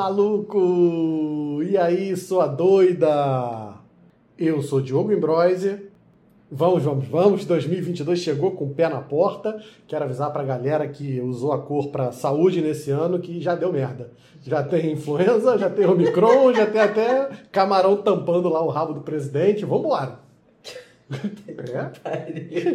maluco! 0.00 1.62
E 1.62 1.76
aí, 1.76 2.16
sua 2.16 2.46
doida? 2.46 3.74
Eu 4.38 4.62
sou 4.62 4.80
Diogo 4.80 5.12
Imbroise. 5.12 5.90
Vamos, 6.50 6.82
vamos, 6.82 7.06
vamos. 7.06 7.44
2022 7.44 8.18
chegou 8.18 8.52
com 8.52 8.64
o 8.64 8.74
pé 8.74 8.88
na 8.88 9.02
porta. 9.02 9.62
Quero 9.86 10.06
avisar 10.06 10.32
pra 10.32 10.42
galera 10.42 10.88
que 10.88 11.20
usou 11.20 11.52
a 11.52 11.60
cor 11.60 11.88
pra 11.88 12.12
saúde 12.12 12.62
nesse 12.62 12.90
ano 12.90 13.18
que 13.18 13.42
já 13.42 13.54
deu 13.54 13.70
merda. 13.70 14.10
Já 14.42 14.62
tem 14.62 14.92
influenza, 14.92 15.58
já 15.58 15.68
tem 15.68 15.84
Omicron, 15.84 16.54
já 16.54 16.64
tem 16.64 16.80
até 16.80 17.28
camarão 17.52 17.98
tampando 17.98 18.48
lá 18.48 18.62
o 18.62 18.70
rabo 18.70 18.94
do 18.94 19.02
presidente. 19.02 19.66
Vambora! 19.66 20.18
É? 21.10 22.70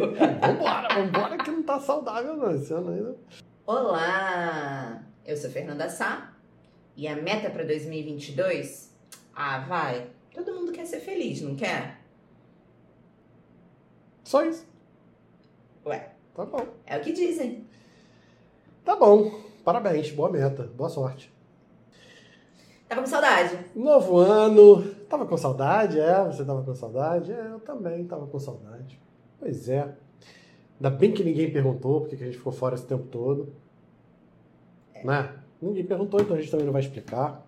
vambora, 0.46 0.88
vambora 0.94 1.38
que 1.38 1.50
não 1.50 1.62
tá 1.64 1.80
saudável 1.80 2.36
não 2.36 2.54
esse 2.54 2.72
ano 2.72 2.90
ainda. 2.90 3.16
Olá, 3.66 5.02
eu 5.26 5.36
sou 5.36 5.50
Fernanda 5.50 5.88
Sá 5.88 6.35
e 6.96 7.06
a 7.06 7.14
meta 7.16 7.50
para 7.50 7.64
2022? 7.64 8.94
Ah, 9.34 9.60
vai. 9.60 10.10
Todo 10.34 10.54
mundo 10.54 10.72
quer 10.72 10.86
ser 10.86 11.00
feliz, 11.00 11.40
não 11.42 11.54
quer? 11.54 12.00
Só 14.24 14.44
isso. 14.44 14.66
Ué, 15.84 16.12
Tá 16.34 16.44
bom. 16.44 16.66
é 16.84 16.98
o 16.98 17.00
que 17.00 17.12
dizem. 17.12 17.64
Tá 18.84 18.96
bom. 18.96 19.40
Parabéns, 19.64 20.10
boa 20.10 20.30
meta, 20.30 20.64
boa 20.76 20.88
sorte. 20.88 21.32
Tava 22.88 23.00
com 23.02 23.06
saudade? 23.08 23.58
Novo 23.74 24.18
ano. 24.18 24.82
Tava 25.08 25.26
com 25.26 25.36
saudade? 25.36 25.98
É, 25.98 26.24
você 26.24 26.44
tava 26.44 26.62
com 26.62 26.74
saudade? 26.74 27.32
É, 27.32 27.46
eu 27.52 27.60
também 27.60 28.06
tava 28.06 28.26
com 28.26 28.38
saudade. 28.38 29.00
Pois 29.40 29.68
é. 29.68 29.92
Ainda 30.76 30.90
bem 30.90 31.12
que 31.12 31.24
ninguém 31.24 31.50
perguntou 31.52 32.00
porque 32.02 32.16
que 32.16 32.22
a 32.22 32.26
gente 32.26 32.38
ficou 32.38 32.52
fora 32.52 32.74
esse 32.74 32.86
tempo 32.86 33.04
todo. 33.08 33.52
Né? 35.02 35.32
Ninguém 35.60 35.84
perguntou, 35.84 36.20
então 36.20 36.36
a 36.36 36.40
gente 36.40 36.50
também 36.50 36.66
não 36.66 36.72
vai 36.72 36.82
explicar. 36.82 37.46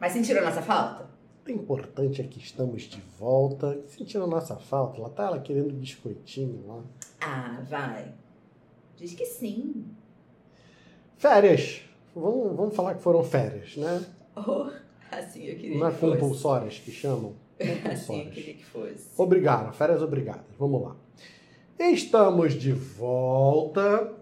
Mas 0.00 0.12
sentiram 0.12 0.42
nossa 0.44 0.62
falta? 0.62 1.06
O 1.46 1.50
importante 1.50 2.20
é 2.20 2.24
que 2.24 2.38
estamos 2.38 2.82
de 2.82 3.00
volta. 3.18 3.78
Sentindo 3.88 4.24
a 4.24 4.26
nossa 4.26 4.56
falta. 4.56 5.00
Lá 5.00 5.08
tá 5.10 5.24
ela 5.26 5.40
querendo 5.40 5.72
biscoitinho 5.72 6.64
lá. 6.66 6.82
Ah, 7.20 7.60
vai. 7.68 8.12
Diz 8.96 9.14
que 9.14 9.24
sim. 9.24 9.84
Férias. 11.16 11.82
Vamos, 12.14 12.56
vamos 12.56 12.74
falar 12.74 12.94
que 12.94 13.02
foram 13.02 13.22
férias, 13.22 13.76
né? 13.76 14.04
Oh, 14.34 14.70
assim 15.10 15.44
eu 15.44 15.56
queria 15.56 15.78
Não 15.78 15.86
é 15.86 15.90
que 15.92 15.98
fosse. 15.98 16.18
compulsórias 16.18 16.78
que 16.78 16.90
chamam? 16.90 17.34
Assim 17.58 17.68
eu 17.72 17.76
Compulsórias. 17.82 18.34
queria 18.34 18.54
que 18.54 18.64
fosse. 18.64 19.08
Obrigaram, 19.16 19.72
férias 19.72 20.02
obrigadas. 20.02 20.44
Vamos 20.58 20.82
lá. 20.82 20.96
Estamos 21.78 22.54
de 22.54 22.72
volta. 22.72 24.12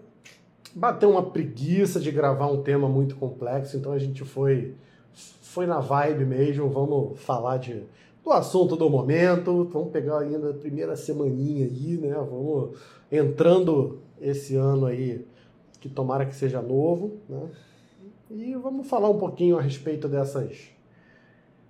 Bateu 0.75 1.09
uma 1.09 1.23
preguiça 1.23 2.01
de 2.01 2.11
gravar 2.11 2.47
um 2.47 2.61
tema 2.61 2.89
muito 2.89 3.15
complexo, 3.15 3.77
então 3.77 3.93
a 3.93 3.97
gente 3.97 4.25
foi 4.25 4.75
foi 5.41 5.65
na 5.65 5.79
vibe 5.79 6.25
mesmo. 6.25 6.69
Vamos 6.69 7.17
falar 7.21 7.55
de 7.57 7.83
do 8.21 8.31
assunto 8.33 8.75
do 8.75 8.89
momento. 8.89 9.69
Vamos 9.71 9.91
pegar 9.91 10.19
ainda 10.19 10.49
a 10.49 10.53
primeira 10.53 10.97
semaninha 10.97 11.65
aí, 11.65 11.97
né? 11.97 12.13
Vamos 12.15 12.77
entrando 13.09 13.99
esse 14.19 14.57
ano 14.57 14.87
aí 14.87 15.25
que 15.79 15.87
tomara 15.87 16.25
que 16.25 16.35
seja 16.35 16.61
novo, 16.61 17.19
né? 17.29 17.49
E 18.29 18.53
vamos 18.55 18.85
falar 18.87 19.09
um 19.09 19.17
pouquinho 19.17 19.57
a 19.57 19.61
respeito 19.61 20.09
dessas 20.09 20.75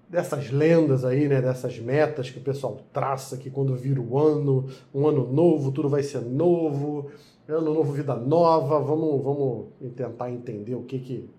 dessas 0.09 0.49
lendas 0.49 1.05
aí, 1.05 1.27
né? 1.27 1.41
Dessas 1.41 1.77
metas 1.77 2.31
que 2.31 2.39
o 2.39 2.41
pessoal 2.41 2.79
traça 2.91 3.37
que 3.37 3.51
quando 3.51 3.75
vira 3.75 4.01
o 4.01 4.17
ano, 4.17 4.65
um 4.93 5.05
ano 5.07 5.31
novo, 5.31 5.71
tudo 5.71 5.89
vai 5.89 6.01
ser 6.01 6.21
novo, 6.21 7.11
ano 7.53 7.73
novo, 7.73 7.93
vida 7.93 8.15
nova. 8.15 8.79
Vamos, 8.79 9.23
vamos 9.23 9.67
tentar 9.95 10.31
entender 10.31 10.75
o 10.75 10.83
que 10.83 11.00
que 11.00 11.29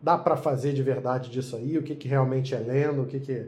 dá 0.00 0.16
para 0.16 0.36
fazer 0.36 0.72
de 0.72 0.82
verdade 0.82 1.30
disso 1.30 1.56
aí, 1.56 1.76
o 1.76 1.82
que 1.82 1.94
que 1.94 2.08
realmente 2.08 2.54
é 2.54 2.58
lenda, 2.58 3.02
o 3.02 3.06
que 3.06 3.20
que 3.20 3.46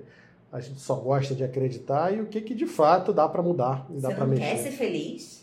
a 0.50 0.60
gente 0.60 0.80
só 0.80 0.96
gosta 0.96 1.34
de 1.34 1.42
acreditar 1.42 2.12
e 2.14 2.20
o 2.20 2.26
que 2.26 2.40
que 2.40 2.54
de 2.54 2.66
fato 2.66 3.12
dá 3.12 3.28
para 3.28 3.42
mudar 3.42 3.86
e 3.90 4.00
dá 4.00 4.10
Você 4.10 4.14
para 4.14 4.26
mexer. 4.26 4.42
quer 4.42 4.56
ser 4.58 4.70
feliz? 4.72 5.42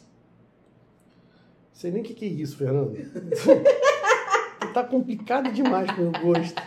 Sei 1.73 1.91
nem 1.91 2.01
o 2.01 2.05
que, 2.05 2.13
que 2.13 2.25
é 2.25 2.27
isso, 2.27 2.57
Fernando. 2.57 2.93
tu 4.59 4.73
tá 4.73 4.83
complicado 4.83 5.49
demais 5.51 5.89
pro 5.89 6.11
meu 6.11 6.21
gosto. 6.21 6.61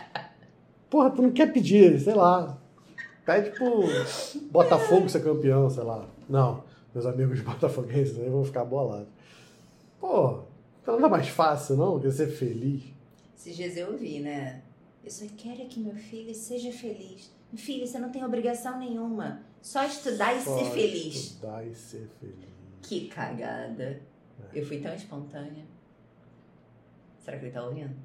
Porra, 0.89 1.11
tu 1.11 1.21
não 1.21 1.31
quer 1.31 1.53
pedir, 1.53 1.99
sei 1.99 2.15
lá. 2.15 2.57
Pede 3.23 3.51
pro 3.51 3.83
Botafogo 4.51 5.07
ser 5.07 5.23
campeão, 5.23 5.69
sei 5.69 5.83
lá. 5.83 6.07
Não, 6.27 6.63
meus 6.93 7.05
amigos 7.05 7.39
botafoguenses 7.41 8.19
aí 8.19 8.27
vão 8.27 8.43
ficar 8.43 8.65
bolados. 8.65 9.07
Pô, 10.03 10.43
então 10.81 10.99
não 10.99 11.07
é 11.07 11.09
mais 11.09 11.29
fácil, 11.29 11.77
não? 11.77 11.97
Que 11.97 12.11
ser 12.11 12.27
feliz. 12.27 12.83
Esses 13.37 13.55
dias 13.55 13.77
eu 13.77 13.93
ouvi, 13.93 14.19
né? 14.19 14.61
Eu 15.01 15.09
só 15.09 15.23
quero 15.37 15.65
que 15.69 15.79
meu 15.79 15.95
filho 15.95 16.35
seja 16.35 16.73
feliz. 16.73 17.31
Filho, 17.55 17.87
você 17.87 17.97
não 17.99 18.11
tem 18.11 18.21
obrigação 18.25 18.77
nenhuma. 18.77 19.41
Só 19.61 19.85
estudar 19.85 20.35
e 20.35 20.41
Só 20.41 20.57
ser 20.57 20.71
feliz. 20.71 21.15
Estudar 21.15 21.65
e 21.65 21.73
ser 21.73 22.09
feliz. 22.19 22.49
Que 22.81 23.07
cagada. 23.07 24.01
Eu 24.53 24.65
fui 24.65 24.81
tão 24.81 24.93
espontânea. 24.93 25.65
Será 27.23 27.39
que 27.39 27.45
ele 27.45 27.53
tá 27.53 27.63
ouvindo? 27.63 27.95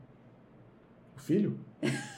O 1.16 1.19
filho? 1.19 1.58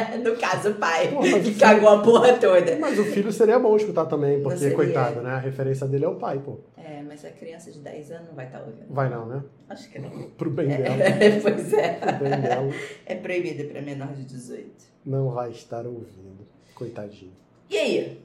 no 0.22 0.36
caso, 0.36 0.70
o 0.70 0.74
pai, 0.74 1.10
mas 1.12 1.34
que 1.34 1.40
filho- 1.42 1.58
cagou 1.58 1.88
a 1.88 2.02
porra 2.02 2.32
toda. 2.34 2.76
Mas 2.78 2.98
o 2.98 3.04
filho 3.04 3.32
seria 3.32 3.58
bom 3.58 3.76
escutar 3.76 4.06
também, 4.06 4.42
porque, 4.42 4.58
seria. 4.58 4.74
coitado, 4.76 5.20
né? 5.20 5.30
A 5.30 5.38
referência 5.38 5.86
dele 5.86 6.04
é 6.04 6.08
o 6.08 6.16
pai, 6.16 6.38
pô. 6.38 6.58
É, 6.76 7.02
mas 7.02 7.24
a 7.24 7.30
criança 7.30 7.70
de 7.72 7.80
10 7.80 8.10
anos 8.12 8.28
não 8.28 8.34
vai 8.34 8.46
estar 8.46 8.60
ouvindo. 8.60 8.86
Vai 8.88 9.08
não, 9.08 9.26
né? 9.26 9.42
Acho 9.68 9.90
que 9.90 9.98
não. 9.98 10.10
Pro 10.30 10.50
bem 10.50 10.68
dela. 10.68 11.02
É, 11.02 11.38
pois 11.40 11.72
é. 11.72 11.92
Pro 11.94 12.28
bem 12.28 12.40
dela. 12.40 12.70
É 13.04 13.14
proibido 13.16 13.64
para 13.64 13.82
menor 13.82 14.08
de 14.14 14.24
18. 14.24 14.70
não 15.04 15.30
vai 15.30 15.50
estar 15.50 15.84
ouvindo. 15.86 16.46
Coitadinho. 16.74 17.32
E 17.70 17.76
aí? 17.76 18.20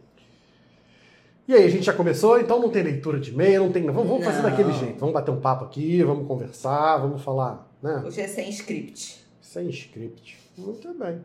E 1.47 1.53
aí, 1.55 1.65
a 1.65 1.69
gente 1.69 1.83
já 1.83 1.91
começou, 1.93 2.39
então 2.39 2.59
não 2.61 2.69
tem 2.69 2.83
leitura 2.83 3.19
de 3.19 3.31
e-mail, 3.31 3.63
não 3.63 3.71
tem. 3.71 3.83
Vamos, 3.83 4.07
vamos 4.07 4.23
fazer 4.23 4.41
Não. 4.41 4.49
daquele 4.49 4.71
jeito. 4.73 4.99
Vamos 4.99 5.13
bater 5.13 5.31
um 5.31 5.41
papo 5.41 5.65
aqui, 5.65 6.01
vamos 6.03 6.27
conversar, 6.27 6.97
vamos 6.97 7.21
falar, 7.23 7.67
né? 7.81 8.03
Hoje 8.05 8.21
é 8.21 8.27
sem 8.27 8.47
script. 8.49 9.25
Sem 9.41 9.67
script. 9.69 10.37
Muito 10.57 10.93
bem. 10.93 11.19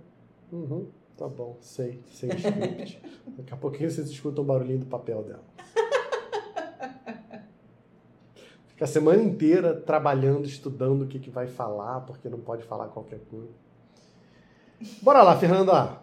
Uhum, 0.52 0.86
tá 1.16 1.26
bom, 1.28 1.56
sei, 1.60 2.00
sem 2.12 2.30
script. 2.36 3.02
Daqui 3.36 3.52
a 3.52 3.56
pouquinho 3.56 3.90
vocês 3.90 4.08
escutam 4.08 4.44
o 4.44 4.46
barulhinho 4.46 4.80
do 4.80 4.86
papel 4.86 5.22
dela. 5.22 5.44
Fica 8.68 8.84
a 8.84 8.88
semana 8.88 9.22
inteira 9.22 9.74
trabalhando, 9.74 10.46
estudando 10.46 11.02
o 11.02 11.06
que, 11.06 11.18
que 11.18 11.30
vai 11.30 11.46
falar, 11.46 12.00
porque 12.02 12.28
não 12.28 12.38
pode 12.40 12.62
falar 12.64 12.88
qualquer 12.88 13.20
coisa. 13.30 13.48
Bora 15.02 15.22
lá, 15.22 15.36
Fernanda. 15.38 16.02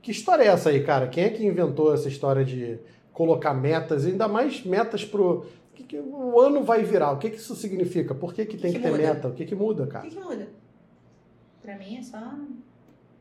Que 0.00 0.10
história 0.10 0.42
é 0.44 0.48
essa 0.48 0.70
aí, 0.70 0.82
cara? 0.82 1.08
Quem 1.08 1.24
é 1.24 1.30
que 1.30 1.44
inventou 1.44 1.92
essa 1.92 2.08
história 2.08 2.44
de 2.44 2.78
colocar 3.12 3.54
metas, 3.54 4.04
e 4.04 4.08
ainda 4.10 4.26
mais 4.28 4.64
metas 4.64 5.04
pro. 5.04 5.46
O 5.70 5.74
que, 5.74 5.82
que 5.84 5.98
o 5.98 6.40
ano 6.40 6.62
vai 6.62 6.82
virar? 6.82 7.12
O 7.12 7.18
que, 7.18 7.30
que 7.30 7.36
isso 7.36 7.54
significa? 7.54 8.14
Por 8.14 8.32
que, 8.32 8.44
que 8.44 8.56
tem 8.56 8.72
que 8.72 8.78
ter 8.80 8.90
muda? 8.90 9.02
meta? 9.02 9.28
O 9.28 9.32
que, 9.32 9.44
que 9.44 9.54
muda, 9.54 9.84
O 9.84 9.86
cara? 9.86 10.06
que, 10.06 10.14
que 10.14 10.20
muda? 10.20 10.48
Pra 11.60 11.76
mim 11.78 11.96
é 11.96 12.02
só 12.02 12.18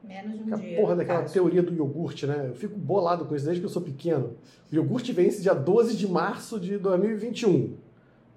menos 0.04 0.38
de 0.38 0.44
um 0.50 0.54
A 0.54 0.58
dia. 0.58 0.78
porra 0.78 0.96
daquela 0.96 1.22
caso. 1.22 1.34
teoria 1.34 1.64
do 1.64 1.74
iogurte, 1.74 2.26
né? 2.28 2.48
Eu 2.50 2.56
fico 2.56 2.78
bolado 2.78 3.26
com 3.26 3.36
isso 3.36 3.46
desde 3.46 3.62
que 3.62 3.66
eu 3.66 3.72
sou 3.72 3.82
pequeno. 3.82 4.36
O 4.72 4.76
iogurte 4.76 5.12
vence 5.12 5.42
dia 5.42 5.54
12 5.54 5.96
de 5.96 6.08
março 6.08 6.60
de 6.60 6.78
2021. 6.78 7.76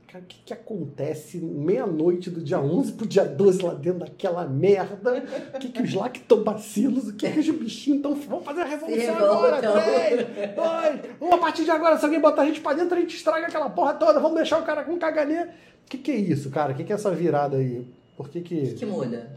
Cara, 0.07 0.23
o 0.23 0.27
que, 0.29 0.39
que 0.47 0.53
acontece 0.53 1.39
meia-noite 1.39 2.31
do 2.31 2.41
dia 2.41 2.61
11 2.61 2.93
pro 2.93 3.07
dia 3.07 3.25
12 3.25 3.61
lá 3.63 3.75
dentro 3.75 4.01
daquela 4.01 4.47
merda? 4.47 5.25
O 5.55 5.59
que, 5.59 5.69
que 5.69 5.83
os 5.83 5.93
lactobacilos, 5.95 7.09
o 7.09 7.15
que, 7.15 7.29
que 7.29 7.41
os 7.41 7.51
bichinhos 7.51 7.97
estão. 7.99 8.15
Vamos 8.15 8.45
fazer 8.45 8.61
a 8.61 8.65
revolução 8.67 9.17
agora! 9.17 9.57
revoltam. 9.61 9.83
Três, 9.83 10.55
dois, 10.55 11.01
um, 11.21 11.35
a 11.35 11.39
partir 11.39 11.65
de 11.65 11.71
agora, 11.73 11.99
se 11.99 12.05
alguém 12.05 12.21
botar 12.21 12.43
a 12.43 12.47
gente 12.47 12.61
pra 12.61 12.73
dentro, 12.75 12.97
a 12.97 13.01
gente 13.01 13.17
estraga 13.17 13.47
aquela 13.49 13.69
porra 13.69 13.95
toda. 13.95 14.21
Vamos 14.21 14.37
deixar 14.37 14.61
o 14.61 14.65
cara 14.65 14.85
com 14.85 14.97
caganeira. 14.97 15.51
O 15.85 15.91
que, 15.91 15.99
que 15.99 16.11
é 16.13 16.17
isso, 16.17 16.51
cara? 16.51 16.73
O 16.73 16.77
que, 16.77 16.85
que 16.85 16.93
é 16.93 16.95
essa 16.95 17.11
virada 17.11 17.57
aí? 17.57 17.87
Por 18.17 18.29
que 18.29 18.39
O 18.39 18.43
que. 18.43 18.61
que, 18.69 18.75
que 18.75 18.87
muda? 18.87 19.37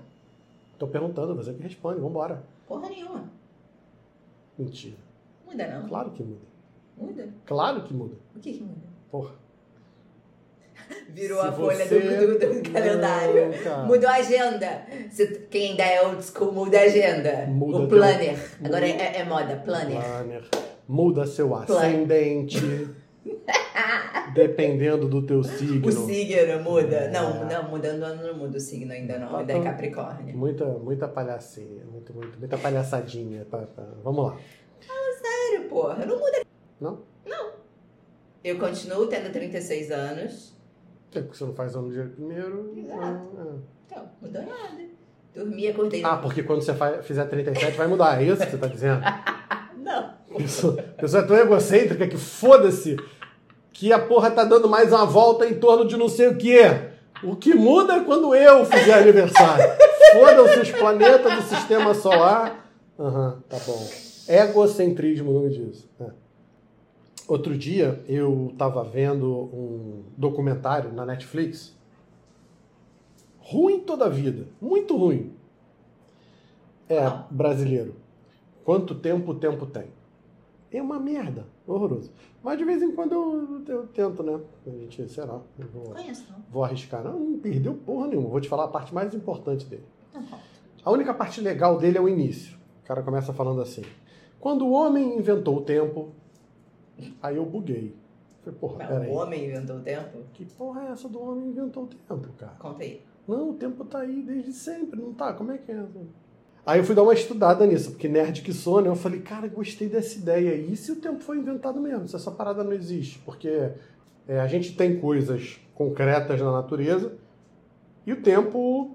Tô 0.79 0.87
perguntando, 0.87 1.35
você 1.35 1.53
que 1.53 1.61
responde, 1.61 1.99
vambora. 1.99 2.41
Porra 2.67 2.89
nenhuma. 2.89 3.29
Mentira. 4.57 4.95
Muda 5.45 5.67
não. 5.67 5.87
Claro 5.87 6.11
que 6.11 6.23
muda. 6.23 6.41
Muda? 6.97 7.27
Claro 7.45 7.83
que 7.83 7.93
muda. 7.93 8.15
O 8.35 8.39
que, 8.39 8.53
que 8.53 8.63
muda? 8.63 8.81
Porra. 9.11 9.31
Virou 11.09 11.41
Se 11.41 11.47
a 11.47 11.51
folha 11.51 11.85
você- 11.85 11.99
do, 11.99 12.39
do- 12.39 12.63
do 12.63 12.71
calendário. 12.71 13.51
Não. 13.65 13.85
Mudou 13.87 14.09
a 14.09 14.13
agenda. 14.15 14.85
Se- 15.11 15.47
quem 15.51 15.71
ainda 15.71 15.83
é 15.83 16.01
old 16.07 16.23
school 16.23 16.51
muda 16.53 16.77
a 16.79 16.83
agenda. 16.83 17.45
Muda 17.47 17.77
o 17.77 17.87
teu- 17.87 17.97
planner. 17.97 18.51
Agora 18.63 18.87
muda- 18.87 19.03
é, 19.03 19.17
é 19.17 19.25
moda, 19.25 19.55
planner. 19.57 20.01
Planner. 20.01 20.43
Muda 20.87 21.27
seu 21.27 21.53
ascendente. 21.55 22.57
dependendo 24.33 25.07
do 25.07 25.25
teu 25.25 25.43
signo. 25.43 25.87
O 25.87 25.91
signo 25.91 26.59
muda. 26.63 26.95
É. 26.95 27.11
Não, 27.11 27.45
não, 27.45 27.69
mudando 27.69 28.03
ano 28.03 28.27
não 28.27 28.37
muda 28.37 28.57
o 28.57 28.59
signo 28.59 28.91
ainda 28.91 29.17
não. 29.17 29.35
Ainda 29.37 29.53
é 29.53 29.61
Capricórnio. 29.63 30.37
Muita, 30.37 30.65
muita 30.65 31.07
palhacinha. 31.07 31.83
Muito, 31.85 32.13
muito, 32.13 32.39
muita 32.39 32.57
palhaçadinha. 32.57 33.45
pra- 33.49 33.65
pra- 33.67 33.85
Vamos 34.03 34.25
lá. 34.25 34.37
Sério, 35.21 35.67
porra. 35.69 36.05
Não 36.05 36.17
muda. 36.17 36.41
Não? 36.79 36.99
Eu 38.43 38.57
continuo 38.57 39.07
tendo 39.07 39.31
36 39.31 39.91
anos. 39.91 40.57
Por 41.11 41.23
que 41.23 41.37
você 41.37 41.43
não 41.43 41.53
faz 41.53 41.75
ano 41.75 41.87
no 41.87 41.93
dia 41.93 42.05
primeiro? 42.05 42.73
Exato. 42.77 43.29
Ah, 43.37 43.55
Então, 43.85 44.09
mudou 44.21 44.41
nada. 44.43 44.81
Dormi, 45.35 45.67
acordei. 45.67 46.03
Ah, 46.05 46.17
porque 46.17 46.43
quando 46.43 46.61
você 46.61 46.73
fizer 47.03 47.25
37 47.25 47.75
vai 47.77 47.87
mudar, 47.87 48.21
é 48.21 48.25
isso 48.25 48.43
que 48.45 48.51
você 48.51 48.57
tá 48.57 48.67
dizendo? 48.67 49.01
Não. 50.29 50.37
Pessoa, 50.37 50.77
é 50.79 51.21
tão 51.23 51.35
egocêntrica 51.35 52.07
que 52.07 52.17
foda-se 52.17 52.97
que 53.71 53.93
a 53.93 53.99
porra 53.99 54.29
tá 54.29 54.43
dando 54.43 54.67
mais 54.67 54.91
uma 54.91 55.05
volta 55.05 55.47
em 55.47 55.59
torno 55.59 55.87
de 55.87 55.95
não 55.97 56.09
sei 56.09 56.27
o 56.27 56.37
quê. 56.37 56.91
O 57.23 57.35
que 57.35 57.53
muda 57.53 57.95
é 57.95 58.03
quando 58.03 58.33
eu 58.35 58.65
fizer 58.65 58.93
aniversário. 58.93 59.65
Fodam-se 60.13 60.59
os 60.59 60.71
planetas 60.71 61.35
do 61.35 61.41
sistema 61.43 61.93
solar. 61.93 62.69
Aham, 62.97 63.41
tá 63.47 63.57
bom. 63.65 63.87
Egocentrismo, 64.27 65.31
o 65.31 65.33
nome 65.33 65.49
disso. 65.49 65.89
É. 65.99 66.11
Outro 67.27 67.57
dia 67.57 68.03
eu 68.07 68.53
tava 68.57 68.83
vendo 68.83 69.27
um 69.27 70.03
documentário 70.17 70.91
na 70.91 71.05
Netflix. 71.05 71.75
Ruim 73.39 73.79
toda 73.79 74.05
a 74.05 74.09
vida. 74.09 74.47
Muito 74.61 74.95
ruim. 74.95 75.33
É, 76.87 77.11
brasileiro. 77.29 77.95
Quanto 78.63 78.95
tempo 78.95 79.31
o 79.31 79.35
tempo 79.35 79.65
tem? 79.65 79.85
É 80.71 80.81
uma 80.81 80.99
merda. 80.99 81.45
Horroroso. 81.65 82.11
Mas 82.43 82.57
de 82.57 82.63
vez 82.63 82.81
em 82.81 82.91
quando 82.91 83.13
eu, 83.13 83.63
eu 83.67 83.87
tento, 83.87 84.21
né? 84.21 84.39
A 84.67 84.69
gente, 84.69 85.09
sei 85.09 85.23
lá, 85.25 85.41
vou, 85.73 85.83
Conheço, 85.93 86.25
não. 86.31 86.39
vou 86.51 86.63
arriscar. 86.63 87.03
Não, 87.03 87.19
não 87.19 87.39
perdeu 87.39 87.73
porra 87.73 88.07
nenhuma. 88.07 88.29
Vou 88.29 88.39
te 88.39 88.47
falar 88.47 88.65
a 88.65 88.67
parte 88.67 88.93
mais 88.93 89.13
importante 89.15 89.65
dele. 89.65 89.83
Não 90.13 90.21
conta. 90.23 90.43
A 90.85 90.91
única 90.91 91.13
parte 91.13 91.41
legal 91.41 91.77
dele 91.77 91.97
é 91.97 92.01
o 92.01 92.07
início. 92.07 92.57
O 92.83 92.87
cara 92.87 93.01
começa 93.01 93.33
falando 93.33 93.61
assim: 93.61 93.83
Quando 94.39 94.65
o 94.65 94.71
homem 94.71 95.17
inventou 95.17 95.57
o 95.57 95.61
tempo, 95.61 96.09
aí 97.21 97.35
eu 97.35 97.45
buguei. 97.45 97.95
Falei, 98.43 98.59
porra, 98.59 98.75
Mas 98.77 98.87
peraí. 98.87 99.09
o 99.09 99.13
homem 99.15 99.45
inventou 99.45 99.75
o 99.77 99.81
tempo? 99.81 100.17
Que 100.33 100.45
porra 100.45 100.83
é 100.83 100.91
essa 100.91 101.09
do 101.09 101.21
homem 101.21 101.47
inventou 101.49 101.83
o 101.83 101.87
tempo, 101.87 102.29
cara? 102.37 102.53
Conta 102.59 102.83
aí. 102.83 103.01
Não, 103.27 103.49
o 103.49 103.53
tempo 103.55 103.83
tá 103.85 103.99
aí 103.99 104.21
desde 104.23 104.53
sempre, 104.53 104.99
não 105.01 105.13
tá? 105.13 105.33
Como 105.33 105.51
é 105.51 105.57
que 105.57 105.71
é? 105.71 105.85
Aí 106.69 106.77
eu 106.77 106.83
fui 106.83 106.93
dar 106.93 107.01
uma 107.01 107.15
estudada 107.15 107.65
nisso, 107.65 107.89
porque 107.89 108.07
nerd 108.07 108.43
que 108.43 108.53
sou, 108.53 108.79
né? 108.79 108.89
Eu 108.89 108.95
falei, 108.95 109.21
cara, 109.21 109.47
gostei 109.47 109.89
dessa 109.89 110.19
ideia. 110.19 110.53
E 110.53 110.75
se 110.75 110.91
o 110.91 110.97
tempo 110.97 111.19
foi 111.23 111.39
inventado 111.39 111.79
mesmo? 111.79 112.07
Se 112.07 112.15
essa 112.15 112.29
parada 112.29 112.63
não 112.63 112.73
existe? 112.73 113.17
Porque 113.25 113.71
é, 114.27 114.39
a 114.39 114.45
gente 114.45 114.75
tem 114.75 114.99
coisas 114.99 115.59
concretas 115.73 116.39
na 116.39 116.51
natureza 116.51 117.13
e 118.05 118.13
o 118.13 118.21
tempo 118.21 118.91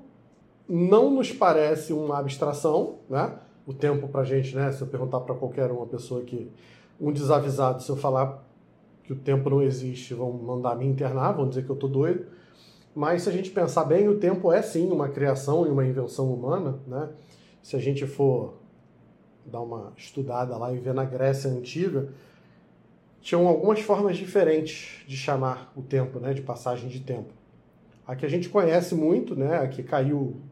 não 0.68 1.10
nos 1.10 1.32
parece 1.32 1.92
uma 1.92 2.20
abstração, 2.20 2.98
né? 3.10 3.40
O 3.66 3.74
tempo 3.74 4.06
pra 4.06 4.22
gente, 4.22 4.54
né? 4.54 4.70
Se 4.70 4.80
eu 4.80 4.86
perguntar 4.86 5.18
pra 5.18 5.34
qualquer 5.34 5.68
uma 5.72 5.86
pessoa 5.86 6.22
que 6.22 6.48
um 7.00 7.10
desavisado, 7.10 7.82
se 7.82 7.90
eu 7.90 7.96
falar 7.96 8.46
que 9.02 9.12
o 9.12 9.16
tempo 9.16 9.50
não 9.50 9.60
existe, 9.60 10.14
vão 10.14 10.32
mandar 10.32 10.76
me 10.76 10.86
internar, 10.86 11.32
vão 11.32 11.48
dizer 11.48 11.64
que 11.64 11.70
eu 11.70 11.76
tô 11.76 11.88
doido. 11.88 12.24
Mas 12.94 13.22
se 13.22 13.28
a 13.28 13.32
gente 13.32 13.50
pensar 13.50 13.82
bem, 13.82 14.08
o 14.08 14.20
tempo 14.20 14.52
é 14.52 14.62
sim 14.62 14.92
uma 14.92 15.08
criação 15.08 15.66
e 15.66 15.70
uma 15.70 15.84
invenção 15.84 16.32
humana, 16.32 16.78
né? 16.86 17.08
Se 17.64 17.74
a 17.76 17.78
gente 17.78 18.06
for 18.06 18.58
dar 19.46 19.62
uma 19.62 19.94
estudada 19.96 20.54
lá 20.54 20.70
e 20.70 20.76
ver 20.76 20.92
na 20.92 21.06
Grécia 21.06 21.50
antiga, 21.50 22.10
tinham 23.22 23.48
algumas 23.48 23.80
formas 23.80 24.18
diferentes 24.18 25.02
de 25.06 25.16
chamar 25.16 25.72
o 25.74 25.80
tempo, 25.80 26.20
né? 26.20 26.34
De 26.34 26.42
passagem 26.42 26.90
de 26.90 27.00
tempo. 27.00 27.32
A 28.06 28.14
que 28.14 28.26
a 28.26 28.28
gente 28.28 28.50
conhece 28.50 28.94
muito, 28.94 29.34
né? 29.34 29.60
A 29.60 29.66
que 29.66 29.82
caiu 29.82 30.42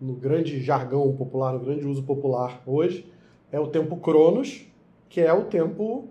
no 0.00 0.14
grande 0.14 0.62
jargão 0.62 1.12
popular, 1.16 1.52
no 1.52 1.58
grande 1.58 1.84
uso 1.84 2.04
popular 2.04 2.62
hoje, 2.64 3.12
é 3.50 3.58
o 3.58 3.66
tempo 3.66 3.96
cronos, 3.96 4.64
que 5.08 5.20
é 5.20 5.32
o 5.32 5.46
tempo 5.46 6.10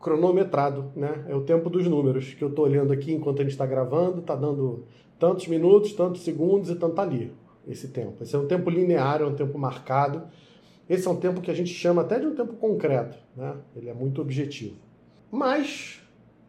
cronometrado, 0.00 0.90
né? 0.96 1.24
É 1.28 1.34
o 1.36 1.42
tempo 1.42 1.70
dos 1.70 1.86
números 1.86 2.34
que 2.34 2.42
eu 2.42 2.48
estou 2.48 2.64
olhando 2.64 2.92
aqui 2.92 3.12
enquanto 3.12 3.38
a 3.38 3.42
gente 3.44 3.52
está 3.52 3.64
gravando, 3.64 4.18
está 4.18 4.34
dando 4.34 4.84
tantos 5.16 5.46
minutos, 5.46 5.92
tantos 5.92 6.22
segundos 6.22 6.70
e 6.70 6.74
tanto 6.74 7.00
ali 7.00 7.32
esse 7.66 7.88
tempo. 7.88 8.22
Esse 8.22 8.34
é 8.34 8.38
um 8.38 8.46
tempo 8.46 8.70
linear, 8.70 9.20
é 9.20 9.24
um 9.24 9.34
tempo 9.34 9.58
marcado. 9.58 10.22
Esse 10.88 11.08
é 11.08 11.10
um 11.10 11.16
tempo 11.16 11.40
que 11.40 11.50
a 11.50 11.54
gente 11.54 11.70
chama 11.74 12.02
até 12.02 12.18
de 12.18 12.26
um 12.26 12.34
tempo 12.34 12.54
concreto, 12.54 13.16
né? 13.36 13.54
Ele 13.74 13.88
é 13.88 13.94
muito 13.94 14.20
objetivo. 14.20 14.76
Mas 15.30 16.00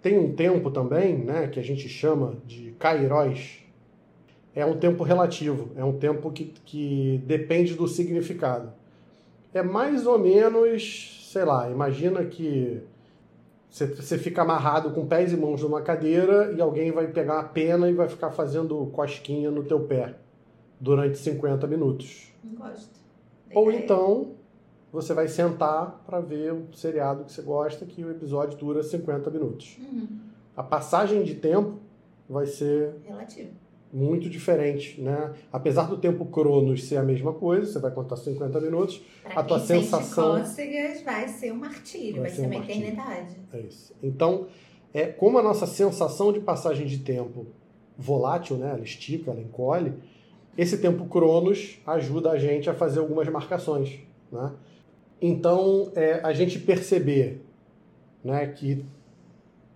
tem 0.02 0.20
um 0.20 0.34
tempo 0.34 0.70
também, 0.70 1.18
né, 1.18 1.48
que 1.48 1.60
a 1.60 1.64
gente 1.64 1.90
chama 1.90 2.38
de 2.46 2.72
kairos. 2.78 3.64
É 4.54 4.66
um 4.66 4.78
tempo 4.78 5.04
relativo, 5.04 5.72
é 5.76 5.84
um 5.84 5.98
tempo 5.98 6.32
que, 6.32 6.54
que 6.66 7.22
depende 7.26 7.74
do 7.74 7.88
significado. 7.88 8.72
É 9.54 9.64
mais 9.64 10.06
ou 10.06 10.18
menos, 10.20 11.30
sei 11.32 11.44
lá, 11.44 11.70
imagina 11.70 12.24
que 12.26 12.82
você, 13.70 13.86
você 13.88 14.18
fica 14.18 14.42
amarrado 14.42 14.92
com 14.92 15.06
pés 15.06 15.32
e 15.32 15.38
mãos 15.38 15.62
numa 15.62 15.82
cadeira 15.82 16.54
e 16.56 16.62
alguém 16.62 16.92
vai 16.92 17.08
pegar 17.08 17.40
a 17.40 17.44
pena 17.44 17.90
e 17.90 17.94
vai 17.94 18.08
ficar 18.08 18.32
fazendo 18.32 18.88
cosquinha 18.88 19.52
no 19.52 19.64
teu 19.64 19.82
pé 19.82 20.16
durante 20.80 21.18
50 21.18 21.66
minutos. 21.68 22.32
Gosto. 22.44 22.98
Ou 23.54 23.70
Ideia. 23.70 23.84
então 23.84 24.32
você 24.92 25.14
vai 25.14 25.28
sentar 25.28 26.04
para 26.06 26.20
ver 26.20 26.54
o 26.54 26.68
seriado 26.74 27.24
que 27.26 27.32
você 27.32 27.42
gosta, 27.42 27.86
que 27.86 28.04
o 28.04 28.12
episódio 28.12 28.58
dura 28.58 28.82
50 28.84 29.30
minutos. 29.30 29.78
Uhum. 29.80 30.08
A 30.56 30.64
passagem 30.64 31.24
de 31.24 31.36
tempo 31.36 31.78
vai 32.30 32.46
ser 32.46 32.96
Relativo. 33.06 33.50
muito 33.94 34.30
diferente, 34.30 35.00
né? 35.02 35.34
Apesar 35.52 35.88
do 35.88 35.98
tempo 35.98 36.26
cronos 36.26 36.86
ser 36.88 36.98
a 36.98 37.04
mesma 37.04 37.34
coisa, 37.34 37.72
você 37.72 37.80
vai 37.80 37.92
contar 37.92 38.16
50 38.18 38.60
minutos, 38.60 39.02
Pra 39.24 39.42
A 39.42 39.44
tua 39.44 39.60
sensação- 39.60 40.40
cócegas, 40.40 41.02
vai 41.04 41.28
ser 41.28 41.52
um 41.52 41.58
martírio, 41.58 42.22
Vai 42.22 42.30
vai, 42.30 42.32
ser 42.32 42.42
um 42.42 42.46
uma 42.46 42.56
eternidade. 42.56 43.36
é 43.54 43.60
isso. 43.60 43.94
Então, 44.02 44.48
é 44.94 45.06
como 45.06 45.38
a 45.38 45.44
nossa 45.44 45.68
sensação 45.68 46.32
de 46.34 46.40
passagem 46.40 46.88
de 46.88 47.00
tempo 47.00 47.46
volátil, 47.98 48.58
né? 48.58 48.70
Ela 48.72 48.84
estica, 48.84 49.32
ela 49.32 49.42
encolhe. 49.42 49.94
Esse 50.58 50.80
tempo 50.80 51.06
cronos 51.06 51.80
ajuda 51.86 52.32
a 52.32 52.38
gente 52.38 52.70
a 52.70 52.74
fazer 52.74 53.00
algumas 53.00 53.28
marcações, 53.30 54.00
né? 54.32 54.54
Então, 55.22 55.92
é, 55.96 56.20
a 56.24 56.34
gente 56.34 56.60
perceber 56.60 57.42
né, 58.24 58.46
que 58.48 58.86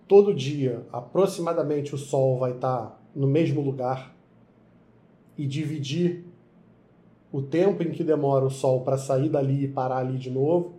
todo 0.06 0.34
dia, 0.34 0.84
aproximadamente, 0.92 1.94
o 1.94 1.98
Sol 1.98 2.38
vai 2.38 2.52
estar 2.52 3.00
no 3.14 3.26
mesmo 3.26 3.60
lugar 3.60 4.14
e 5.36 5.46
dividir 5.46 6.24
o 7.32 7.40
tempo 7.42 7.82
em 7.82 7.90
que 7.90 8.04
demora 8.04 8.44
o 8.44 8.50
Sol 8.50 8.82
para 8.82 8.98
sair 8.98 9.28
dali 9.28 9.64
e 9.64 9.68
parar 9.68 9.98
ali 9.98 10.18
de 10.18 10.30
novo, 10.30 10.74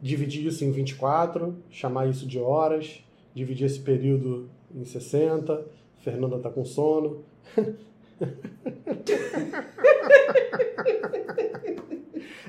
dividir 0.00 0.46
isso 0.46 0.64
em 0.64 0.70
24, 0.70 1.54
chamar 1.70 2.08
isso 2.08 2.26
de 2.26 2.38
horas, 2.38 3.04
dividir 3.34 3.66
esse 3.66 3.80
período 3.80 4.48
em 4.74 4.84
60. 4.84 5.64
Fernanda 6.02 6.38
tá 6.38 6.50
com 6.50 6.64
sono. 6.64 7.24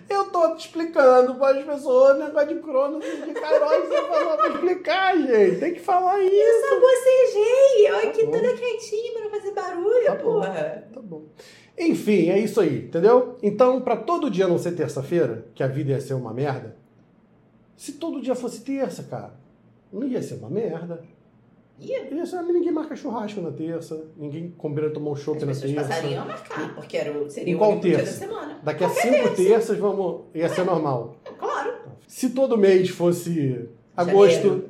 Eu 0.10 0.25
tô 0.30 0.56
te 0.56 0.68
explicando 0.68 1.36
para 1.36 1.58
as 1.60 1.65
pessoas, 1.65 2.20
negócio 2.20 2.48
de 2.50 2.56
cronos 2.62 3.03
e 3.06 3.22
de 3.25 3.34
Kairos, 3.34 3.88
você 3.88 4.01
falou 4.08 4.38
pra 4.38 4.50
explicar, 4.50 5.18
gente. 5.18 5.60
Tem 5.60 5.74
que 5.74 5.80
falar 5.80 6.20
isso. 6.22 6.34
Eu 6.36 6.70
só 6.70 6.80
bocejei, 6.80 7.88
eu 7.88 8.01
Tá 8.01 8.08
aqui 8.10 8.25
bom. 8.25 8.32
toda 8.32 8.53
quietinha 8.53 9.12
pra 9.13 9.22
não 9.24 9.30
fazer 9.32 9.51
barulho, 9.53 10.06
Tá 10.06 10.15
bom. 10.15 10.22
porra. 10.24 10.88
Tá 10.94 11.01
bom. 11.01 11.24
Enfim, 11.77 12.30
é 12.30 12.38
isso 12.38 12.60
aí, 12.62 12.86
entendeu? 12.86 13.38
Então, 13.42 13.82
para 13.82 13.96
todo 13.98 14.30
dia 14.30 14.48
não 14.48 14.60
ser 14.60 14.74
terça-feira, 14.74 15.46
que 15.56 15.63
a 15.63 15.68
vida 15.68 15.92
ia 15.92 16.01
ser 16.01 16.13
uma 16.13 16.34
merda, 16.34 16.75
se 17.75 17.94
todo 17.94 18.22
dia 18.22 18.36
fosse 18.36 18.62
terça, 18.62 19.03
cara, 19.03 19.34
não 19.92 20.06
ia 20.06 20.22
ser 20.22 20.36
uma 20.36 20.50
merda. 20.50 21.01
Ia. 21.84 22.13
Ia 22.13 22.25
ser, 22.25 22.42
ninguém 22.44 22.72
marca 22.72 22.96
churrasco 22.96 23.42
na 23.42 23.52
terça, 23.52 24.06
ninguém 24.18 24.52
combina 24.58 24.90
tomar 24.90 25.12
um 25.12 25.16
chopp 25.16 25.38
As 25.38 25.44
na 25.44 25.48
pessoas 25.50 25.72
terça. 25.74 25.88
passariam 25.90 26.24
a 26.24 26.25
marcar, 26.25 26.75
porque 26.75 26.98
era 26.98 27.12
o, 27.18 27.30
seria 27.30 27.54
Em 27.54 27.56
o 27.56 27.62
único 27.63 27.82
dia 27.82 27.92
da 27.98 28.04
terça? 28.04 28.20
semana. 28.20 28.60
Daqui 28.63 28.84
a 28.84 28.88
Qualquer 28.90 29.02
cinco 29.02 29.36
terça. 29.36 29.36
terças 29.44 29.78
vamos, 29.78 30.22
ia 30.34 30.50
ser 30.50 30.63
normal. 30.66 31.16
Claro. 31.38 31.74
Se 32.08 32.30
todo 32.30 32.58
mês 32.58 32.90
fosse 32.90 33.68
agosto, 33.98 34.36
Janeiro. 34.42 34.70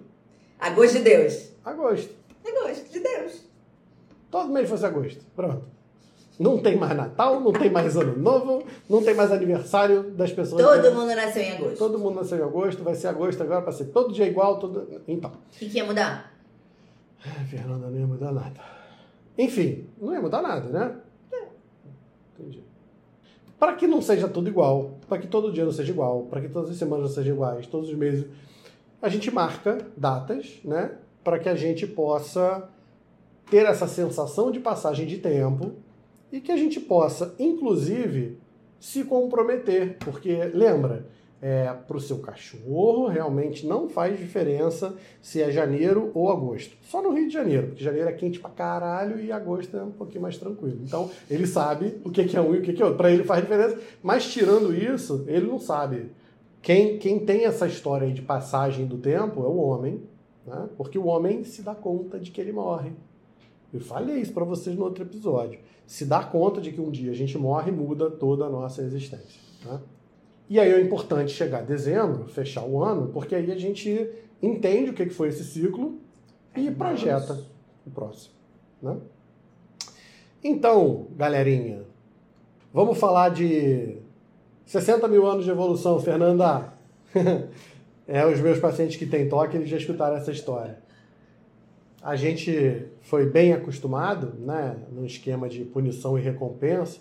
A 0.59 0.69
gosto 0.69 0.97
de 0.97 1.03
Deus. 1.03 1.49
agosto. 1.63 2.09
A 2.45 2.51
gosto 2.67 2.91
de 2.91 2.99
Deus. 2.99 3.43
Todo 4.31 4.51
mês 4.51 4.69
fosse 4.69 4.85
agosto. 4.85 5.21
Pronto. 5.35 5.63
Não 6.39 6.57
tem 6.57 6.75
mais 6.75 6.97
Natal, 6.97 7.39
não 7.39 7.53
tem 7.53 7.69
mais 7.69 7.95
Ano 7.95 8.17
Novo, 8.17 8.63
não 8.89 9.03
tem 9.03 9.13
mais 9.13 9.31
aniversário 9.31 10.03
das 10.11 10.31
pessoas. 10.31 10.63
Todo 10.63 10.81
que- 10.81 10.89
mundo 10.89 11.13
nasceu 11.15 11.43
em 11.43 11.51
agosto. 11.51 11.77
Todo 11.77 11.99
mundo 11.99 12.15
nasceu 12.15 12.39
em 12.39 12.41
agosto, 12.41 12.83
vai 12.83 12.95
ser 12.95 13.07
agosto 13.07 13.43
agora 13.43 13.61
para 13.61 13.71
ser 13.71 13.85
todo 13.85 14.11
dia 14.11 14.25
igual, 14.25 14.57
todo. 14.57 14.87
Então. 15.07 15.29
O 15.29 15.33
que, 15.59 15.69
que 15.69 15.77
ia 15.77 15.85
mudar? 15.85 16.32
Fernanda, 17.49 17.89
não 17.89 17.99
ia 17.99 18.07
mudar 18.07 18.31
nada. 18.31 18.59
Enfim, 19.37 19.87
não 19.99 20.13
ia 20.13 20.21
mudar 20.21 20.41
nada, 20.41 20.69
né? 20.69 20.95
Entendi. 22.33 22.63
Para 23.57 23.75
que 23.75 23.87
não 23.87 24.01
seja 24.01 24.27
tudo 24.27 24.49
igual, 24.49 24.97
para 25.07 25.17
que 25.17 25.27
todo 25.27 25.51
dia 25.51 25.63
não 25.63 25.71
seja 25.71 25.91
igual, 25.91 26.23
para 26.23 26.41
que 26.41 26.49
todas 26.49 26.69
as 26.69 26.75
semanas 26.75 27.05
não 27.05 27.11
sejam 27.11 27.33
iguais, 27.33 27.65
todos 27.67 27.89
os 27.89 27.95
meses, 27.95 28.25
a 29.01 29.07
gente 29.09 29.31
marca 29.31 29.77
datas, 29.95 30.59
né? 30.63 30.97
Para 31.23 31.39
que 31.39 31.47
a 31.47 31.55
gente 31.55 31.87
possa 31.87 32.69
ter 33.49 33.65
essa 33.65 33.87
sensação 33.87 34.51
de 34.51 34.59
passagem 34.59 35.05
de 35.05 35.17
tempo 35.17 35.73
e 36.31 36.41
que 36.41 36.51
a 36.51 36.57
gente 36.57 36.79
possa, 36.79 37.35
inclusive, 37.39 38.37
se 38.79 39.03
comprometer. 39.03 39.97
Porque, 39.99 40.35
lembra, 40.53 41.05
É, 41.45 41.73
para 41.73 41.97
o 41.97 41.99
seu 41.99 42.19
cachorro, 42.19 43.07
realmente 43.07 43.67
não 43.67 43.89
faz 43.89 44.17
diferença 44.17 44.95
se 45.21 45.41
é 45.41 45.51
janeiro 45.51 46.09
ou 46.13 46.31
agosto. 46.31 46.77
Só 46.83 47.01
no 47.01 47.11
Rio 47.11 47.27
de 47.27 47.33
Janeiro, 47.33 47.67
porque 47.67 47.83
janeiro 47.83 48.07
é 48.07 48.13
quente 48.13 48.39
pra 48.39 48.49
caralho 48.49 49.19
e 49.19 49.29
agosto 49.29 49.75
é 49.75 49.83
um 49.83 49.91
pouquinho 49.91 50.21
mais 50.21 50.37
tranquilo. 50.37 50.79
Então, 50.81 51.11
ele 51.29 51.45
sabe 51.45 51.99
o 52.05 52.09
que 52.09 52.37
é 52.37 52.39
um 52.39 52.55
e 52.55 52.59
o 52.59 52.61
que 52.61 52.81
é 52.81 52.85
outro. 52.85 52.97
Para 52.97 53.11
ele 53.11 53.25
faz 53.25 53.41
diferença, 53.41 53.77
mas 54.01 54.25
tirando 54.31 54.73
isso, 54.73 55.25
ele 55.27 55.45
não 55.45 55.59
sabe. 55.59 56.11
Quem, 56.61 56.97
quem 56.97 57.19
tem 57.19 57.43
essa 57.43 57.67
história 57.67 58.09
de 58.09 58.21
passagem 58.21 58.85
do 58.85 58.97
tempo 58.97 59.43
é 59.43 59.47
o 59.47 59.57
homem, 59.57 60.01
né? 60.47 60.69
porque 60.77 60.97
o 60.97 61.07
homem 61.07 61.43
se 61.43 61.61
dá 61.61 61.75
conta 61.75 62.17
de 62.17 62.31
que 62.31 62.39
ele 62.39 62.53
morre. 62.53 62.93
Eu 63.73 63.81
falei 63.81 64.21
isso 64.21 64.31
para 64.31 64.45
vocês 64.45 64.77
no 64.77 64.85
outro 64.85 65.03
episódio. 65.03 65.59
Se 65.85 66.05
dá 66.05 66.23
conta 66.23 66.61
de 66.61 66.71
que 66.71 66.79
um 66.79 66.89
dia 66.89 67.11
a 67.11 67.15
gente 67.15 67.37
morre, 67.37 67.69
muda 67.69 68.09
toda 68.09 68.45
a 68.45 68.49
nossa 68.49 68.81
existência. 68.81 69.41
Né? 69.65 69.77
E 70.49 70.59
aí 70.59 70.71
é 70.71 70.81
importante 70.81 71.31
chegar 71.31 71.59
a 71.59 71.61
dezembro, 71.61 72.27
fechar 72.27 72.65
o 72.65 72.83
ano, 72.83 73.07
porque 73.07 73.33
aí 73.33 73.51
a 73.51 73.57
gente 73.57 74.09
entende 74.41 74.91
o 74.91 74.93
que 74.93 75.09
foi 75.09 75.29
esse 75.29 75.43
ciclo 75.43 75.99
e 76.55 76.69
projeta 76.69 77.43
o 77.85 77.89
próximo. 77.89 78.33
Né? 78.81 78.97
Então, 80.43 81.07
galerinha, 81.15 81.83
vamos 82.73 82.97
falar 82.97 83.29
de 83.29 83.97
60 84.65 85.07
mil 85.07 85.25
anos 85.25 85.45
de 85.45 85.51
evolução, 85.51 85.99
Fernanda. 85.99 86.73
é, 88.07 88.25
os 88.25 88.39
meus 88.39 88.59
pacientes 88.59 88.97
que 88.97 89.05
têm 89.05 89.29
toque, 89.29 89.55
eles 89.55 89.69
já 89.69 89.77
escutaram 89.77 90.17
essa 90.17 90.31
história. 90.31 90.79
A 92.01 92.17
gente 92.17 92.85
foi 93.01 93.25
bem 93.25 93.53
acostumado, 93.53 94.33
né, 94.37 94.75
no 94.91 95.05
esquema 95.05 95.47
de 95.47 95.63
punição 95.63 96.19
e 96.19 96.21
recompensa, 96.21 96.99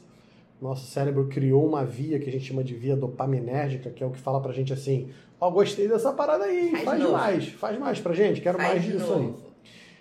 nosso 0.62 0.86
cérebro 0.86 1.26
criou 1.26 1.66
uma 1.66 1.84
via 1.84 2.20
que 2.20 2.28
a 2.28 2.32
gente 2.32 2.44
chama 2.44 2.62
de 2.62 2.74
via 2.74 2.96
dopaminérgica, 2.96 3.90
que 3.90 4.02
é 4.02 4.06
o 4.06 4.10
que 4.10 4.18
fala 4.18 4.40
pra 4.40 4.52
gente 4.52 4.72
assim: 4.72 5.10
Ó, 5.40 5.48
oh, 5.48 5.50
gostei 5.50 5.88
dessa 5.88 6.12
parada 6.12 6.44
aí, 6.44 6.70
faz, 6.70 6.84
faz 6.84 7.10
mais, 7.10 7.48
faz 7.48 7.78
mais 7.78 8.00
pra 8.00 8.14
gente, 8.14 8.40
quero 8.40 8.58
faz 8.58 8.70
mais 8.70 8.84
disso 8.84 9.12
aí. 9.12 9.34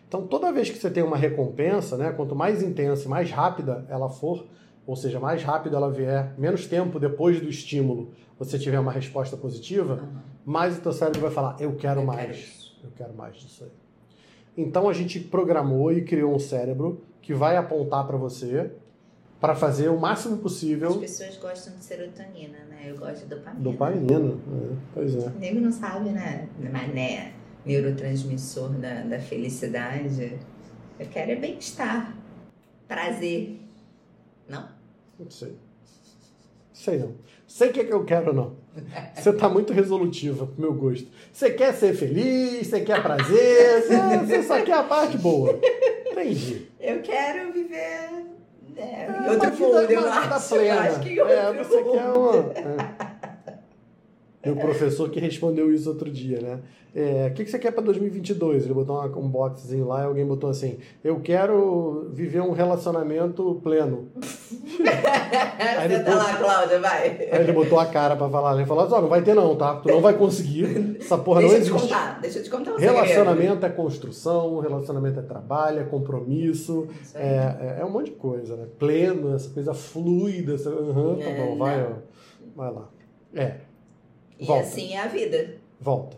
Então, 0.07 0.27
toda 0.27 0.51
vez 0.51 0.69
que 0.69 0.77
você 0.77 0.91
tem 0.91 1.01
uma 1.01 1.17
recompensa, 1.17 1.97
né, 1.97 2.11
quanto 2.11 2.35
mais 2.35 2.61
intensa 2.61 3.05
e 3.05 3.07
mais 3.07 3.31
rápida 3.31 3.85
ela 3.89 4.09
for, 4.09 4.45
ou 4.85 4.95
seja, 4.95 5.19
mais 5.19 5.41
rápido 5.41 5.75
ela 5.75 5.89
vier, 5.89 6.33
menos 6.37 6.67
tempo 6.67 6.99
depois 6.99 7.39
do 7.39 7.49
estímulo 7.49 8.11
você 8.37 8.59
tiver 8.59 8.79
uma 8.79 8.91
resposta 8.91 9.37
positiva, 9.37 9.93
uhum. 9.95 10.19
mais 10.45 10.77
o 10.77 10.81
teu 10.81 10.91
cérebro 10.91 11.21
vai 11.21 11.31
falar: 11.31 11.55
Eu 11.59 11.75
quero 11.75 12.01
eu 12.01 12.05
mais, 12.05 12.75
quero 12.79 12.87
eu 12.87 12.91
quero 12.95 13.13
mais 13.15 13.35
disso 13.35 13.63
aí. 13.63 13.71
Então, 14.55 14.87
a 14.87 14.93
gente 14.93 15.19
programou 15.19 15.91
e 15.91 16.03
criou 16.03 16.35
um 16.35 16.39
cérebro 16.39 17.01
que 17.21 17.33
vai 17.33 17.57
apontar 17.57 18.05
para 18.05 18.17
você 18.17 18.71
para 19.41 19.55
fazer 19.55 19.89
o 19.89 19.99
máximo 19.99 20.37
possível. 20.37 20.89
As 20.89 20.97
pessoas 20.97 21.37
gostam 21.37 21.73
de 21.73 21.83
serotonina, 21.83 22.59
né? 22.69 22.83
Eu 22.85 22.97
gosto 22.97 23.23
de 23.23 23.25
dopamina. 23.25 23.63
Dopamina, 23.63 24.29
é, 24.29 24.75
pois 24.93 25.15
é. 25.15 25.27
O 25.27 25.39
nego 25.39 25.59
não 25.59 25.71
sabe, 25.71 26.11
né? 26.11 26.47
Mas, 26.71 26.93
né? 26.93 27.33
Neurotransmissor 27.65 28.69
da, 28.73 29.01
da 29.01 29.19
felicidade. 29.19 30.37
Eu 30.99 31.07
quero 31.07 31.31
é 31.31 31.35
bem-estar, 31.35 32.15
prazer. 32.87 33.59
Não? 34.47 34.69
Não 35.19 35.31
sei. 35.31 35.57
Sei 36.71 36.99
não. 36.99 37.15
Sei 37.47 37.69
o 37.69 37.73
que, 37.73 37.79
é 37.79 37.83
que 37.83 37.93
eu 37.93 38.05
quero, 38.05 38.33
não. 38.33 38.55
Você 39.15 39.33
tá 39.33 39.49
muito 39.49 39.73
resolutiva 39.73 40.45
pro 40.45 40.61
meu 40.61 40.73
gosto. 40.73 41.07
Você 41.33 41.49
quer 41.49 41.73
ser 41.73 41.95
feliz, 41.95 42.67
você 42.67 42.81
quer 42.81 43.01
prazer, 43.01 43.81
você, 43.81 44.17
você 44.19 44.43
só 44.43 44.61
quer 44.61 44.73
a 44.73 44.83
parte 44.83 45.17
boa. 45.17 45.59
Entendi. 46.11 46.67
Eu 46.79 47.01
quero 47.01 47.51
viver 47.51 48.30
é, 48.77 49.05
é, 49.05 49.31
outro 49.31 49.51
mundo, 49.51 49.91
eu 49.91 50.09
acho. 50.11 50.49
Plena. 50.49 50.75
Eu 50.75 50.81
acho 50.81 50.99
que 51.01 51.19
é, 51.19 51.33
é 51.33 51.53
você 51.53 51.83
quer 51.83 52.09
uma. 52.09 53.10
É. 54.43 54.49
Meu 54.49 54.57
professor 54.57 55.09
que 55.09 55.19
respondeu 55.19 55.73
isso 55.73 55.89
outro 55.89 56.09
dia, 56.09 56.39
né? 56.41 56.59
É, 56.93 57.29
o 57.31 57.33
que, 57.33 57.45
que 57.45 57.49
você 57.49 57.57
quer 57.57 57.71
para 57.71 57.83
2022? 57.83 58.65
Ele 58.65 58.73
botou 58.73 58.97
uma, 58.97 59.05
um 59.17 59.29
boxzinho 59.29 59.87
lá 59.87 60.01
e 60.01 60.05
alguém 60.05 60.25
botou 60.25 60.49
assim: 60.49 60.77
Eu 61.01 61.21
quero 61.21 62.09
viver 62.11 62.41
um 62.41 62.51
relacionamento 62.51 63.61
pleno. 63.63 64.09
aí 65.77 65.85
ele 65.85 66.03
tá 66.03 66.15
lá, 66.15 66.35
Cláudia, 66.35 66.79
vai. 66.81 67.29
Aí 67.31 67.39
ele 67.39 67.53
botou 67.53 67.79
a 67.79 67.85
cara 67.85 68.17
para 68.17 68.27
falar. 68.29 68.57
Ele 68.57 68.65
falou: 68.65 68.89
oh, 68.91 69.01
não 69.01 69.07
vai 69.07 69.21
ter 69.21 69.33
não, 69.33 69.55
tá? 69.55 69.75
Tu 69.75 69.87
não 69.87 70.01
vai 70.01 70.15
conseguir. 70.15 70.97
Essa 70.99 71.17
porra 71.17 71.39
deixa 71.39 71.55
não 71.55 71.61
existe. 71.61 71.71
Deixa 71.71 71.85
eu 71.85 71.87
te 71.87 71.93
contar, 71.93 72.19
deixa 72.19 72.39
eu 72.39 72.43
te 72.43 72.49
contar 72.49 72.71
um 72.73 72.77
Relacionamento 72.77 73.53
segredo. 73.53 73.65
é 73.65 73.69
construção, 73.69 74.59
relacionamento 74.59 75.19
é 75.19 75.23
trabalho, 75.23 75.79
é 75.79 75.83
compromisso, 75.83 76.89
é, 77.15 77.77
é, 77.77 77.77
é, 77.79 77.85
um 77.85 77.89
monte 77.89 78.07
de 78.07 78.17
coisa, 78.17 78.57
né? 78.57 78.65
Pleno, 78.77 79.33
essa 79.33 79.49
coisa 79.49 79.73
fluida. 79.73 80.55
Essa, 80.55 80.69
uhum, 80.69 81.15
tá 81.15 81.29
bom, 81.29 81.57
vai, 81.57 81.85
ó, 81.85 81.93
vai 82.53 82.73
lá. 82.73 82.89
É. 83.33 83.70
E 84.41 84.45
Volta. 84.45 84.63
assim 84.63 84.93
é 84.93 85.01
a 85.01 85.07
vida. 85.07 85.53
Volta. 85.79 86.17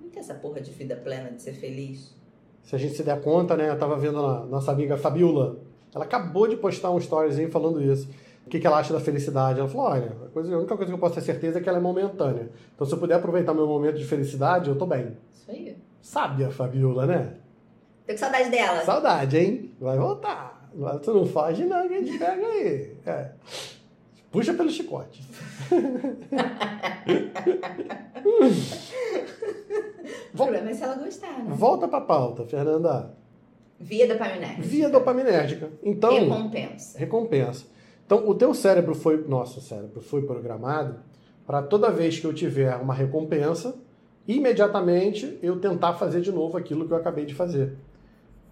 Não 0.00 0.08
tem 0.08 0.20
essa 0.20 0.32
porra 0.32 0.58
de 0.58 0.70
vida 0.70 0.96
plena, 0.96 1.30
de 1.30 1.42
ser 1.42 1.52
feliz. 1.52 2.16
Se 2.62 2.74
a 2.74 2.78
gente 2.78 2.94
se 2.94 3.02
der 3.02 3.20
conta, 3.20 3.54
né? 3.58 3.68
Eu 3.68 3.78
tava 3.78 3.94
vendo 3.98 4.24
a 4.24 4.46
nossa 4.46 4.72
amiga 4.72 4.96
Fabiola. 4.96 5.58
Ela 5.94 6.06
acabou 6.06 6.48
de 6.48 6.56
postar 6.56 6.90
um 6.90 6.96
storyzinho 6.96 7.50
falando 7.50 7.82
isso. 7.82 8.08
O 8.46 8.48
que, 8.48 8.58
que 8.58 8.66
ela 8.66 8.78
acha 8.78 8.94
da 8.94 9.00
felicidade? 9.00 9.60
Ela 9.60 9.68
falou: 9.68 9.86
olha, 9.86 10.16
a, 10.24 10.28
coisa, 10.30 10.54
a 10.54 10.58
única 10.58 10.74
coisa 10.76 10.90
que 10.90 10.94
eu 10.94 10.98
posso 10.98 11.16
ter 11.16 11.20
certeza 11.20 11.58
é 11.58 11.62
que 11.62 11.68
ela 11.68 11.76
é 11.76 11.80
momentânea. 11.80 12.48
Então, 12.74 12.86
se 12.86 12.94
eu 12.94 12.98
puder 12.98 13.16
aproveitar 13.16 13.52
meu 13.52 13.66
momento 13.66 13.98
de 13.98 14.04
felicidade, 14.06 14.70
eu 14.70 14.76
tô 14.76 14.86
bem. 14.86 15.18
Isso 15.34 15.50
aí. 15.50 15.76
Sábia, 16.00 16.50
Fabiola, 16.50 17.04
né? 17.04 17.34
Tô 18.06 18.14
com 18.14 18.18
saudade 18.18 18.50
dela. 18.50 18.82
Saudade, 18.82 19.36
hein? 19.36 19.70
Vai 19.78 19.98
voltar. 19.98 20.70
Tu 21.02 21.12
não 21.12 21.26
foge, 21.26 21.66
não, 21.66 21.86
que 21.86 21.94
a 21.94 22.00
gente 22.00 22.18
pega 22.18 22.46
aí. 22.46 22.96
É. 23.04 23.30
Puxa 24.30 24.52
pelo 24.52 24.70
chicote. 24.70 25.22
o 30.32 30.36
problema 30.36 30.70
é 30.70 30.74
se 30.74 30.82
ela 30.82 30.96
gostar, 30.96 31.42
né? 31.42 31.54
Volta 31.54 31.88
pra 31.88 32.00
pauta, 32.02 32.44
Fernanda. 32.44 33.16
Via 33.80 34.06
dopaminérgica. 34.06 34.62
Via 34.62 34.88
dopaminérgica. 34.88 35.70
Então, 35.82 36.12
recompensa. 36.12 36.98
Recompensa. 36.98 37.66
Então, 38.04 38.28
o 38.28 38.34
teu 38.34 38.52
cérebro 38.52 38.94
foi, 38.94 39.24
nosso 39.26 39.60
cérebro 39.60 40.00
foi 40.00 40.22
programado 40.22 40.96
para 41.46 41.62
toda 41.62 41.90
vez 41.90 42.18
que 42.18 42.26
eu 42.26 42.34
tiver 42.34 42.74
uma 42.76 42.92
recompensa, 42.92 43.74
imediatamente 44.26 45.38
eu 45.42 45.58
tentar 45.58 45.94
fazer 45.94 46.20
de 46.20 46.30
novo 46.30 46.58
aquilo 46.58 46.86
que 46.86 46.92
eu 46.92 46.96
acabei 46.96 47.24
de 47.24 47.34
fazer. 47.34 47.76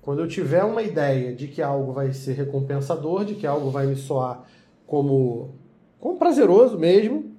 Quando 0.01 0.21
eu 0.21 0.29
tiver 0.29 0.63
uma 0.63 0.83
ideia 0.83 1.35
de 1.35 1.49
que 1.49 1.61
algo 1.61 1.93
vai 1.93 2.13
ser 2.13 2.33
recompensador, 2.33 3.25
de 3.25 3.35
que 3.35 3.47
algo 3.47 3.71
vai 3.71 3.87
me 3.87 3.97
soar 3.97 4.45
como 4.87 5.55
como 6.01 6.19
prazeroso 6.19 6.79
mesmo, 6.79 7.37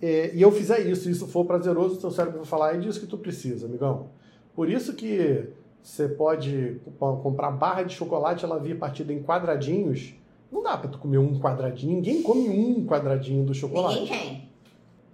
é, 0.00 0.34
e 0.34 0.42
eu 0.42 0.52
fizer 0.52 0.80
isso, 0.80 1.08
e 1.08 1.12
isso 1.12 1.26
for 1.26 1.44
prazeroso, 1.44 2.00
seu 2.00 2.10
cérebro 2.10 2.38
vai 2.38 2.46
falar, 2.46 2.74
é 2.74 2.78
disso 2.78 3.00
que 3.00 3.06
tu 3.06 3.16
precisa, 3.16 3.66
amigão. 3.66 4.08
Por 4.54 4.70
isso 4.70 4.94
que 4.94 5.48
você 5.82 6.08
pode 6.08 6.80
comprar 6.98 7.50
barra 7.50 7.84
de 7.84 7.94
chocolate, 7.94 8.44
ela 8.44 8.58
vir 8.58 8.78
partida 8.78 9.12
em 9.12 9.22
quadradinhos. 9.22 10.14
Não 10.50 10.62
dá 10.62 10.76
pra 10.76 10.90
tu 10.90 10.98
comer 10.98 11.18
um 11.18 11.38
quadradinho, 11.38 11.94
ninguém 11.94 12.22
come 12.22 12.48
um 12.48 12.84
quadradinho 12.86 13.44
do 13.44 13.54
chocolate. 13.54 14.00
Ninguém 14.00 14.48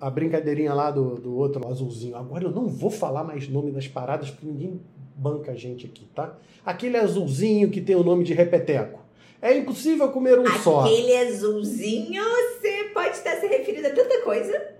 A 0.01 0.11
brincadeirinha 0.11 0.73
lá 0.73 0.91
do, 0.91 1.17
do 1.17 1.37
outro 1.37 1.67
azulzinho. 1.69 2.17
Agora 2.17 2.45
eu 2.45 2.51
não 2.51 2.67
vou 2.67 2.91
falar 2.91 3.23
mais 3.23 3.49
nome 3.49 3.71
das 3.71 3.87
paradas, 3.87 4.31
porque 4.31 4.47
ninguém 4.47 4.81
banca 5.17 5.53
a 5.53 5.55
gente 5.55 5.87
aqui, 5.87 6.07
tá? 6.15 6.37
Aquele 6.65 6.97
azulzinho 6.97 7.71
que 7.71 7.81
tem 7.81 7.95
o 7.95 8.03
nome 8.03 8.25
de 8.25 8.33
repeteco. 8.33 9.02
É 9.43 9.59
impossível 9.59 10.09
comer 10.11 10.39
um 10.39 10.43
Aquele 10.43 10.59
só. 10.61 10.81
Aquele 10.83 11.17
azulzinho, 11.17 12.23
você 12.23 12.91
pode 12.95 13.17
estar 13.17 13.37
se 13.37 13.47
referindo 13.49 13.89
a 13.89 13.91
tanta 13.91 14.23
coisa. 14.23 14.73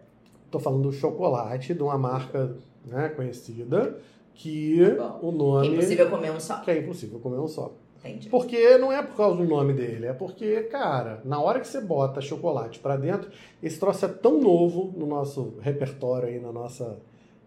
Tô 0.53 0.61
falando 0.61 0.85
do 0.85 0.93
chocolate 0.93 1.75
de 1.75 1.83
uma 1.83 1.99
marca 1.99 2.57
né, 2.85 3.09
conhecida 3.09 3.99
que 4.33 4.79
Bom, 4.97 5.19
o 5.21 5.33
nome. 5.33 5.69
Que 5.69 5.75
é 5.75 5.77
impossível 5.77 6.11
comer 6.11 6.31
um 6.31 6.39
só. 6.39 6.61
Que 6.61 6.71
é 6.71 6.79
impossível 6.79 7.19
comer 7.19 7.39
um 7.39 7.49
só. 7.49 7.75
Entendi. 8.05 8.29
Porque 8.29 8.79
não 8.79 8.93
é 8.93 9.03
por 9.03 9.17
causa 9.17 9.37
do 9.37 9.45
nome 9.45 9.73
dele, 9.73 10.07
é 10.07 10.13
porque, 10.13 10.63
cara, 10.65 11.21
na 11.25 11.41
hora 11.41 11.61
que 11.61 11.67
você 11.67 11.81
bota 11.81 12.21
chocolate 12.21 12.79
para 12.79 12.97
dentro, 12.97 13.31
esse 13.63 13.79
troço 13.79 14.05
é 14.05 14.09
tão 14.09 14.41
novo 14.41 14.93
no 14.97 15.07
nosso 15.07 15.55
repertório 15.61 16.29
aí, 16.29 16.41
na 16.41 16.53
nossa 16.53 16.99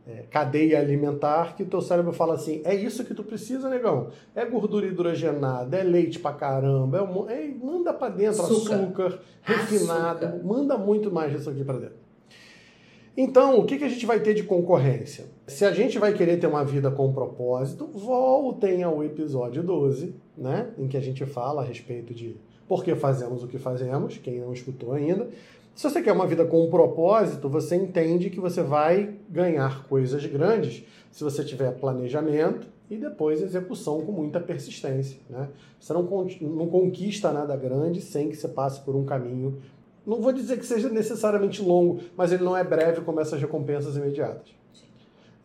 é, 0.07 0.23
cadeia 0.29 0.79
alimentar 0.79 1.55
que 1.55 1.63
o 1.63 1.65
teu 1.65 1.81
cérebro 1.81 2.13
fala 2.13 2.35
assim: 2.35 2.61
é 2.63 2.75
isso 2.75 3.03
que 3.03 3.13
tu 3.13 3.23
precisa, 3.23 3.69
negão. 3.69 4.09
É 4.35 4.45
gordura 4.45 4.85
hidrogenada, 4.85 5.77
é 5.77 5.83
leite 5.83 6.19
pra 6.19 6.33
caramba, 6.33 6.99
é, 6.99 7.01
um, 7.01 7.29
é 7.29 7.47
manda 7.47 7.93
pra 7.93 8.09
dentro 8.09 8.43
açúcar, 8.43 8.75
açúcar 8.75 9.19
refinado, 9.41 10.25
açúcar. 10.25 10.43
manda 10.43 10.77
muito 10.77 11.11
mais 11.11 11.31
disso 11.31 11.49
aqui 11.49 11.63
pra 11.63 11.77
dentro. 11.77 12.05
Então, 13.17 13.57
o 13.59 13.65
que, 13.65 13.77
que 13.77 13.83
a 13.85 13.89
gente 13.89 14.05
vai 14.05 14.19
ter 14.19 14.33
de 14.33 14.43
concorrência? 14.43 15.25
Se 15.47 15.63
a 15.63 15.71
gente 15.71 15.97
vai 15.97 16.13
querer 16.13 16.37
ter 16.37 16.47
uma 16.47 16.65
vida 16.65 16.91
com 16.91 17.13
propósito, 17.13 17.87
voltem 17.93 18.83
ao 18.83 19.01
episódio 19.03 19.63
12, 19.63 20.13
né? 20.37 20.71
Em 20.77 20.87
que 20.87 20.97
a 20.97 21.01
gente 21.01 21.25
fala 21.25 21.61
a 21.61 21.65
respeito 21.65 22.13
de 22.13 22.35
por 22.67 22.83
que 22.83 22.93
fazemos 22.93 23.43
o 23.43 23.47
que 23.47 23.57
fazemos, 23.57 24.17
quem 24.17 24.39
não 24.39 24.51
escutou 24.51 24.93
ainda. 24.93 25.29
Se 25.75 25.83
você 25.83 26.01
quer 26.01 26.13
uma 26.13 26.25
vida 26.25 26.45
com 26.45 26.65
um 26.65 26.69
propósito, 26.69 27.49
você 27.49 27.75
entende 27.75 28.29
que 28.29 28.39
você 28.39 28.63
vai 28.63 29.15
ganhar 29.29 29.87
coisas 29.87 30.25
grandes 30.25 30.83
se 31.11 31.23
você 31.23 31.43
tiver 31.43 31.71
planejamento 31.73 32.67
e 32.89 32.97
depois 32.97 33.41
execução 33.41 34.01
com 34.01 34.11
muita 34.11 34.39
persistência. 34.39 35.19
Né? 35.29 35.49
Você 35.79 35.93
não, 35.93 36.03
não 36.41 36.67
conquista 36.67 37.31
nada 37.31 37.55
grande 37.57 38.01
sem 38.01 38.29
que 38.29 38.37
você 38.37 38.47
passe 38.47 38.79
por 38.81 38.95
um 38.95 39.05
caminho 39.05 39.61
não 40.05 40.21
vou 40.21 40.31
dizer 40.31 40.59
que 40.59 40.65
seja 40.65 40.87
necessariamente 40.87 41.61
longo, 41.61 41.99
mas 42.15 42.31
ele 42.31 42.43
não 42.43 42.55
é 42.55 42.63
breve 42.63 43.01
como 43.01 43.19
essas 43.19 43.41
recompensas 43.41 43.97
imediatas. 43.97 44.53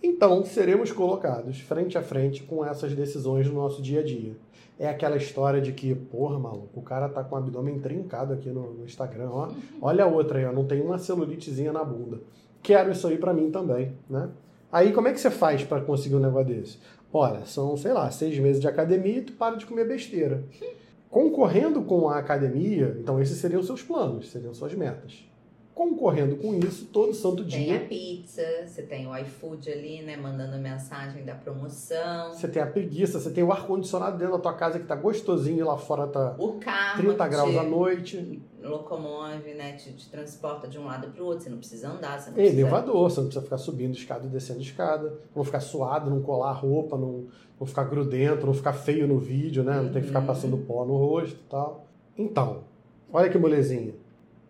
Então, 0.02 0.44
seremos 0.44 0.92
colocados 0.92 1.60
frente 1.60 1.96
a 1.96 2.02
frente 2.02 2.42
com 2.42 2.64
essas 2.64 2.94
decisões 2.94 3.46
no 3.46 3.54
nosso 3.54 3.80
dia 3.80 4.00
a 4.00 4.02
dia. 4.02 4.36
É 4.80 4.88
aquela 4.88 5.18
história 5.18 5.60
de 5.60 5.72
que, 5.72 5.94
porra, 5.94 6.38
maluco, 6.38 6.80
o 6.80 6.82
cara 6.82 7.06
tá 7.06 7.22
com 7.22 7.34
o 7.34 7.38
abdômen 7.38 7.78
trincado 7.78 8.32
aqui 8.32 8.48
no, 8.48 8.72
no 8.72 8.84
Instagram, 8.86 9.28
ó. 9.30 9.50
Olha 9.80 10.04
a 10.04 10.06
outra 10.06 10.38
aí, 10.38 10.46
ó, 10.46 10.52
não 10.52 10.64
tem 10.64 10.80
uma 10.80 10.98
celulitezinha 10.98 11.70
na 11.70 11.84
bunda. 11.84 12.18
Quero 12.62 12.90
isso 12.90 13.06
aí 13.06 13.18
para 13.18 13.34
mim 13.34 13.50
também, 13.50 13.92
né? 14.08 14.30
Aí 14.72 14.92
como 14.92 15.08
é 15.08 15.12
que 15.12 15.20
você 15.20 15.30
faz 15.30 15.62
para 15.62 15.82
conseguir 15.82 16.16
um 16.16 16.20
negócio 16.20 16.54
desse? 16.54 16.78
Olha, 17.12 17.44
são, 17.44 17.76
sei 17.76 17.92
lá, 17.92 18.10
seis 18.10 18.38
meses 18.38 18.58
de 18.60 18.66
academia 18.66 19.18
e 19.18 19.22
tu 19.22 19.34
para 19.34 19.56
de 19.56 19.66
comer 19.66 19.86
besteira. 19.86 20.42
Concorrendo 21.10 21.82
com 21.82 22.08
a 22.08 22.18
academia, 22.18 22.96
então 22.98 23.20
esses 23.20 23.36
seriam 23.36 23.62
seus 23.62 23.82
planos, 23.82 24.30
seriam 24.30 24.54
suas 24.54 24.72
metas 24.74 25.29
concorrendo 25.74 26.36
com 26.36 26.54
isso 26.54 26.86
todo 26.86 27.14
santo 27.14 27.44
dia. 27.44 27.58
Tem 27.58 27.76
a 27.76 27.88
pizza, 27.88 28.42
você 28.66 28.82
tem 28.82 29.06
o 29.06 29.16
iFood 29.16 29.70
ali, 29.70 30.02
né? 30.02 30.16
Mandando 30.16 30.58
mensagem 30.58 31.24
da 31.24 31.34
promoção. 31.34 32.32
Você 32.32 32.48
tem 32.48 32.62
a 32.62 32.66
preguiça, 32.66 33.18
você 33.18 33.30
tem 33.30 33.42
o 33.42 33.52
ar-condicionado 33.52 34.18
dentro 34.18 34.34
da 34.34 34.38
tua 34.40 34.52
casa 34.52 34.78
que 34.78 34.86
tá 34.86 34.94
gostosinho 34.94 35.58
e 35.58 35.62
lá 35.62 35.78
fora 35.78 36.06
tá 36.06 36.34
o 36.38 36.54
carro 36.54 37.02
30 37.02 37.28
graus 37.28 37.56
à 37.56 37.62
noite. 37.62 38.42
Locomove, 38.62 39.54
né? 39.54 39.72
Te, 39.72 39.92
te 39.92 40.10
transporta 40.10 40.68
de 40.68 40.78
um 40.78 40.84
lado 40.84 41.08
para 41.08 41.22
o 41.22 41.26
outro, 41.26 41.44
você 41.44 41.50
não 41.50 41.58
precisa 41.58 41.88
andar, 41.88 42.20
você 42.20 42.30
não 42.30 42.36
é 42.36 42.40
precisa... 42.42 42.60
elevador, 42.60 43.10
você 43.10 43.20
não 43.20 43.26
precisa 43.26 43.44
ficar 43.44 43.58
subindo 43.58 43.94
escada 43.94 44.26
e 44.26 44.28
descendo 44.28 44.60
escada. 44.60 45.18
Não 45.34 45.44
ficar 45.44 45.60
suado, 45.60 46.10
não 46.10 46.20
colar 46.20 46.52
roupa, 46.52 46.98
não, 46.98 47.26
não 47.58 47.66
ficar 47.66 47.84
grudento, 47.84 48.44
não 48.44 48.52
ficar 48.52 48.74
feio 48.74 49.08
no 49.08 49.18
vídeo, 49.18 49.64
né? 49.64 49.76
Não 49.76 49.84
uhum. 49.84 49.92
tem 49.92 50.02
que 50.02 50.08
ficar 50.08 50.20
uhum. 50.20 50.26
passando 50.26 50.58
pó 50.58 50.84
no 50.84 50.96
rosto 50.96 51.36
e 51.36 51.48
tal. 51.48 51.86
Então, 52.18 52.64
olha 53.10 53.30
que 53.30 53.38
molezinha. 53.38 53.94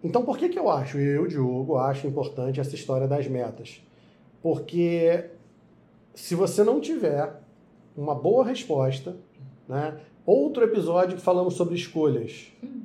Então, 0.02 0.25
por 0.25 0.38
que, 0.38 0.49
que 0.49 0.59
eu 0.59 0.71
acho, 0.71 0.99
eu, 0.99 1.26
Diogo, 1.26 1.76
acho 1.76 2.07
importante 2.07 2.61
essa 2.61 2.75
história 2.75 3.07
das 3.07 3.26
metas? 3.26 3.83
Porque 4.42 5.26
se 6.14 6.35
você 6.35 6.64
não 6.64 6.80
tiver 6.80 7.40
uma 7.97 8.14
boa 8.14 8.45
resposta, 8.45 9.16
né? 9.69 9.99
Outro 10.25 10.64
episódio 10.64 11.16
que 11.16 11.23
falamos 11.23 11.54
sobre 11.54 11.75
escolhas. 11.75 12.52
Hum. 12.62 12.80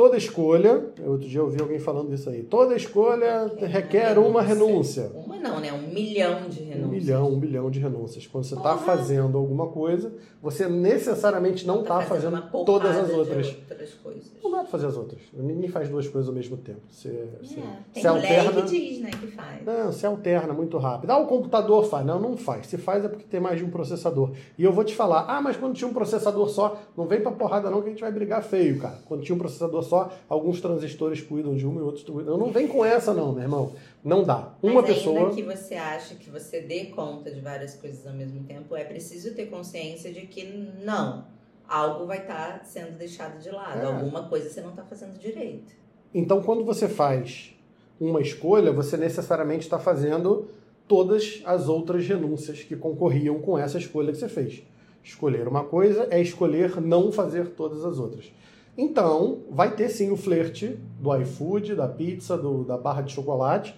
Toda 0.00 0.16
escolha, 0.16 0.82
outro 1.06 1.28
dia 1.28 1.40
eu 1.40 1.44
ouvi 1.44 1.60
alguém 1.60 1.78
falando 1.78 2.10
isso 2.14 2.30
aí, 2.30 2.42
toda 2.42 2.74
escolha 2.74 3.52
é 3.58 3.66
requer 3.66 4.18
uma 4.18 4.40
renúncia. 4.40 5.12
Uma 5.14 5.36
não, 5.36 5.60
né? 5.60 5.72
Um 5.72 5.92
milhão 5.92 6.48
de 6.48 6.62
renúncias. 6.62 6.84
Um 6.84 6.88
milhão, 6.88 7.32
um 7.32 7.36
milhão 7.36 7.70
de 7.70 7.80
renúncias. 7.80 8.26
Quando 8.26 8.44
você 8.44 8.54
está 8.54 8.76
fazendo 8.78 9.36
alguma 9.36 9.68
coisa, 9.68 10.12
você 10.42 10.68
necessariamente 10.68 11.66
não 11.66 11.80
está 11.82 11.98
tá 11.98 12.04
fazendo, 12.06 12.40
todas 12.64 12.96
as 12.96 13.10
outras. 13.10 13.48
outras 13.48 13.94
coisas. 13.94 14.32
Não 14.42 14.50
dá 14.50 14.58
para 14.58 14.68
fazer 14.68 14.86
as 14.86 14.96
outras. 14.96 15.20
Ninguém 15.34 15.68
faz 15.68 15.88
duas 15.88 16.08
coisas 16.08 16.28
ao 16.28 16.34
mesmo 16.34 16.56
tempo. 16.56 16.80
Você, 16.88 17.08
é, 17.08 17.28
você, 17.42 17.60
tem 17.92 18.06
alterna. 18.06 18.62
que 18.62 18.68
diz, 18.70 19.00
né, 19.00 19.10
que 19.10 19.26
faz. 19.28 19.64
Não, 19.64 19.92
você 19.92 20.06
alterna 20.06 20.54
muito 20.54 20.78
rápido. 20.78 21.10
Ah, 21.10 21.18
o 21.18 21.26
computador 21.26 21.84
faz. 21.84 22.06
Não, 22.06 22.18
não 22.18 22.36
faz. 22.36 22.66
Se 22.66 22.78
faz 22.78 23.04
é 23.04 23.08
porque 23.08 23.24
tem 23.24 23.40
mais 23.40 23.58
de 23.58 23.64
um 23.64 23.70
processador. 23.70 24.32
E 24.56 24.64
eu 24.64 24.72
vou 24.72 24.84
te 24.84 24.94
falar, 24.94 25.26
ah, 25.28 25.42
mas 25.42 25.56
quando 25.56 25.74
tinha 25.74 25.88
um 25.88 25.92
processador 25.92 26.48
só, 26.48 26.80
não 26.96 27.06
vem 27.06 27.20
pra 27.20 27.32
porrada 27.32 27.70
não 27.70 27.82
que 27.82 27.88
a 27.88 27.90
gente 27.90 28.00
vai 28.00 28.12
brigar 28.12 28.42
feio, 28.42 28.78
cara. 28.78 28.98
Quando 29.06 29.22
tinha 29.22 29.34
um 29.34 29.38
processador 29.38 29.82
só, 29.90 30.10
alguns 30.28 30.60
transistores 30.60 31.20
cuidam 31.20 31.54
de 31.54 31.66
uma 31.66 31.80
e 31.80 31.82
outros 31.82 32.04
cuidam. 32.04 32.38
Não 32.38 32.50
vem 32.50 32.66
com 32.68 32.84
essa 32.84 33.12
não, 33.12 33.32
meu 33.32 33.42
irmão. 33.42 33.72
Não 34.02 34.22
dá. 34.22 34.54
Uma 34.62 34.80
Mas 34.80 34.94
pessoa. 34.94 35.18
Ainda 35.18 35.34
que 35.34 35.42
você 35.42 35.74
acha 35.74 36.14
que 36.14 36.30
você 36.30 36.60
dê 36.60 36.86
conta 36.86 37.30
de 37.30 37.40
várias 37.40 37.74
coisas 37.74 38.06
ao 38.06 38.14
mesmo 38.14 38.44
tempo, 38.44 38.74
é 38.74 38.84
preciso 38.84 39.34
ter 39.34 39.46
consciência 39.46 40.12
de 40.12 40.22
que 40.22 40.44
não. 40.82 41.24
Algo 41.68 42.06
vai 42.06 42.18
estar 42.18 42.60
tá 42.60 42.64
sendo 42.64 42.96
deixado 42.96 43.38
de 43.40 43.50
lado. 43.50 43.80
É. 43.80 43.84
Alguma 43.84 44.28
coisa 44.28 44.48
você 44.48 44.60
não 44.60 44.70
está 44.70 44.84
fazendo 44.84 45.18
direito. 45.18 45.74
Então, 46.14 46.42
quando 46.42 46.64
você 46.64 46.88
faz 46.88 47.54
uma 48.00 48.20
escolha, 48.20 48.72
você 48.72 48.96
necessariamente 48.96 49.64
está 49.64 49.78
fazendo 49.78 50.48
todas 50.88 51.42
as 51.44 51.68
outras 51.68 52.06
renúncias 52.06 52.62
que 52.62 52.74
concorriam 52.74 53.38
com 53.40 53.58
essa 53.58 53.78
escolha 53.78 54.10
que 54.10 54.18
você 54.18 54.28
fez. 54.28 54.62
Escolher 55.02 55.46
uma 55.46 55.64
coisa 55.64 56.08
é 56.10 56.20
escolher 56.20 56.80
não 56.80 57.12
fazer 57.12 57.50
todas 57.50 57.84
as 57.84 57.98
outras. 57.98 58.32
Então, 58.76 59.40
vai 59.50 59.74
ter 59.74 59.88
sim 59.88 60.10
o 60.10 60.16
flerte 60.16 60.78
do 60.98 61.14
iFood, 61.16 61.74
da 61.74 61.88
pizza, 61.88 62.36
do, 62.36 62.64
da 62.64 62.78
barra 62.78 63.02
de 63.02 63.12
chocolate, 63.12 63.74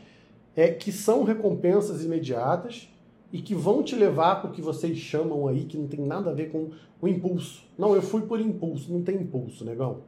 é 0.55 0.68
que 0.68 0.92
são 0.92 1.24
recompensas 1.24 2.05
imediatas 2.05 2.88
e 3.33 3.40
que 3.40 3.55
vão 3.55 3.83
te 3.83 3.96
levar 3.96 4.40
para 4.40 4.50
o 4.50 4.52
que 4.52 4.61
vocês 4.61 4.96
chamam 4.98 5.48
aí, 5.48 5.64
que 5.64 5.78
não 5.78 5.88
tem 5.88 6.00
nada 6.00 6.31
a 6.31 6.35
ver 6.35 6.50
com 6.50 6.70
o 7.00 7.09
impulso. 7.09 7.64
Não, 7.78 7.94
eu 7.94 8.02
fui 8.02 8.22
por 8.22 8.38
impulso, 8.40 8.92
não 8.92 9.02
tem 9.02 9.16
impulso, 9.16 9.64
negão. 9.64 10.02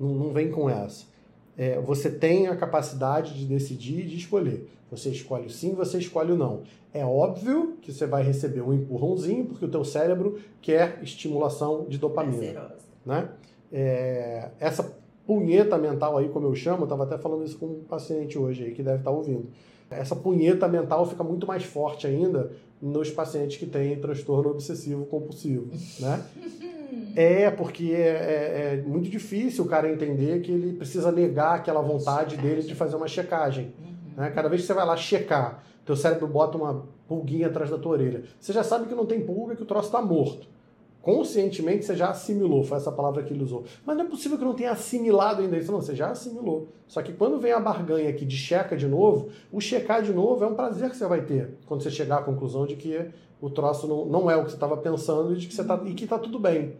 Não, 0.00 0.08
não 0.08 0.32
vem 0.32 0.50
com 0.50 0.68
essa. 0.68 1.04
É, 1.56 1.78
você 1.80 2.10
tem 2.10 2.48
a 2.48 2.56
capacidade 2.56 3.38
de 3.38 3.44
decidir 3.44 4.00
e 4.00 4.08
de 4.08 4.16
escolher. 4.16 4.68
Você 4.90 5.10
escolhe 5.10 5.46
o 5.46 5.50
sim, 5.50 5.74
você 5.74 5.98
escolhe 5.98 6.32
o 6.32 6.36
não. 6.36 6.62
É 6.92 7.04
óbvio 7.04 7.76
que 7.80 7.92
você 7.92 8.06
vai 8.06 8.22
receber 8.22 8.62
um 8.62 8.72
empurrãozinho, 8.72 9.46
porque 9.46 9.64
o 9.64 9.70
teu 9.70 9.84
cérebro 9.84 10.38
quer 10.60 10.98
estimulação 11.02 11.86
de 11.88 11.98
dopamina. 11.98 12.74
Né? 13.04 13.28
É, 13.72 14.50
essa 14.60 14.94
punheta 15.26 15.78
mental 15.78 16.18
aí, 16.18 16.28
como 16.28 16.46
eu 16.46 16.54
chamo, 16.54 16.80
eu 16.80 16.84
estava 16.84 17.04
até 17.04 17.16
falando 17.16 17.44
isso 17.44 17.58
com 17.58 17.66
um 17.66 17.84
paciente 17.84 18.38
hoje 18.38 18.64
aí 18.64 18.70
que 18.72 18.82
deve 18.82 18.98
estar 18.98 19.10
tá 19.10 19.16
ouvindo 19.16 19.48
essa 19.92 20.16
punheta 20.16 20.66
mental 20.66 21.06
fica 21.06 21.22
muito 21.22 21.46
mais 21.46 21.64
forte 21.64 22.06
ainda 22.06 22.50
nos 22.80 23.10
pacientes 23.10 23.56
que 23.56 23.66
têm 23.66 23.96
transtorno 24.00 24.50
obsessivo 24.50 25.04
compulsivo, 25.06 25.68
né? 26.00 26.22
É, 27.14 27.50
porque 27.50 27.92
é, 27.94 27.98
é, 27.98 28.74
é, 28.74 28.82
muito 28.86 29.08
difícil 29.08 29.64
o 29.64 29.68
cara 29.68 29.90
entender 29.90 30.40
que 30.40 30.50
ele 30.50 30.72
precisa 30.74 31.12
negar 31.12 31.56
aquela 31.56 31.82
vontade 31.82 32.38
dele 32.38 32.62
de 32.62 32.74
fazer 32.74 32.96
uma 32.96 33.08
checagem. 33.08 33.72
Né? 34.16 34.30
Cada 34.30 34.48
vez 34.48 34.62
que 34.62 34.66
você 34.66 34.72
vai 34.72 34.86
lá 34.86 34.96
checar, 34.96 35.62
teu 35.84 35.94
cérebro 35.94 36.26
bota 36.26 36.56
uma 36.56 36.86
pulguinha 37.06 37.48
atrás 37.48 37.70
da 37.70 37.76
tua 37.76 37.92
orelha. 37.92 38.24
Você 38.40 38.52
já 38.52 38.62
sabe 38.62 38.86
que 38.86 38.94
não 38.94 39.04
tem 39.04 39.20
pulga, 39.20 39.54
que 39.54 39.62
o 39.62 39.66
troço 39.66 39.88
está 39.88 40.00
morto 40.00 40.46
conscientemente 41.02 41.84
você 41.84 41.96
já 41.96 42.10
assimilou, 42.10 42.62
foi 42.62 42.78
essa 42.78 42.92
palavra 42.92 43.22
que 43.24 43.34
ele 43.34 43.42
usou. 43.42 43.64
Mas 43.84 43.96
não 43.96 44.04
é 44.04 44.08
possível 44.08 44.38
que 44.38 44.44
não 44.44 44.54
tenha 44.54 44.70
assimilado 44.70 45.42
ainda 45.42 45.58
isso, 45.58 45.70
não, 45.70 45.82
você 45.82 45.94
já 45.94 46.10
assimilou. 46.10 46.68
Só 46.86 47.02
que 47.02 47.12
quando 47.12 47.40
vem 47.40 47.52
a 47.52 47.58
barganha 47.58 48.08
aqui 48.08 48.24
de 48.24 48.36
checa 48.36 48.76
de 48.76 48.86
novo, 48.86 49.28
o 49.50 49.60
checar 49.60 50.00
de 50.00 50.12
novo 50.12 50.44
é 50.44 50.46
um 50.46 50.54
prazer 50.54 50.88
que 50.88 50.96
você 50.96 51.06
vai 51.06 51.22
ter 51.22 51.58
quando 51.66 51.82
você 51.82 51.90
chegar 51.90 52.18
à 52.18 52.22
conclusão 52.22 52.66
de 52.66 52.76
que 52.76 53.10
o 53.40 53.50
troço 53.50 53.88
não, 53.88 54.06
não 54.06 54.30
é 54.30 54.36
o 54.36 54.44
que 54.44 54.50
você 54.50 54.56
estava 54.56 54.76
pensando 54.76 55.34
e, 55.34 55.36
de 55.36 55.48
que 55.48 55.54
você 55.54 55.64
tá, 55.64 55.80
e 55.84 55.92
que 55.92 56.04
está 56.04 56.18
tudo 56.18 56.38
bem. 56.38 56.76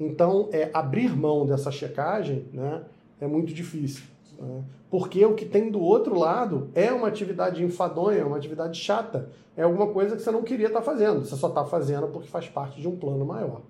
Então, 0.00 0.48
é, 0.50 0.70
abrir 0.72 1.14
mão 1.14 1.44
dessa 1.44 1.70
checagem 1.70 2.46
né, 2.52 2.82
é 3.20 3.26
muito 3.26 3.52
difícil. 3.52 4.15
Né? 4.38 4.64
Porque 4.90 5.24
o 5.24 5.34
que 5.34 5.44
tem 5.44 5.70
do 5.70 5.80
outro 5.80 6.18
lado 6.18 6.70
é 6.74 6.92
uma 6.92 7.08
atividade 7.08 7.62
enfadonha, 7.62 8.26
uma 8.26 8.36
atividade 8.36 8.78
chata. 8.78 9.28
É 9.56 9.62
alguma 9.62 9.88
coisa 9.88 10.16
que 10.16 10.22
você 10.22 10.30
não 10.30 10.42
queria 10.42 10.68
estar 10.68 10.80
tá 10.80 10.84
fazendo. 10.84 11.24
Você 11.24 11.36
só 11.36 11.48
está 11.48 11.64
fazendo 11.64 12.08
porque 12.08 12.28
faz 12.28 12.48
parte 12.48 12.80
de 12.80 12.88
um 12.88 12.96
plano 12.96 13.24
maior. 13.24 13.62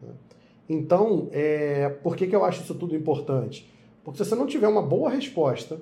Né? 0.00 0.10
Então, 0.68 1.28
é, 1.32 1.88
por 1.88 2.16
que, 2.16 2.26
que 2.26 2.36
eu 2.36 2.44
acho 2.44 2.62
isso 2.62 2.74
tudo 2.74 2.94
importante? 2.94 3.70
Porque 4.04 4.22
se 4.22 4.28
você 4.28 4.34
não 4.34 4.46
tiver 4.46 4.68
uma 4.68 4.82
boa 4.82 5.10
resposta 5.10 5.80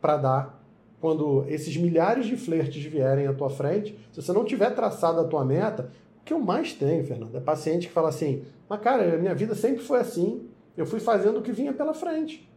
para 0.00 0.16
dar 0.16 0.62
quando 1.00 1.44
esses 1.48 1.76
milhares 1.76 2.26
de 2.26 2.36
flertes 2.36 2.82
vierem 2.84 3.26
à 3.26 3.32
tua 3.32 3.50
frente, 3.50 3.98
se 4.12 4.22
você 4.22 4.32
não 4.32 4.44
tiver 4.44 4.70
traçado 4.70 5.20
a 5.20 5.24
tua 5.24 5.44
meta, 5.44 5.90
o 6.20 6.24
que 6.24 6.32
eu 6.32 6.38
mais 6.38 6.72
tenho, 6.72 7.04
Fernando, 7.04 7.36
é 7.36 7.40
paciente 7.40 7.88
que 7.88 7.92
fala 7.92 8.08
assim, 8.08 8.44
mas 8.68 8.80
cara, 8.80 9.18
minha 9.18 9.34
vida 9.34 9.54
sempre 9.56 9.82
foi 9.82 9.98
assim, 9.98 10.46
eu 10.76 10.86
fui 10.86 11.00
fazendo 11.00 11.40
o 11.40 11.42
que 11.42 11.50
vinha 11.50 11.72
pela 11.72 11.92
frente. 11.92 12.48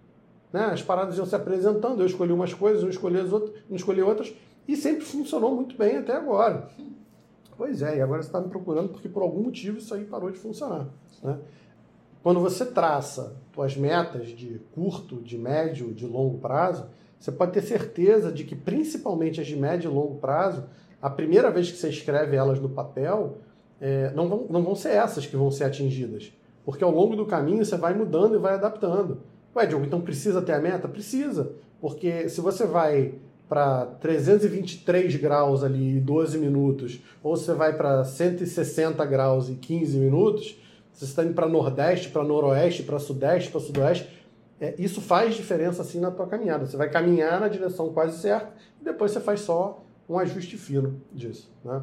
Né? 0.56 0.68
As 0.68 0.82
paradas 0.82 1.18
iam 1.18 1.26
se 1.26 1.36
apresentando, 1.36 2.00
eu 2.00 2.06
escolhi 2.06 2.32
umas 2.32 2.54
coisas, 2.54 2.82
eu 2.82 2.90
escolhi 2.90 3.20
as 3.20 3.34
outras, 3.34 3.54
não 3.70 3.76
escolhi 3.76 4.02
outras, 4.02 4.34
e 4.66 4.78
sempre 4.78 5.04
funcionou 5.04 5.54
muito 5.54 5.78
bem 5.78 5.98
até 5.98 6.14
agora. 6.14 6.70
Pois 7.58 7.82
é, 7.82 7.98
e 7.98 8.02
agora 8.02 8.22
você 8.22 8.30
está 8.30 8.40
me 8.40 8.48
procurando 8.48 8.88
porque 8.88 9.10
por 9.10 9.22
algum 9.22 9.44
motivo 9.44 9.80
isso 9.80 9.94
aí 9.94 10.06
parou 10.06 10.32
de 10.32 10.38
funcionar. 10.40 10.88
Né? 11.22 11.38
Quando 12.24 12.40
você 12.40 12.66
traça 12.66 13.36
suas 13.54 13.76
metas 13.76 14.30
de 14.30 14.62
curto, 14.74 15.18
de 15.18 15.38
médio, 15.38 15.94
de 15.94 16.06
longo 16.06 16.38
prazo, 16.38 16.86
você 17.20 17.34
pode 17.34 17.52
ter 17.52 17.62
certeza 17.62 18.32
de 18.32 18.46
que 18.46 18.56
principalmente 18.56 19.42
as 19.42 19.48
de 19.48 19.58
médio 19.58 19.92
e 19.92 19.94
longo 19.94 20.16
prazo, 20.20 20.64
a 21.02 21.10
primeira 21.10 21.52
vez 21.52 21.70
que 21.70 21.78
você 21.78 21.90
escreve 21.90 22.38
elas 22.38 22.62
no 22.62 22.70
papel, 22.70 23.40
é, 23.82 24.10
não, 24.12 24.30
vão, 24.30 24.46
não 24.50 24.64
vão 24.64 24.74
ser 24.74 24.92
essas 24.92 25.26
que 25.26 25.36
vão 25.36 25.52
ser 25.52 25.66
atingidas. 25.66 26.32
Porque 26.64 26.84
ao 26.84 26.92
longo 26.92 27.14
do 27.14 27.26
caminho 27.26 27.66
você 27.66 27.76
vai 27.76 27.94
mudando 27.94 28.36
e 28.36 28.40
vai 28.40 28.54
adaptando. 28.54 29.35
Ué, 29.56 29.66
Diogo, 29.66 29.86
então 29.86 30.02
precisa 30.02 30.42
ter 30.42 30.52
a 30.52 30.60
meta? 30.60 30.88
Precisa. 30.88 31.54
Porque 31.80 32.28
se 32.28 32.42
você 32.42 32.66
vai 32.66 33.14
para 33.48 33.86
323 34.02 35.16
graus 35.16 35.64
ali 35.64 35.98
e 35.98 36.00
12 36.00 36.38
minutos, 36.38 37.00
ou 37.24 37.38
você 37.38 37.54
vai 37.54 37.78
para 37.78 38.04
160 38.04 39.06
graus 39.06 39.50
e 39.50 39.56
15 39.56 39.98
minutos, 39.98 40.60
você 40.92 41.06
está 41.06 41.24
indo 41.24 41.34
para 41.34 41.48
Nordeste, 41.48 42.10
para 42.10 42.24
Noroeste, 42.24 42.84
para 42.84 43.00
Sudeste, 43.00 43.52
para 43.52 43.62
Sudoeste, 43.62 44.26
é, 44.60 44.74
isso 44.80 45.02
faz 45.02 45.36
diferença 45.36 45.82
assim 45.82 46.00
na 46.00 46.12
tua 46.12 46.28
caminhada. 46.28 46.66
Você 46.66 46.78
vai 46.78 46.90
caminhar 46.90 47.40
na 47.40 47.48
direção 47.48 47.94
quase 47.94 48.20
certa 48.20 48.54
e 48.82 48.86
depois 48.86 49.12
você 49.12 49.20
faz 49.20 49.42
só 49.42 49.84
um 50.08 50.18
ajuste 50.18 50.58
fino 50.58 51.02
disso, 51.12 51.52
né? 51.64 51.82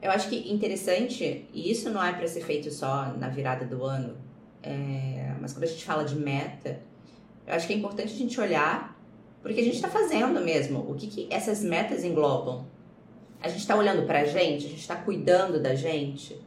Eu 0.00 0.10
acho 0.10 0.28
que 0.28 0.52
interessante, 0.52 1.46
e 1.52 1.70
isso 1.70 1.88
não 1.88 2.04
é 2.04 2.12
para 2.12 2.28
ser 2.28 2.42
feito 2.42 2.70
só 2.70 3.14
na 3.18 3.28
virada 3.30 3.64
do 3.64 3.82
ano, 3.84 4.14
é, 4.64 5.34
mas 5.40 5.52
quando 5.52 5.64
a 5.64 5.66
gente 5.66 5.84
fala 5.84 6.04
de 6.04 6.16
meta, 6.16 6.80
Eu 7.46 7.54
acho 7.54 7.66
que 7.66 7.74
é 7.74 7.76
importante 7.76 8.12
a 8.12 8.16
gente 8.16 8.40
olhar 8.40 8.98
porque 9.42 9.60
a 9.60 9.64
gente 9.64 9.74
está 9.74 9.88
fazendo 9.88 10.40
mesmo. 10.40 10.90
O 10.90 10.94
que, 10.94 11.06
que 11.06 11.28
essas 11.30 11.62
metas 11.62 12.02
englobam? 12.02 12.64
A 13.42 13.48
gente 13.48 13.60
está 13.60 13.76
olhando 13.76 14.06
para 14.06 14.20
a 14.20 14.24
gente, 14.24 14.64
a 14.64 14.68
gente 14.70 14.80
está 14.80 14.96
cuidando 14.96 15.60
da 15.60 15.74
gente. 15.74 16.40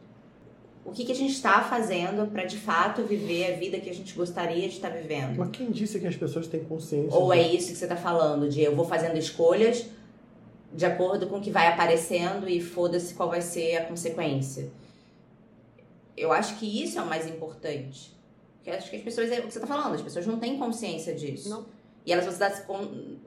O 0.84 0.90
que, 0.90 1.04
que 1.04 1.12
a 1.12 1.14
gente 1.14 1.32
está 1.32 1.60
fazendo 1.62 2.28
para 2.32 2.44
de 2.44 2.56
fato 2.56 3.02
viver 3.02 3.54
a 3.54 3.56
vida 3.56 3.78
que 3.78 3.88
a 3.88 3.94
gente 3.94 4.14
gostaria 4.14 4.68
de 4.68 4.74
estar 4.74 4.90
tá 4.90 4.96
vivendo? 4.96 5.36
Mas 5.36 5.50
quem 5.50 5.70
disse 5.70 6.00
que 6.00 6.08
as 6.08 6.16
pessoas 6.16 6.48
têm 6.48 6.64
consciência? 6.64 7.16
Ou 7.16 7.32
é 7.32 7.40
isso 7.40 7.70
que 7.70 7.78
você 7.78 7.84
está 7.84 7.94
falando, 7.94 8.48
de 8.48 8.62
eu 8.62 8.74
vou 8.74 8.84
fazendo 8.84 9.16
escolhas 9.16 9.86
de 10.74 10.84
acordo 10.84 11.28
com 11.28 11.36
o 11.36 11.40
que 11.40 11.52
vai 11.52 11.68
aparecendo 11.68 12.48
e 12.48 12.60
foda-se 12.60 13.14
qual 13.14 13.28
vai 13.28 13.42
ser 13.42 13.76
a 13.76 13.84
consequência. 13.84 14.70
Eu 16.18 16.32
acho 16.32 16.56
que 16.58 16.82
isso 16.82 16.98
é 16.98 17.02
o 17.02 17.06
mais 17.06 17.26
importante. 17.26 18.16
Porque 18.56 18.70
acho 18.70 18.90
que 18.90 18.96
as 18.96 19.02
pessoas, 19.02 19.30
é 19.30 19.38
o 19.38 19.42
que 19.42 19.52
você 19.52 19.58
está 19.58 19.66
falando, 19.66 19.94
as 19.94 20.02
pessoas 20.02 20.26
não 20.26 20.38
têm 20.38 20.58
consciência 20.58 21.14
disso. 21.14 21.48
Não. 21.48 21.66
E 22.04 22.12
elas 22.12 22.24
vão 22.24 22.32
se 22.32 22.40
dar 22.40 22.52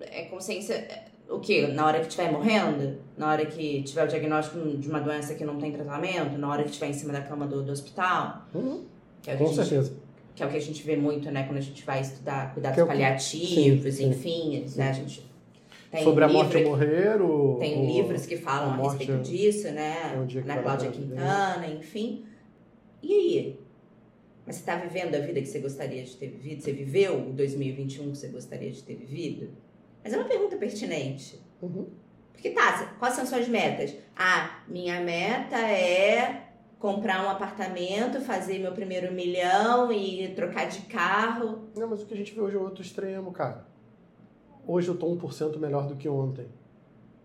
é, 0.01 0.23
consciência, 0.23 0.73
é, 0.73 1.05
o 1.29 1.39
quê? 1.39 1.67
Na 1.67 1.85
hora 1.85 1.99
que 1.99 2.07
estiver 2.07 2.31
morrendo? 2.31 2.97
Na 3.17 3.31
hora 3.31 3.45
que 3.45 3.83
tiver 3.83 4.03
o 4.03 4.07
diagnóstico 4.07 4.59
de 4.77 4.89
uma 4.89 4.99
doença 4.99 5.33
que 5.35 5.45
não 5.45 5.57
tem 5.57 5.71
tratamento? 5.71 6.37
Na 6.37 6.49
hora 6.49 6.63
que 6.63 6.69
estiver 6.69 6.89
em 6.89 6.93
cima 6.93 7.13
da 7.13 7.21
cama 7.21 7.47
do, 7.47 7.63
do 7.63 7.71
hospital? 7.71 8.47
Uhum. 8.53 8.83
É 9.25 9.35
Com 9.35 9.47
certeza. 9.47 9.93
Que 10.35 10.43
é 10.43 10.45
o 10.45 10.49
que 10.49 10.57
a 10.57 10.61
gente 10.61 10.83
vê 10.83 10.95
muito, 10.95 11.29
né? 11.29 11.43
Quando 11.43 11.57
a 11.57 11.61
gente 11.61 11.83
vai 11.85 12.01
estudar 12.01 12.53
cuidados 12.53 12.77
é 12.77 12.85
paliativos, 12.85 13.95
sim, 13.95 14.09
enfim, 14.09 14.63
sim. 14.67 14.79
né? 14.79 14.89
A 14.89 14.93
gente 14.93 15.31
tem 15.91 16.03
Sobre 16.03 16.25
livro, 16.25 16.39
a 16.39 16.43
morte 16.43 16.57
ou 16.57 16.69
morrer, 16.69 17.21
ou, 17.21 17.59
tem 17.59 17.85
livros 17.85 18.25
que 18.25 18.37
falam 18.37 18.71
a, 18.71 18.87
a 18.87 18.93
respeito 18.93 19.21
disso, 19.21 19.69
né? 19.71 20.25
É 20.35 20.41
Na 20.41 20.57
Cláudia 20.57 20.89
Quintana, 20.89 21.67
enfim. 21.67 22.25
E 23.01 23.13
aí? 23.13 23.59
Mas 24.45 24.55
você 24.55 24.61
está 24.61 24.75
vivendo 24.75 25.15
a 25.15 25.19
vida 25.19 25.39
que 25.39 25.47
você 25.47 25.59
gostaria 25.59 26.03
de 26.03 26.15
ter 26.15 26.27
vivido? 26.27 26.61
Você 26.61 26.71
viveu 26.71 27.29
o 27.29 27.33
2021 27.33 28.11
que 28.11 28.17
você 28.17 28.27
gostaria 28.27 28.71
de 28.71 28.81
ter 28.83 28.95
vivido? 28.95 29.49
Mas 30.03 30.13
é 30.13 30.17
uma 30.17 30.27
pergunta 30.27 30.55
pertinente. 30.57 31.39
Uhum. 31.61 31.87
Porque 32.33 32.49
tá, 32.49 32.95
quais 32.97 33.13
são 33.13 33.25
suas 33.25 33.47
metas? 33.47 33.95
Ah, 34.15 34.63
minha 34.67 34.99
meta 34.99 35.57
é 35.57 36.47
comprar 36.79 37.23
um 37.23 37.29
apartamento, 37.29 38.19
fazer 38.19 38.57
meu 38.57 38.71
primeiro 38.71 39.13
milhão 39.13 39.91
e 39.91 40.29
trocar 40.29 40.67
de 40.67 40.81
carro. 40.81 41.69
Não, 41.75 41.87
mas 41.87 42.01
o 42.01 42.05
que 42.07 42.13
a 42.13 42.17
gente 42.17 42.33
vê 42.33 42.41
hoje 42.41 42.55
é 42.55 42.59
outro 42.59 42.81
extremo, 42.81 43.31
cara 43.31 43.71
hoje 44.67 44.87
eu 44.87 44.93
estou 44.93 45.15
1% 45.15 45.57
melhor 45.57 45.87
do 45.87 45.95
que 45.95 46.07
ontem. 46.07 46.45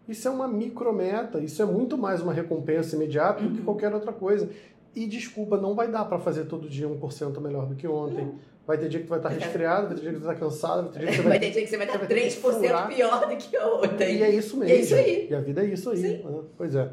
Isso 0.09 0.29
é 0.29 0.31
uma 0.31 0.47
micrometa, 0.47 1.41
isso 1.41 1.61
é 1.61 1.65
muito 1.65 1.99
mais 1.99 2.23
uma 2.23 2.33
recompensa 2.33 2.95
imediata 2.95 3.43
do 3.43 3.51
que 3.51 3.59
uhum. 3.59 3.65
qualquer 3.65 3.93
outra 3.93 4.13
coisa. 4.13 4.49
E 4.97 5.07
desculpa, 5.07 5.59
não 5.59 5.75
vai 5.75 5.89
dar 5.89 6.07
para 6.07 6.19
fazer 6.19 6.47
todo 6.47 6.71
dia 6.71 6.89
1% 6.89 7.39
melhor 7.39 7.67
do 7.67 7.75
que 7.75 7.87
ontem. 7.87 8.33
Vai 8.67 8.79
ter 8.79 8.89
dia 8.89 8.99
que 8.99 9.07
tu 9.07 9.11
vai 9.11 9.19
estar 9.19 9.29
resfriado, 9.29 9.89
vai 9.89 9.95
ter 9.95 10.01
dia 10.01 10.13
que 10.15 10.19
tu 10.19 10.25
vai 10.25 10.35
estar 10.35 10.47
cansado, 10.47 10.83
vai 10.85 10.93
ter 10.93 10.99
dia 11.01 11.09
que 11.09 11.17
você 11.17 11.23
vai, 11.23 11.29
vai 11.29 11.39
ter 11.39 11.51
dia 11.51 11.63
que 11.63 11.69
você 11.69 11.77
vai 11.77 11.87
estar 12.41 12.89
3% 12.89 12.89
pior 12.89 13.29
do 13.29 13.37
que 13.37 13.59
ontem. 13.59 14.17
E 14.17 14.23
é 14.23 14.31
isso 14.31 14.57
mesmo. 14.57 14.75
E 14.75 14.79
é 14.79 14.81
isso 14.81 14.95
aí. 14.95 15.29
E 15.31 15.35
a 15.35 15.41
vida 15.41 15.63
é 15.63 15.67
isso 15.67 15.91
aí. 15.91 16.01
Né? 16.01 16.43
Pois 16.57 16.75
é. 16.75 16.91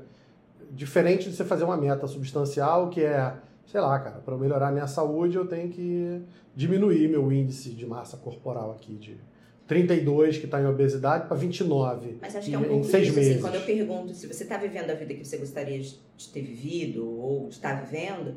Diferente 0.70 1.30
de 1.30 1.36
você 1.36 1.46
fazer 1.46 1.64
uma 1.64 1.78
meta 1.78 2.06
substancial, 2.06 2.90
que 2.90 3.02
é, 3.02 3.36
sei 3.66 3.80
lá, 3.80 3.98
cara, 4.00 4.20
para 4.20 4.36
melhorar 4.38 4.68
a 4.68 4.72
minha 4.72 4.88
saúde, 4.88 5.38
eu 5.38 5.48
tenho 5.48 5.70
que 5.70 6.22
diminuir 6.54 7.08
meu 7.08 7.32
índice 7.32 7.70
de 7.70 7.86
massa 7.86 8.18
corporal 8.18 8.72
aqui, 8.72 8.96
de 8.96 9.18
32 9.68 10.38
que 10.38 10.46
está 10.46 10.62
em 10.62 10.66
obesidade 10.66 11.28
para 11.28 11.38
29 11.38 12.18
Mas 12.22 12.36
acho 12.36 12.50
que 12.50 12.56
é 12.56 12.60
um 12.60 12.64
pouco 12.64 12.84
seis 12.84 13.08
isso, 13.08 13.12
assim, 13.12 13.20
meses. 13.20 13.32
Assim, 13.32 13.42
quando 13.42 13.56
eu 13.56 13.62
pergunto 13.62 14.14
se 14.14 14.28
você 14.28 14.44
está 14.44 14.58
vivendo 14.58 14.90
a 14.90 14.94
vida 14.94 15.14
que 15.14 15.24
você 15.24 15.38
gostaria 15.38 15.80
de 15.80 16.30
ter 16.34 16.42
vivido 16.42 17.10
ou 17.10 17.48
de 17.48 17.56
estar 17.56 17.78
tá 17.78 17.82
vivendo, 17.82 18.36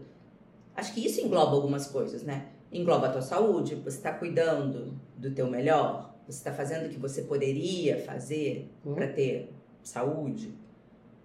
acho 0.74 0.94
que 0.94 1.04
isso 1.04 1.20
engloba 1.20 1.52
algumas 1.52 1.86
coisas, 1.86 2.22
né? 2.22 2.46
Engloba 2.72 3.08
a 3.08 3.12
tua 3.12 3.22
saúde, 3.22 3.74
você 3.76 3.96
está 3.96 4.12
cuidando 4.12 5.00
do 5.16 5.30
teu 5.32 5.48
melhor, 5.48 6.14
você 6.26 6.38
está 6.38 6.52
fazendo 6.52 6.86
o 6.86 6.88
que 6.88 6.98
você 6.98 7.22
poderia 7.22 7.98
fazer 7.98 8.70
uhum. 8.84 8.94
para 8.94 9.08
ter 9.08 9.52
saúde, 9.82 10.52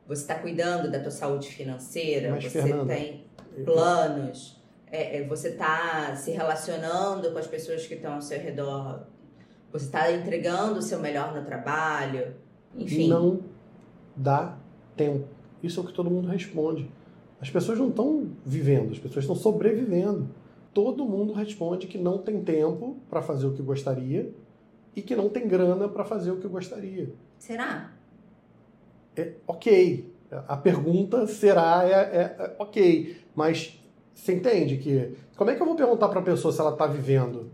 você 0.08 0.22
está 0.22 0.36
cuidando 0.36 0.90
da 0.90 1.00
tua 1.00 1.12
saúde 1.12 1.48
financeira, 1.48 2.32
Mas, 2.32 2.44
você 2.46 2.62
Fernanda, 2.62 2.94
tem 2.94 3.26
planos, 3.64 4.62
é, 4.88 5.18
é, 5.18 5.28
você 5.28 5.50
está 5.50 6.16
se 6.16 6.32
relacionando 6.32 7.32
com 7.32 7.38
as 7.38 7.48
pessoas 7.48 7.86
que 7.88 7.94
estão 7.94 8.16
ao 8.16 8.22
seu 8.22 8.40
redor 8.40 9.06
você 9.72 9.86
está 9.86 10.12
entregando 10.12 10.80
o 10.80 10.82
seu 10.82 11.00
melhor 11.00 11.34
no 11.34 11.46
trabalho? 11.46 12.34
Enfim. 12.76 13.08
Não 13.08 13.40
dá 14.16 14.58
tempo. 14.96 15.28
Isso 15.64 15.80
é 15.80 15.84
o 15.84 15.86
que 15.86 15.94
todo 15.94 16.10
mundo 16.10 16.28
responde. 16.28 16.90
As 17.40 17.50
pessoas 17.50 17.80
não 17.80 17.90
estão 17.90 18.30
vivendo, 18.46 18.92
as 18.92 19.00
pessoas 19.00 19.24
estão 19.24 19.36
sobrevivendo. 19.36 20.30
Todo 20.74 21.06
mundo 21.06 21.34
responde 21.34 21.88
que 21.88 21.98
não 21.98 22.18
tem 22.18 22.44
tempo 22.44 22.98
para 23.10 23.22
fazer 23.22 23.48
o 23.48 23.54
que 23.54 23.62
gostaria 23.62 24.32
e 24.96 25.02
que 25.02 25.16
não 25.16 25.30
tem 25.30 25.48
grana 25.48 25.88
para 25.88 26.04
fazer 26.04 26.32
o 26.32 26.38
que 26.38 26.48
gostaria. 26.48 27.14
Será? 27.38 27.92
É, 29.16 29.34
ok. 29.48 30.12
A 30.48 30.56
pergunta 30.56 31.28
será 31.28 31.84
é, 31.84 31.92
é, 31.92 32.36
é 32.40 32.56
ok, 32.58 33.18
mas 33.36 33.78
você 34.14 34.34
entende 34.34 34.78
que 34.78 35.14
como 35.36 35.50
é 35.50 35.56
que 35.56 35.62
eu 35.62 35.66
vou 35.66 35.76
perguntar 35.76 36.08
para 36.08 36.20
a 36.20 36.24
pessoa 36.24 36.54
se 36.54 36.62
ela 36.62 36.72
está 36.72 36.88
vivendo 36.88 37.50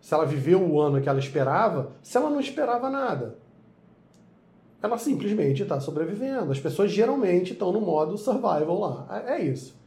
se 0.00 0.14
ela 0.14 0.24
viveu 0.24 0.62
o 0.62 0.80
ano 0.80 1.00
que 1.00 1.08
ela 1.08 1.18
esperava, 1.18 1.92
se 2.02 2.16
ela 2.16 2.30
não 2.30 2.40
esperava 2.40 2.88
nada. 2.88 3.36
Ela 4.82 4.96
simplesmente 4.96 5.62
está 5.62 5.78
sobrevivendo. 5.78 6.50
As 6.50 6.58
pessoas 6.58 6.90
geralmente 6.90 7.52
estão 7.52 7.70
no 7.70 7.80
modo 7.80 8.16
survival 8.16 8.78
lá. 8.78 9.24
É, 9.26 9.34
é 9.34 9.44
isso. 9.44 9.78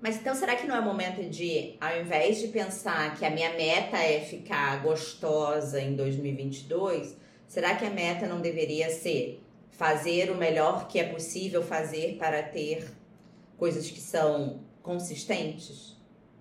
Mas 0.00 0.16
então 0.16 0.34
será 0.34 0.56
que 0.56 0.66
não 0.66 0.76
é 0.76 0.80
momento 0.80 1.22
de, 1.28 1.74
ao 1.80 2.00
invés 2.00 2.38
de 2.38 2.48
pensar 2.48 3.14
que 3.16 3.24
a 3.24 3.30
minha 3.30 3.52
meta 3.52 3.98
é 3.98 4.20
ficar 4.20 4.82
gostosa 4.82 5.80
em 5.80 5.94
2022, 5.94 7.16
será 7.46 7.74
que 7.74 7.84
a 7.84 7.90
meta 7.90 8.26
não 8.26 8.40
deveria 8.40 8.88
ser 8.88 9.42
fazer 9.70 10.30
o 10.30 10.36
melhor 10.36 10.88
que 10.88 10.98
é 10.98 11.04
possível 11.04 11.62
fazer 11.62 12.16
para 12.16 12.42
ter 12.42 12.90
coisas 13.58 13.90
que 13.90 14.00
são 14.00 14.60
consistentes 14.82 15.96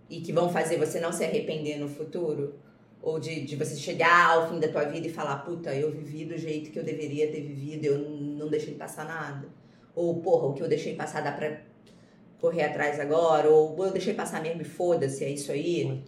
e 0.09 0.21
que 0.21 0.31
vão 0.31 0.49
fazer 0.49 0.77
você 0.77 0.99
não 0.99 1.11
se 1.11 1.25
arrepender 1.25 1.77
no 1.77 1.89
futuro? 1.89 2.53
Ou 3.01 3.19
de, 3.19 3.45
de 3.45 3.55
você 3.55 3.75
chegar 3.75 4.31
ao 4.31 4.49
fim 4.49 4.59
da 4.59 4.67
tua 4.67 4.83
vida 4.85 5.07
e 5.07 5.11
falar, 5.11 5.37
puta, 5.37 5.73
eu 5.73 5.91
vivi 5.91 6.25
do 6.25 6.37
jeito 6.37 6.69
que 6.69 6.77
eu 6.77 6.83
deveria 6.83 7.31
ter 7.31 7.41
vivido, 7.41 7.85
eu 7.85 7.97
não 7.97 8.49
deixei 8.49 8.73
passar 8.75 9.05
nada. 9.05 9.47
Ou, 9.95 10.21
porra, 10.21 10.47
o 10.47 10.53
que 10.53 10.61
eu 10.61 10.67
deixei 10.67 10.95
passar 10.95 11.21
dá 11.21 11.31
pra 11.31 11.61
correr 12.39 12.63
atrás 12.63 12.99
agora. 12.99 13.49
Ou 13.49 13.85
eu 13.85 13.91
deixei 13.91 14.13
passar 14.13 14.41
mesmo 14.41 14.61
e 14.61 14.65
foda-se, 14.65 15.23
é 15.23 15.29
isso 15.29 15.51
aí. 15.51 16.03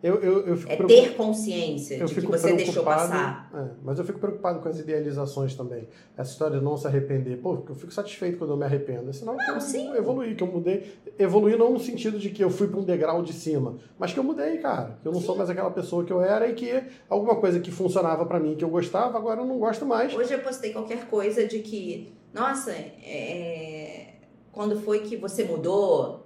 Eu, 0.00 0.14
eu, 0.22 0.46
eu 0.46 0.58
é 0.68 0.76
ter 0.76 1.16
consciência 1.16 1.96
eu 1.96 2.06
de 2.06 2.14
que 2.14 2.20
você 2.20 2.52
deixou 2.52 2.84
passar. 2.84 3.50
É, 3.52 3.74
mas 3.82 3.98
eu 3.98 4.04
fico 4.04 4.20
preocupado 4.20 4.60
com 4.60 4.68
as 4.68 4.78
idealizações 4.78 5.56
também. 5.56 5.88
Essa 6.16 6.30
história 6.30 6.58
de 6.58 6.64
não 6.64 6.76
se 6.76 6.86
arrepender. 6.86 7.38
Pô, 7.38 7.64
eu 7.68 7.74
fico 7.74 7.92
satisfeito 7.92 8.38
quando 8.38 8.50
eu 8.50 8.56
me 8.56 8.64
arrependo. 8.64 9.12
Senão 9.12 9.36
não, 9.36 9.54
eu 9.54 9.60
sim. 9.60 9.92
evoluí, 9.96 10.36
que 10.36 10.42
eu 10.42 10.46
mudei. 10.46 10.94
Evoluí 11.18 11.56
não 11.56 11.72
no 11.72 11.80
sentido 11.80 12.16
de 12.16 12.30
que 12.30 12.42
eu 12.42 12.48
fui 12.48 12.68
para 12.68 12.78
um 12.78 12.84
degrau 12.84 13.22
de 13.22 13.32
cima, 13.32 13.76
mas 13.98 14.12
que 14.12 14.20
eu 14.20 14.24
mudei, 14.24 14.58
cara. 14.58 14.98
Que 15.02 15.08
eu 15.08 15.12
não 15.12 15.20
sim. 15.20 15.26
sou 15.26 15.36
mais 15.36 15.50
aquela 15.50 15.70
pessoa 15.70 16.04
que 16.04 16.12
eu 16.12 16.22
era 16.22 16.48
e 16.48 16.54
que 16.54 16.80
alguma 17.08 17.34
coisa 17.34 17.58
que 17.58 17.72
funcionava 17.72 18.24
para 18.24 18.38
mim, 18.38 18.54
que 18.54 18.64
eu 18.64 18.70
gostava, 18.70 19.18
agora 19.18 19.40
eu 19.40 19.46
não 19.46 19.58
gosto 19.58 19.84
mais. 19.84 20.14
Hoje 20.14 20.32
eu 20.32 20.38
postei 20.38 20.72
qualquer 20.72 21.08
coisa 21.08 21.44
de 21.44 21.58
que, 21.58 22.12
nossa, 22.32 22.70
é... 22.70 24.14
quando 24.52 24.80
foi 24.80 25.00
que 25.00 25.16
você 25.16 25.42
mudou? 25.42 26.24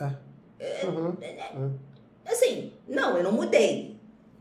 É. 0.00 0.86
Uhum. 0.86 1.14
é. 1.20 1.91
Assim, 2.26 2.72
não, 2.88 3.16
eu 3.16 3.24
não 3.24 3.32
mudei. 3.32 3.96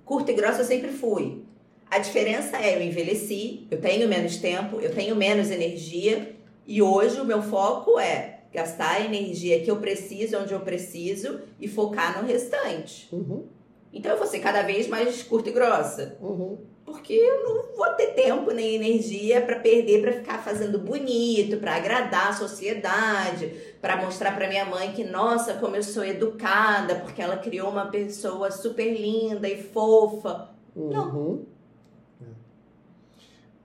Curta 0.06 0.32
e 0.32 0.36
grossa 0.36 0.62
eu 0.62 0.66
sempre 0.66 0.92
fui. 0.92 1.44
A 1.90 2.00
diferença 2.00 2.58
é 2.58 2.76
eu 2.76 2.82
envelheci, 2.82 3.68
eu 3.70 3.80
tenho 3.80 4.08
menos 4.08 4.38
tempo, 4.38 4.80
eu 4.80 4.94
tenho 4.94 5.16
menos 5.16 5.52
energia 5.52 6.36
e 6.66 6.82
hoje 6.82 7.20
o 7.20 7.26
meu 7.26 7.42
foco 7.42 8.00
é 8.00 8.40
gastar 8.54 8.96
a 8.96 9.06
energia 9.06 9.62
que 9.62 9.70
eu 9.70 9.78
preciso, 9.78 10.38
onde 10.38 10.54
eu 10.54 10.62
preciso 10.62 11.42
e 11.60 11.68
focar 11.68 12.22
no 12.22 12.28
restante. 12.28 13.10
Uhum. 13.12 13.46
Então 13.94 14.12
eu 14.12 14.18
vou 14.18 14.28
ser 14.28 14.40
cada 14.40 14.62
vez 14.62 14.88
mais 14.88 15.22
curta 15.24 15.50
e 15.50 15.54
grossa. 15.54 16.18
Uhum 16.22 16.58
porque 16.92 17.14
eu 17.14 17.44
não 17.44 17.76
vou 17.76 17.90
ter 17.96 18.08
tempo 18.08 18.52
nem 18.52 18.76
energia 18.76 19.42
para 19.42 19.60
perder 19.60 20.02
para 20.02 20.14
ficar 20.14 20.38
fazendo 20.40 20.78
bonito, 20.78 21.58
para 21.58 21.76
agradar 21.76 22.30
a 22.30 22.34
sociedade, 22.34 23.52
para 23.82 23.98
mostrar 23.98 24.36
para 24.36 24.48
minha 24.48 24.66
mãe 24.66 24.92
que 24.92 25.04
nossa, 25.04 25.54
como 25.56 25.76
eu 25.76 25.84
sou 25.84 26.04
educada, 26.04 26.96
porque 26.96 27.22
ela 27.22 27.38
criou 27.38 27.70
uma 27.70 27.86
pessoa 27.86 28.52
super 28.52 28.94
linda 28.94 29.48
e 29.48 29.64
fofa. 29.64 30.50
Uhum. 30.76 30.90
Não. 30.90 31.40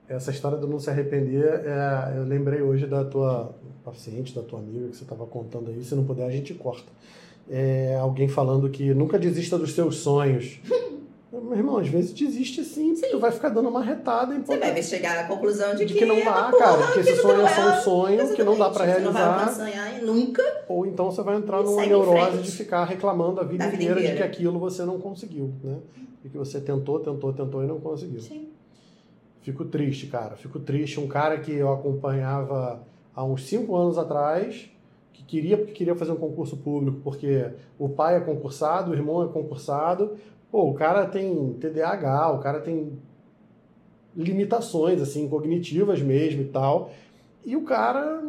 É. 0.09 0.15
Essa 0.15 0.31
história 0.31 0.57
do 0.57 0.67
não 0.67 0.79
se 0.79 0.89
arrepender, 0.89 1.65
é, 1.65 2.17
eu 2.17 2.23
lembrei 2.23 2.61
hoje 2.61 2.87
da 2.87 3.03
tua 3.03 3.53
paciente, 3.83 4.33
da 4.33 4.41
tua 4.41 4.59
amiga 4.59 4.87
que 4.87 4.95
você 4.95 5.03
estava 5.03 5.25
contando 5.25 5.69
aí. 5.69 5.83
Se 5.83 5.95
não 5.95 6.05
puder, 6.05 6.25
a 6.25 6.31
gente 6.31 6.53
corta. 6.53 6.91
É, 7.49 7.97
alguém 7.99 8.27
falando 8.27 8.69
que 8.69 8.93
nunca 8.93 9.19
desista 9.19 9.57
dos 9.57 9.73
seus 9.73 9.97
sonhos. 9.97 10.59
Meu 11.47 11.57
irmão, 11.57 11.77
às 11.77 11.87
vezes 11.87 12.11
desiste 12.13 12.63
sim, 12.63 12.95
sim. 12.95 13.07
tu 13.09 13.19
vai 13.19 13.31
ficar 13.31 13.49
dando 13.49 13.69
uma 13.69 13.81
retada 13.81 14.35
em 14.35 14.41
Você 14.41 14.57
vai 14.57 14.83
chegar 14.83 15.17
à 15.19 15.27
conclusão 15.27 15.75
de, 15.75 15.85
de 15.85 15.93
que, 15.93 16.05
não 16.05 16.17
dá, 16.19 16.51
cara, 16.51 16.91
que 16.93 16.99
esse 16.99 17.15
sonho 17.21 17.41
é 17.41 17.47
só 17.47 17.69
um 17.69 17.81
sonho, 17.81 18.35
que 18.35 18.43
não 18.43 18.57
dá 18.57 18.69
pra 18.69 18.85
Você 18.85 18.99
não 18.99 19.13
vai 19.13 19.71
realizar. 19.71 20.05
nunca. 20.05 20.43
Ou 20.67 20.85
então 20.85 21.09
você 21.11 21.21
vai 21.23 21.37
entrar 21.37 21.63
numa 21.63 21.85
neurose 21.85 22.39
de 22.39 22.51
ficar 22.51 22.83
reclamando 22.83 23.39
a 23.39 23.43
vida 23.43 23.63
Da 23.65 23.69
vida 23.71 23.83
inteira 23.83 24.01
de 24.01 24.07
inteira. 24.07 24.27
que 24.27 24.35
aquilo 24.35 24.59
você 24.59 24.83
não 24.83 24.99
conseguiu, 24.99 25.53
né? 25.63 25.77
E 26.23 26.29
que 26.29 26.37
você 26.37 26.59
tentou, 26.59 26.99
tentou, 26.99 27.31
tentou 27.31 27.63
e 27.63 27.67
não 27.67 27.79
conseguiu. 27.79 28.19
Sim. 28.19 28.49
Fico 29.41 29.63
triste, 29.63 30.07
cara. 30.07 30.35
Fico 30.35 30.59
triste. 30.59 30.99
Um 30.99 31.07
cara 31.07 31.37
que 31.39 31.53
eu 31.53 31.71
acompanhava 31.71 32.81
há 33.15 33.23
uns 33.23 33.45
cinco 33.47 33.75
anos 33.75 33.97
atrás, 33.97 34.69
que 35.13 35.23
queria 35.23 35.57
porque 35.57 35.71
queria 35.71 35.95
fazer 35.95 36.11
um 36.11 36.17
concurso 36.17 36.57
público, 36.57 36.99
porque 37.01 37.45
o 37.79 37.87
pai 37.87 38.17
é 38.17 38.19
concursado, 38.19 38.91
o 38.91 38.93
irmão 38.93 39.23
é 39.23 39.27
concursado. 39.29 40.17
Pô, 40.51 40.69
o 40.69 40.73
cara 40.73 41.05
tem 41.05 41.53
TDAH, 41.53 42.31
o 42.31 42.39
cara 42.39 42.59
tem 42.61 42.97
limitações, 44.15 45.01
assim, 45.01 45.27
cognitivas 45.27 46.01
mesmo 46.01 46.41
e 46.41 46.45
tal. 46.45 46.91
E 47.45 47.55
o 47.55 47.63
cara, 47.63 48.21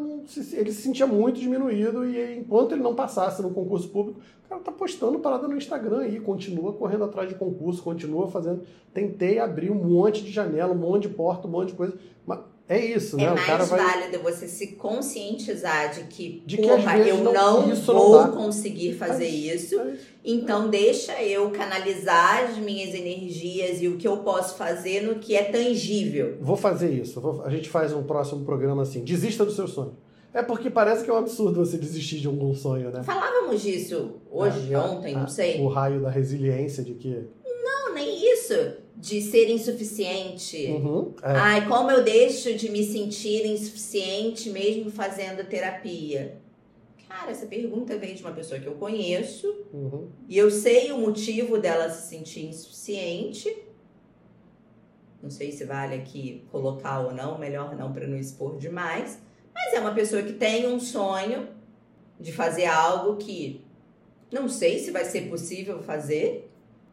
ele 0.52 0.72
se 0.72 0.82
sentia 0.82 1.06
muito 1.06 1.40
diminuído 1.40 2.04
e 2.04 2.36
enquanto 2.36 2.72
ele 2.72 2.82
não 2.82 2.94
passasse 2.94 3.42
no 3.42 3.50
concurso 3.50 3.88
público, 3.88 4.20
o 4.44 4.48
cara 4.48 4.60
tá 4.60 4.70
postando 4.70 5.18
parada 5.18 5.48
no 5.48 5.56
Instagram 5.56 6.00
aí, 6.00 6.20
continua 6.20 6.72
correndo 6.72 7.04
atrás 7.04 7.28
de 7.28 7.34
concurso, 7.34 7.82
continua 7.82 8.28
fazendo. 8.28 8.62
Tentei 8.94 9.38
abrir 9.38 9.70
um 9.70 9.74
monte 9.74 10.22
de 10.22 10.30
janela, 10.30 10.72
um 10.72 10.78
monte 10.78 11.08
de 11.08 11.14
porta, 11.14 11.48
um 11.48 11.50
monte 11.50 11.68
de 11.68 11.74
coisa. 11.74 11.98
Mas 12.26 12.40
é 12.68 12.84
isso, 12.84 13.16
né? 13.16 13.24
É 13.24 13.30
o 13.32 13.34
mais 13.34 13.68
vai. 13.68 13.78
válido 13.80 14.18
você 14.22 14.46
se 14.46 14.68
conscientizar 14.76 15.94
de 15.94 16.04
que, 16.04 16.42
De 16.46 16.56
que 16.56 16.62
porra, 16.68 16.98
eu 16.98 17.16
não- 17.18 17.32
não, 17.32 17.66
não 17.68 17.74
vou 17.76 18.18
dá. 18.18 18.28
conseguir 18.28 18.94
fazer 18.94 19.24
É 19.24 19.28
isso. 19.28 19.78
É 19.80 19.90
isso. 19.92 20.02
Então 20.24 20.68
deixa 20.68 21.22
eu 21.22 21.50
canalizar 21.50 22.44
as 22.44 22.58
minhas 22.58 22.94
energias 22.94 23.80
e 23.80 23.88
o 23.88 23.96
que 23.96 24.06
eu 24.06 24.18
posso 24.18 24.56
fazer 24.56 25.00
no 25.02 25.16
que 25.18 25.34
é 25.34 25.44
tangível. 25.44 26.36
Vou 26.40 26.56
fazer 26.56 26.90
isso. 26.92 27.20
Vou- 27.20 27.42
A 27.42 27.50
gente 27.50 27.68
faz 27.68 27.92
um 27.92 28.02
próximo 28.02 28.44
programa 28.44 28.82
assim. 28.82 29.02
Desista 29.02 29.44
do 29.44 29.52
seu 29.52 29.66
sonho. 29.66 29.96
É 30.34 30.42
porque 30.42 30.68
parece 30.68 31.02
que 31.04 31.10
é 31.10 31.12
um 31.12 31.16
absurdo 31.16 31.64
você 31.64 31.78
desistir 31.78 32.18
de 32.20 32.26
algum 32.26 32.54
sonho, 32.54 32.90
né? 32.90 33.02
Falávamos 33.02 33.62
disso 33.62 34.16
hoje, 34.30 34.74
Ah, 34.74 34.84
ontem, 34.84 35.14
ah, 35.14 35.20
não 35.20 35.28
sei. 35.28 35.58
O 35.60 35.68
raio 35.68 36.00
da 36.02 36.10
resiliência 36.10 36.84
de 36.84 36.92
que. 36.94 37.24
Não, 37.64 37.94
nem 37.94 38.30
isso. 38.34 38.52
De 39.00 39.22
ser 39.22 39.48
insuficiente. 39.48 40.66
Uhum, 40.66 41.14
é. 41.22 41.30
Ai, 41.30 41.68
como 41.68 41.88
eu 41.90 42.02
deixo 42.02 42.52
de 42.54 42.68
me 42.68 42.84
sentir 42.84 43.46
insuficiente 43.46 44.50
mesmo 44.50 44.90
fazendo 44.90 45.48
terapia? 45.48 46.36
Cara, 47.08 47.30
essa 47.30 47.46
pergunta 47.46 47.96
veio 47.96 48.16
de 48.16 48.22
uma 48.22 48.32
pessoa 48.32 48.60
que 48.60 48.66
eu 48.66 48.74
conheço 48.74 49.46
Uhum. 49.72 50.08
e 50.28 50.36
eu 50.36 50.50
sei 50.50 50.90
o 50.90 50.98
motivo 50.98 51.58
dela 51.58 51.88
se 51.88 52.08
sentir 52.08 52.46
insuficiente. 52.46 53.56
Não 55.22 55.30
sei 55.30 55.52
se 55.52 55.64
vale 55.64 55.94
aqui 55.94 56.44
colocar 56.50 57.00
ou 57.00 57.12
não, 57.14 57.38
melhor 57.38 57.76
não 57.76 57.92
para 57.92 58.06
não 58.06 58.16
expor 58.16 58.56
demais. 58.58 59.18
Mas 59.54 59.74
é 59.74 59.80
uma 59.80 59.92
pessoa 59.94 60.22
que 60.22 60.32
tem 60.32 60.66
um 60.66 60.78
sonho 60.80 61.48
de 62.20 62.32
fazer 62.32 62.66
algo 62.66 63.16
que 63.16 63.64
não 64.30 64.48
sei 64.48 64.78
se 64.78 64.90
vai 64.90 65.04
ser 65.04 65.28
possível 65.28 65.82
fazer. 65.82 66.48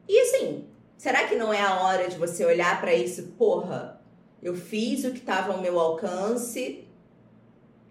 E 0.08 0.20
assim, 0.20 0.66
será 0.98 1.28
que 1.28 1.36
não 1.36 1.54
é 1.54 1.62
a 1.62 1.82
hora 1.82 2.08
de 2.08 2.18
você 2.18 2.46
olhar 2.46 2.80
para 2.80 2.94
isso? 2.94 3.34
Porra, 3.38 4.02
eu 4.42 4.56
fiz 4.56 5.04
o 5.04 5.12
que 5.12 5.20
estava 5.20 5.54
ao 5.54 5.62
meu 5.62 5.80
alcance 5.80 6.88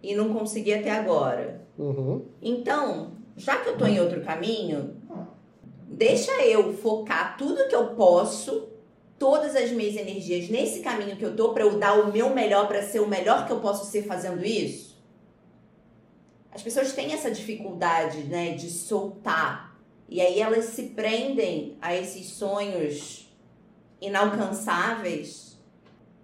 e 0.02 0.14
não 0.14 0.32
consegui 0.32 0.72
até 0.72 0.90
agora. 0.90 1.66
Uhum. 1.78 2.24
Então, 2.40 3.12
já 3.36 3.56
que 3.56 3.68
eu 3.68 3.76
tô 3.76 3.86
em 3.86 4.00
outro 4.00 4.22
caminho, 4.22 4.96
deixa 5.88 6.32
eu 6.44 6.72
focar 6.74 7.36
tudo 7.36 7.68
que 7.68 7.74
eu 7.74 7.94
posso, 7.94 8.68
todas 9.18 9.56
as 9.56 9.70
minhas 9.70 9.96
energias 9.96 10.48
nesse 10.48 10.80
caminho 10.80 11.16
que 11.16 11.24
eu 11.24 11.34
tô 11.34 11.52
para 11.52 11.64
eu 11.64 11.78
dar 11.78 11.94
o 11.94 12.12
meu 12.12 12.30
melhor 12.30 12.68
para 12.68 12.82
ser 12.82 13.00
o 13.00 13.08
melhor 13.08 13.46
que 13.46 13.52
eu 13.52 13.60
posso 13.60 13.90
ser 13.90 14.02
fazendo 14.04 14.44
isso. 14.44 14.94
As 16.52 16.62
pessoas 16.62 16.92
têm 16.92 17.12
essa 17.12 17.30
dificuldade, 17.30 18.24
né, 18.24 18.52
de 18.52 18.70
soltar. 18.70 19.73
E 20.08 20.20
aí 20.20 20.40
elas 20.40 20.66
se 20.66 20.84
prendem 20.90 21.76
a 21.80 21.94
esses 21.94 22.26
sonhos 22.26 23.28
inalcançáveis. 24.00 25.58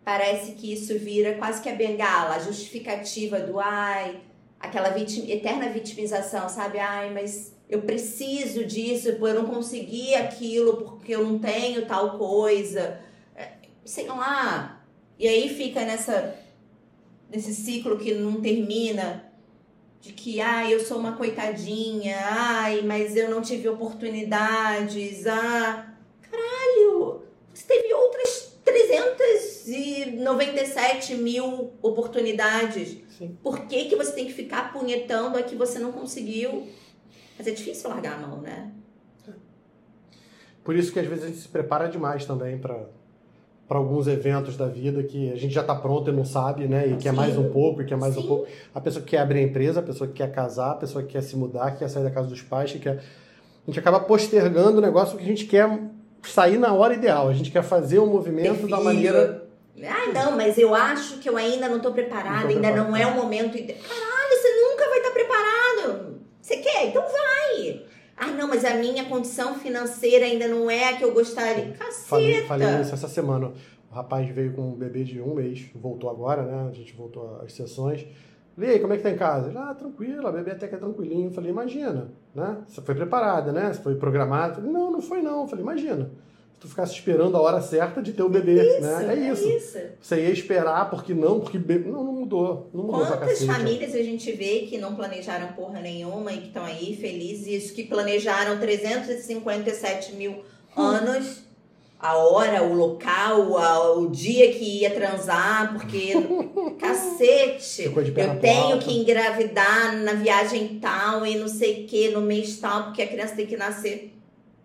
Parece 0.05 0.53
que 0.53 0.73
isso 0.73 0.99
vira 0.99 1.35
quase 1.35 1.63
que 1.63 1.69
a 1.69 1.75
bengala, 1.75 2.37
a 2.37 2.39
justificativa 2.39 3.41
do 3.41 3.59
ai, 3.59 4.21
aquela 4.59 4.91
vitim, 4.91 5.31
eterna 5.31 5.69
vitimização, 5.69 6.49
sabe? 6.49 6.79
Ai, 6.79 7.13
mas 7.13 7.55
eu 7.69 7.83
preciso 7.83 8.65
disso, 8.65 9.09
eu 9.09 9.35
não 9.35 9.47
consegui 9.47 10.15
aquilo 10.15 10.79
porque 10.79 11.15
eu 11.15 11.25
não 11.25 11.39
tenho 11.39 11.87
tal 11.87 12.19
coisa. 12.19 13.01
É, 13.35 13.53
Sei 13.85 14.07
lá. 14.07 14.83
E 15.19 15.29
aí 15.29 15.49
fica 15.55 15.85
nessa 15.85 16.37
nesse 17.31 17.55
ciclo 17.55 17.97
que 17.97 18.13
não 18.15 18.41
termina 18.41 19.30
de 20.01 20.13
que 20.13 20.41
ai, 20.41 20.73
eu 20.73 20.79
sou 20.81 20.99
uma 20.99 21.17
coitadinha, 21.17 22.17
ai, 22.31 22.83
mas 22.83 23.17
eu 23.17 23.29
não 23.31 23.43
tive 23.43 23.69
oportunidades. 23.69 25.27
Ah, 25.27 25.93
caralho. 26.23 27.23
Você 27.53 27.67
teve 27.67 27.93
outras 27.93 28.57
397 28.65 31.17
mil 31.17 31.73
oportunidades. 31.83 32.99
Sim. 33.19 33.37
Por 33.43 33.67
que, 33.67 33.87
que 33.87 33.97
você 33.97 34.13
tem 34.13 34.27
que 34.27 34.33
ficar 34.33 34.73
punhetando 34.73 35.37
a 35.37 35.43
que 35.43 35.55
você 35.55 35.79
não 35.79 35.93
conseguiu? 35.93 36.67
Mas 37.37 37.47
é 37.47 37.51
difícil 37.51 37.91
largar 37.91 38.15
a 38.15 38.27
mão, 38.27 38.41
né? 38.41 38.73
Por 40.65 40.75
isso 40.77 40.91
que 40.93 40.99
às 40.99 41.07
vezes 41.07 41.25
a 41.25 41.29
gente 41.29 41.41
se 41.41 41.49
prepara 41.49 41.89
demais 41.89 42.25
também 42.25 42.59
para 42.59 42.89
para 43.71 43.79
alguns 43.79 44.09
eventos 44.09 44.57
da 44.57 44.67
vida 44.67 45.01
que 45.05 45.33
a 45.33 45.37
gente 45.37 45.55
já 45.55 45.61
está 45.61 45.77
pronto 45.77 46.11
e 46.11 46.13
não 46.13 46.25
sabe, 46.25 46.67
né? 46.67 46.89
E 46.89 46.97
quer 46.97 47.11
Sim. 47.11 47.17
mais 47.17 47.39
um 47.39 47.51
pouco, 47.51 47.81
e 47.81 47.85
quer 47.85 47.97
mais 47.97 48.17
um 48.17 48.23
Sim. 48.23 48.27
pouco. 48.27 48.49
A 48.75 48.81
pessoa 48.81 49.05
que 49.05 49.13
quer 49.13 49.19
abrir 49.19 49.39
a 49.39 49.43
empresa, 49.43 49.79
a 49.79 49.83
pessoa 49.85 50.09
que 50.09 50.15
quer 50.15 50.33
casar, 50.33 50.73
a 50.73 50.75
pessoa 50.75 51.05
que 51.05 51.13
quer 51.13 51.23
se 51.23 51.37
mudar, 51.37 51.71
que 51.71 51.79
quer 51.79 51.89
sair 51.89 52.03
da 52.03 52.11
casa 52.11 52.27
dos 52.27 52.43
pais, 52.43 52.73
que 52.73 52.81
quer... 52.81 52.97
A 52.97 53.71
gente 53.71 53.79
acaba 53.79 54.01
postergando 54.01 54.79
o 54.79 54.81
negócio 54.81 55.17
que 55.17 55.23
a 55.23 55.27
gente 55.27 55.45
quer 55.45 55.71
sair 56.25 56.59
na 56.59 56.75
hora 56.75 56.95
ideal. 56.95 57.29
A 57.29 57.33
gente 57.33 57.53
quer 57.53 57.63
fazer 57.63 58.01
o 58.01 58.07
movimento 58.07 58.63
Ter 58.63 58.71
da 58.71 58.81
maneira... 58.81 59.47
Ah, 59.85 60.13
não, 60.13 60.37
mas 60.37 60.59
eu 60.59 60.75
acho 60.75 61.19
que 61.19 61.29
eu 61.29 61.37
ainda 61.37 61.69
não 61.69 61.79
tô 61.79 61.93
preparada, 61.93 62.49
ainda 62.49 62.73
não 62.73 62.97
é 62.97 63.07
o 63.07 63.15
momento 63.15 63.57
ideal. 63.57 63.79
Caralho, 63.89 64.41
você 64.41 64.69
nunca 64.69 64.89
vai 64.89 64.99
estar 64.99 65.11
preparado. 65.13 66.21
Você 66.43 66.57
quer? 66.57 66.89
Então 66.89 67.03
vai. 67.03 67.30
Ah, 68.21 68.33
não, 68.33 68.47
mas 68.47 68.67
a 68.67 68.75
minha 68.75 69.07
condição 69.07 69.55
financeira 69.55 70.27
ainda 70.27 70.47
não 70.47 70.71
é 70.71 70.91
a 70.91 70.97
que 70.99 71.03
eu 71.03 71.15
gostaria. 71.15 71.73
Caceta. 71.73 72.07
Falei, 72.07 72.43
falei 72.43 72.81
isso 72.83 72.93
essa 72.93 73.09
semana. 73.09 73.51
O 73.91 73.95
rapaz 73.95 74.29
veio 74.29 74.53
com 74.53 74.73
um 74.73 74.75
bebê 74.75 75.05
de 75.05 75.23
um 75.23 75.35
mês, 75.35 75.71
voltou 75.75 76.11
agora, 76.11 76.43
né? 76.43 76.69
A 76.69 76.73
gente 76.73 76.95
voltou 76.95 77.41
às 77.43 77.55
sessões. 77.55 78.07
Falei, 78.55 78.71
e 78.71 78.73
aí, 78.75 78.79
como 78.79 78.93
é 78.93 78.99
que 78.99 79.03
tá 79.03 79.11
em 79.11 79.17
casa? 79.17 79.49
Ele, 79.49 79.57
ah, 79.57 79.75
tranquilo, 79.75 80.27
a 80.27 80.33
bebê 80.33 80.51
até 80.51 80.69
que 80.69 80.75
é 80.75 80.79
tranquilinho. 80.79 81.29
Eu 81.29 81.33
falei, 81.33 81.51
imagina, 81.51 82.13
né? 82.35 82.59
Você 82.69 82.83
foi 82.83 82.95
preparada, 82.95 83.53
né? 83.53 83.73
Você 83.73 83.81
foi 83.81 83.95
programada. 83.95 84.61
Não, 84.61 84.91
não 84.93 85.01
foi 85.01 85.23
não. 85.23 85.41
Eu 85.41 85.49
falei, 85.49 85.65
imagina. 85.65 86.11
Tu 86.61 86.69
ficasse 86.69 86.93
esperando 86.93 87.35
a 87.39 87.41
hora 87.41 87.63
certa 87.63 88.03
de 88.03 88.13
ter 88.13 88.23
o 88.23 88.29
bebê, 88.29 88.63
Isso, 88.63 88.81
né? 88.83 89.15
É 89.15 89.33
isso. 89.33 89.49
isso. 89.49 89.79
Você 89.99 90.17
ia 90.21 90.31
esperar 90.31 90.91
porque 90.91 91.15
não, 91.15 91.41
porque 91.41 91.59
bebê... 91.59 91.89
Não, 91.91 92.05
não 92.05 92.13
mudou. 92.13 92.69
Não 92.75 92.85
mudou 92.85 93.07
Quantas 93.07 93.43
famílias 93.45 93.95
a 93.95 94.03
gente 94.03 94.31
vê 94.33 94.67
que 94.69 94.77
não 94.77 94.95
planejaram 94.95 95.49
porra 95.55 95.81
nenhuma 95.81 96.31
e 96.35 96.39
que 96.39 96.47
estão 96.49 96.63
aí 96.63 96.95
felizes, 97.01 97.71
que 97.71 97.85
planejaram 97.85 98.59
357 98.59 100.13
mil 100.17 100.45
anos, 100.77 101.39
a 101.99 102.17
hora, 102.17 102.63
o 102.63 102.75
local, 102.75 103.57
a- 103.57 103.95
o 103.95 104.11
dia 104.11 104.53
que 104.53 104.81
ia 104.81 104.91
transar, 104.91 105.73
porque 105.73 106.13
cacete, 106.79 107.85
Ficou 107.85 108.03
de 108.03 108.13
perna 108.13 108.35
eu 108.35 108.41
tenho 108.41 108.79
que 108.79 108.93
engravidar 108.99 109.97
na 109.97 110.13
viagem 110.15 110.79
tal 110.81 111.27
e 111.27 111.37
não 111.37 111.49
sei 111.49 111.85
o 111.85 111.87
que, 111.87 112.09
no 112.09 112.21
mês 112.21 112.59
tal, 112.59 112.85
porque 112.85 113.03
a 113.03 113.07
criança 113.07 113.35
tem 113.35 113.47
que 113.47 113.57
nascer. 113.57 114.15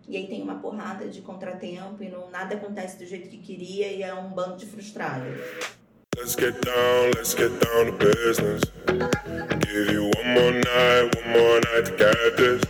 E 0.08 0.16
aí 0.16 0.28
tem 0.28 0.40
uma 0.40 0.60
porrada 0.60 1.08
de 1.08 1.20
contratempo 1.20 2.00
e 2.00 2.08
não, 2.08 2.30
nada 2.30 2.54
acontece 2.54 2.96
do 2.96 3.04
jeito 3.04 3.28
que 3.28 3.38
queria 3.38 3.88
e 3.88 4.02
é 4.04 4.14
um 4.14 4.30
bando 4.30 4.56
de 4.56 4.66
frustrados. 4.66 5.26
Let's 6.16 6.34
get 6.34 6.54
down, 6.64 7.10
let's 7.16 7.34
get 7.34 7.50
down 7.60 7.86
to 7.86 7.92
business. 7.98 8.62
Give 9.66 9.92
you 9.92 10.10
one 10.16 10.32
more 10.32 10.52
night, 10.52 11.14
one 11.16 11.32
more 11.32 11.60
night 11.60 11.84
to 11.86 11.96
get 11.96 12.36
this. 12.36 12.62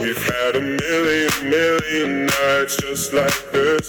We've 0.00 0.16
had 0.16 0.56
a 0.56 0.60
million, 0.60 1.30
million 1.48 2.26
nights 2.26 2.76
just 2.78 3.12
like 3.12 3.52
this. 3.52 3.88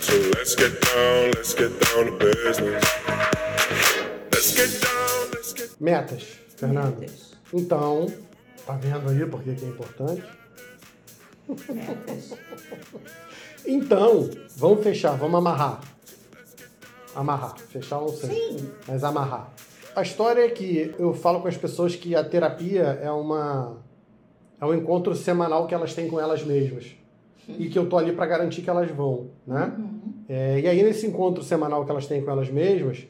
So 0.00 0.14
let's 0.34 0.54
get 0.56 0.78
down, 0.82 1.30
let's 1.36 1.54
get 1.54 1.80
down 1.80 2.06
to 2.06 2.18
business. 2.18 2.84
Let's 4.32 4.54
get 4.54 4.82
down, 4.82 5.30
let's 5.32 5.52
get 5.54 5.80
Metas, 5.80 6.24
Fernando. 6.56 7.00
Metas. 7.00 7.38
Então, 7.54 8.06
tá 8.66 8.74
vendo 8.74 9.08
aí 9.08 9.24
porque 9.24 9.54
que 9.54 9.64
é 9.64 9.68
importante? 9.68 10.24
Metas. 11.48 12.34
Então, 13.66 14.30
vamos 14.56 14.82
fechar, 14.82 15.16
vamos 15.16 15.38
amarrar. 15.38 15.80
Amarrar. 17.14 17.58
Fechar 17.58 18.00
não 18.00 18.08
sei. 18.08 18.30
Sim. 18.30 18.70
Mas 18.86 19.02
amarrar. 19.02 19.52
A 19.94 20.02
história 20.02 20.42
é 20.42 20.48
que 20.48 20.94
eu 20.98 21.14
falo 21.14 21.40
com 21.40 21.48
as 21.48 21.56
pessoas 21.56 21.96
que 21.96 22.14
a 22.14 22.22
terapia 22.22 22.98
é 23.02 23.10
uma 23.10 23.76
é 24.60 24.64
um 24.64 24.74
encontro 24.74 25.14
semanal 25.14 25.66
que 25.66 25.74
elas 25.74 25.94
têm 25.94 26.08
com 26.08 26.20
elas 26.20 26.42
mesmas. 26.42 26.94
E 27.48 27.68
que 27.68 27.78
eu 27.78 27.88
tô 27.88 27.96
ali 27.96 28.12
para 28.12 28.26
garantir 28.26 28.62
que 28.62 28.70
elas 28.70 28.90
vão, 28.90 29.28
né? 29.46 29.72
Uhum. 29.78 30.14
É, 30.28 30.60
e 30.60 30.66
aí, 30.66 30.82
nesse 30.82 31.06
encontro 31.06 31.44
semanal 31.44 31.84
que 31.84 31.90
elas 31.90 32.06
têm 32.06 32.20
com 32.20 32.30
elas 32.30 32.50
mesmas, 32.50 33.06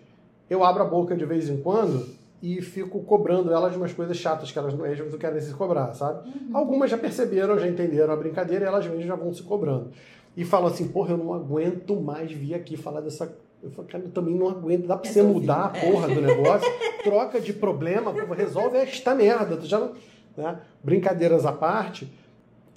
eu 0.50 0.62
abro 0.62 0.82
a 0.82 0.86
boca 0.86 1.16
de 1.16 1.24
vez 1.24 1.48
em 1.48 1.56
quando 1.56 2.06
e 2.42 2.60
fico 2.60 3.02
cobrando 3.02 3.52
elas 3.52 3.72
de 3.72 3.78
umas 3.78 3.92
coisas 3.92 4.16
chatas 4.16 4.52
que 4.52 4.58
elas 4.58 4.74
mesmas 4.74 5.10
não 5.10 5.18
querem 5.18 5.40
se 5.40 5.54
cobrar, 5.54 5.92
sabe? 5.94 6.30
Algumas 6.52 6.90
já 6.90 6.98
perceberam, 6.98 7.58
já 7.58 7.66
entenderam 7.66 8.12
a 8.12 8.16
brincadeira 8.16 8.64
e 8.64 8.68
elas 8.68 8.86
mesmas 8.86 9.06
já 9.06 9.14
vão 9.14 9.32
se 9.32 9.42
cobrando. 9.42 9.90
E 10.36 10.44
falam 10.44 10.68
assim, 10.68 10.88
porra, 10.88 11.12
eu 11.12 11.16
não 11.16 11.32
aguento 11.32 11.98
mais 11.98 12.30
vir 12.30 12.54
aqui 12.54 12.76
falar 12.76 13.00
dessa. 13.00 13.34
Eu 13.62 13.70
falo, 13.70 13.88
cara, 13.88 14.04
eu 14.04 14.10
também 14.10 14.34
não 14.34 14.48
aguento. 14.48 14.86
Dá 14.86 14.96
pra 14.96 15.10
você 15.10 15.20
Resolvi. 15.20 15.40
mudar 15.40 15.64
a 15.64 15.68
porra 15.70 16.08
do 16.08 16.20
negócio? 16.20 16.70
Troca 17.02 17.40
de 17.40 17.54
problema, 17.54 18.12
resolve 18.34 18.76
esta 18.76 19.14
merda. 19.14 19.56
Tu 19.56 19.64
já 19.64 19.78
não... 19.78 19.92
né? 20.36 20.60
Brincadeiras 20.84 21.46
à 21.46 21.52
parte, 21.52 22.12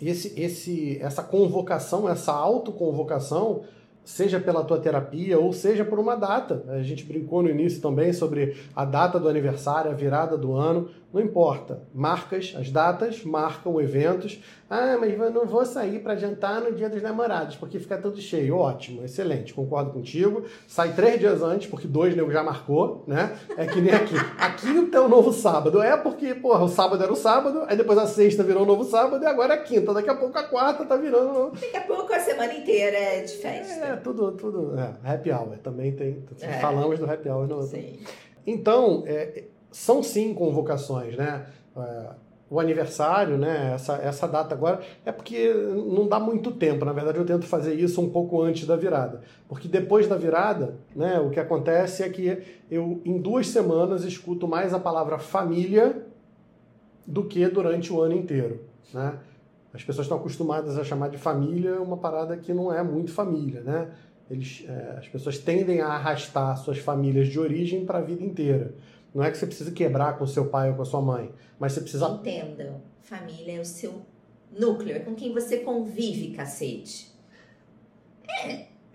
esse, 0.02 0.40
esse, 0.40 0.98
essa 1.02 1.22
convocação, 1.22 2.08
essa 2.08 2.32
autoconvocação, 2.32 3.64
seja 4.10 4.40
pela 4.40 4.64
tua 4.64 4.80
terapia 4.80 5.40
ou 5.40 5.54
seja 5.54 5.86
por 5.86 6.00
uma 6.00 6.16
data. 6.16 6.64
A 6.70 6.82
gente 6.82 7.04
brincou 7.06 7.44
no 7.44 7.50
início 7.50 7.80
também 7.80 8.12
sobre 8.12 8.58
a 8.76 8.84
data 8.84 9.20
do 9.20 9.30
aniversário, 9.30 9.92
a 9.92 9.94
virada 9.94 10.36
do 10.36 10.54
ano. 10.54 10.90
Não 11.12 11.22
importa. 11.22 11.82
Marcas, 11.94 12.54
as 12.56 12.70
datas 12.70 13.24
marcam 13.24 13.82
eventos. 13.82 14.44
Ah, 14.70 14.96
mas 15.00 15.18
eu 15.18 15.32
não 15.32 15.48
vou 15.48 15.66
sair 15.66 16.00
para 16.00 16.16
jantar 16.16 16.62
no 16.62 16.72
dia 16.72 16.88
dos 16.88 17.02
namorados, 17.02 17.56
porque 17.56 17.80
fica 17.80 17.98
tudo 17.98 18.22
cheio. 18.22 18.56
Ótimo, 18.56 19.04
excelente, 19.04 19.52
concordo 19.52 19.92
contigo. 19.92 20.44
Sai 20.68 20.94
três 20.94 21.20
dias 21.20 21.42
antes, 21.42 21.68
porque 21.68 21.88
dois 21.88 22.16
nego 22.16 22.32
já 22.32 22.44
marcou, 22.44 23.04
né? 23.08 23.36
É 23.58 23.66
que 23.66 23.82
nem 23.82 23.92
aqui. 23.92 24.14
Aqui 24.38 24.70
o 24.78 24.88
teu 24.88 25.10
novo 25.10 25.34
sábado. 25.34 25.82
É 25.82 25.98
porque, 25.98 26.36
porra, 26.36 26.64
o 26.64 26.68
sábado 26.68 27.04
era 27.04 27.12
o 27.12 27.16
sábado, 27.16 27.64
aí 27.68 27.76
depois 27.76 27.98
a 27.98 28.06
sexta 28.06 28.44
virou 28.44 28.62
o 28.62 28.66
novo 28.68 28.84
sábado 28.84 29.24
e 29.24 29.26
agora 29.26 29.56
é 29.56 29.58
a 29.58 29.64
quinta. 29.64 29.92
Daqui 29.92 30.10
a 30.12 30.16
pouco 30.16 30.38
a 30.38 30.44
quarta 30.44 30.86
tá 30.86 30.96
virando. 30.96 31.52
Daqui 31.54 31.78
a 31.78 31.82
pouco 31.82 32.14
a 32.14 32.20
semana 32.20 32.54
inteira 32.54 32.98
é 32.98 33.22
de 33.24 33.34
festa. 33.34 33.86
É, 33.86 33.96
tudo, 34.04 34.32
tudo. 34.34 34.80
É, 34.80 35.14
happy 35.14 35.32
hour 35.32 35.58
também 35.60 35.92
tem. 35.92 36.24
É. 36.42 36.60
Falamos 36.60 37.00
do 37.00 37.10
happy 37.10 37.30
hour 37.30 37.48
no 37.48 37.56
outro. 37.56 37.70
Sim. 37.70 38.00
Então, 38.46 39.04
é, 39.06 39.44
são 39.72 40.02
sim 40.02 40.34
convocações, 40.34 41.16
né? 41.16 41.46
É, 41.78 42.10
o 42.50 42.60
aniversário, 42.60 43.38
né? 43.38 43.74
Essa, 43.76 43.96
essa 43.98 44.28
data 44.28 44.56
agora 44.56 44.82
é 45.06 45.12
porque 45.12 45.54
não 45.54 46.08
dá 46.08 46.20
muito 46.20 46.52
tempo. 46.52 46.84
Na 46.84 46.94
verdade, 46.94 47.20
eu 47.20 47.26
tento 47.26 47.46
fazer 47.46 47.76
isso 47.76 48.02
um 48.02 48.10
pouco 48.10 48.42
antes 48.42 48.66
da 48.66 48.76
virada, 48.76 49.22
porque 49.48 49.68
depois 49.68 50.08
da 50.08 50.16
virada, 50.16 50.76
né? 50.96 51.20
O 51.20 51.30
que 51.30 51.40
acontece 51.40 52.02
é 52.02 52.10
que 52.10 52.42
eu 52.70 53.02
em 53.06 53.20
duas 53.20 53.48
semanas 53.48 54.04
escuto 54.04 54.48
mais 54.48 54.74
a 54.74 54.80
palavra 54.80 55.20
família 55.20 56.04
do 57.06 57.24
que 57.24 57.48
durante 57.48 57.94
o 57.94 58.02
ano 58.02 58.16
inteiro, 58.16 58.62
né? 58.94 59.20
As 59.74 59.84
pessoas 59.84 60.06
estão 60.06 60.18
acostumadas 60.18 60.78
a 60.78 60.84
chamar 60.84 61.10
de 61.10 61.18
família 61.18 61.80
uma 61.82 61.98
parada 61.98 62.36
que 62.38 62.54
não 62.54 62.74
é 62.74 62.82
muito 62.82 63.12
família, 63.12 63.62
né? 63.62 63.92
Eles, 64.30 64.64
é, 64.68 64.96
as 64.98 65.08
pessoas 65.08 65.38
tendem 65.38 65.82
a 65.82 65.88
arrastar 65.88 66.58
suas 66.58 66.78
famílias 66.80 67.28
de 67.28 67.40
origem 67.40 67.86
para 67.86 68.00
a 68.00 68.02
vida 68.02 68.24
inteira. 68.24 68.74
Não 69.14 69.24
é 69.24 69.32
que 69.32 69.38
você 69.38 69.48
precisa 69.48 69.72
quebrar 69.72 70.18
com 70.18 70.28
seu 70.28 70.46
pai 70.46 70.70
ou 70.70 70.76
com 70.76 70.84
a 70.84 70.86
sua 70.86 71.02
mãe, 71.02 71.32
mas 71.60 71.74
você 71.74 71.82
precisa. 71.82 72.08
Entendam, 72.08 72.82
família 73.02 73.58
é 73.58 73.60
o 73.60 73.66
seu 73.66 74.02
núcleo, 74.52 74.96
é 74.96 75.00
com 75.00 75.16
quem 75.16 75.34
você 75.34 75.58
convive, 75.58 76.36
cacete. 76.36 77.12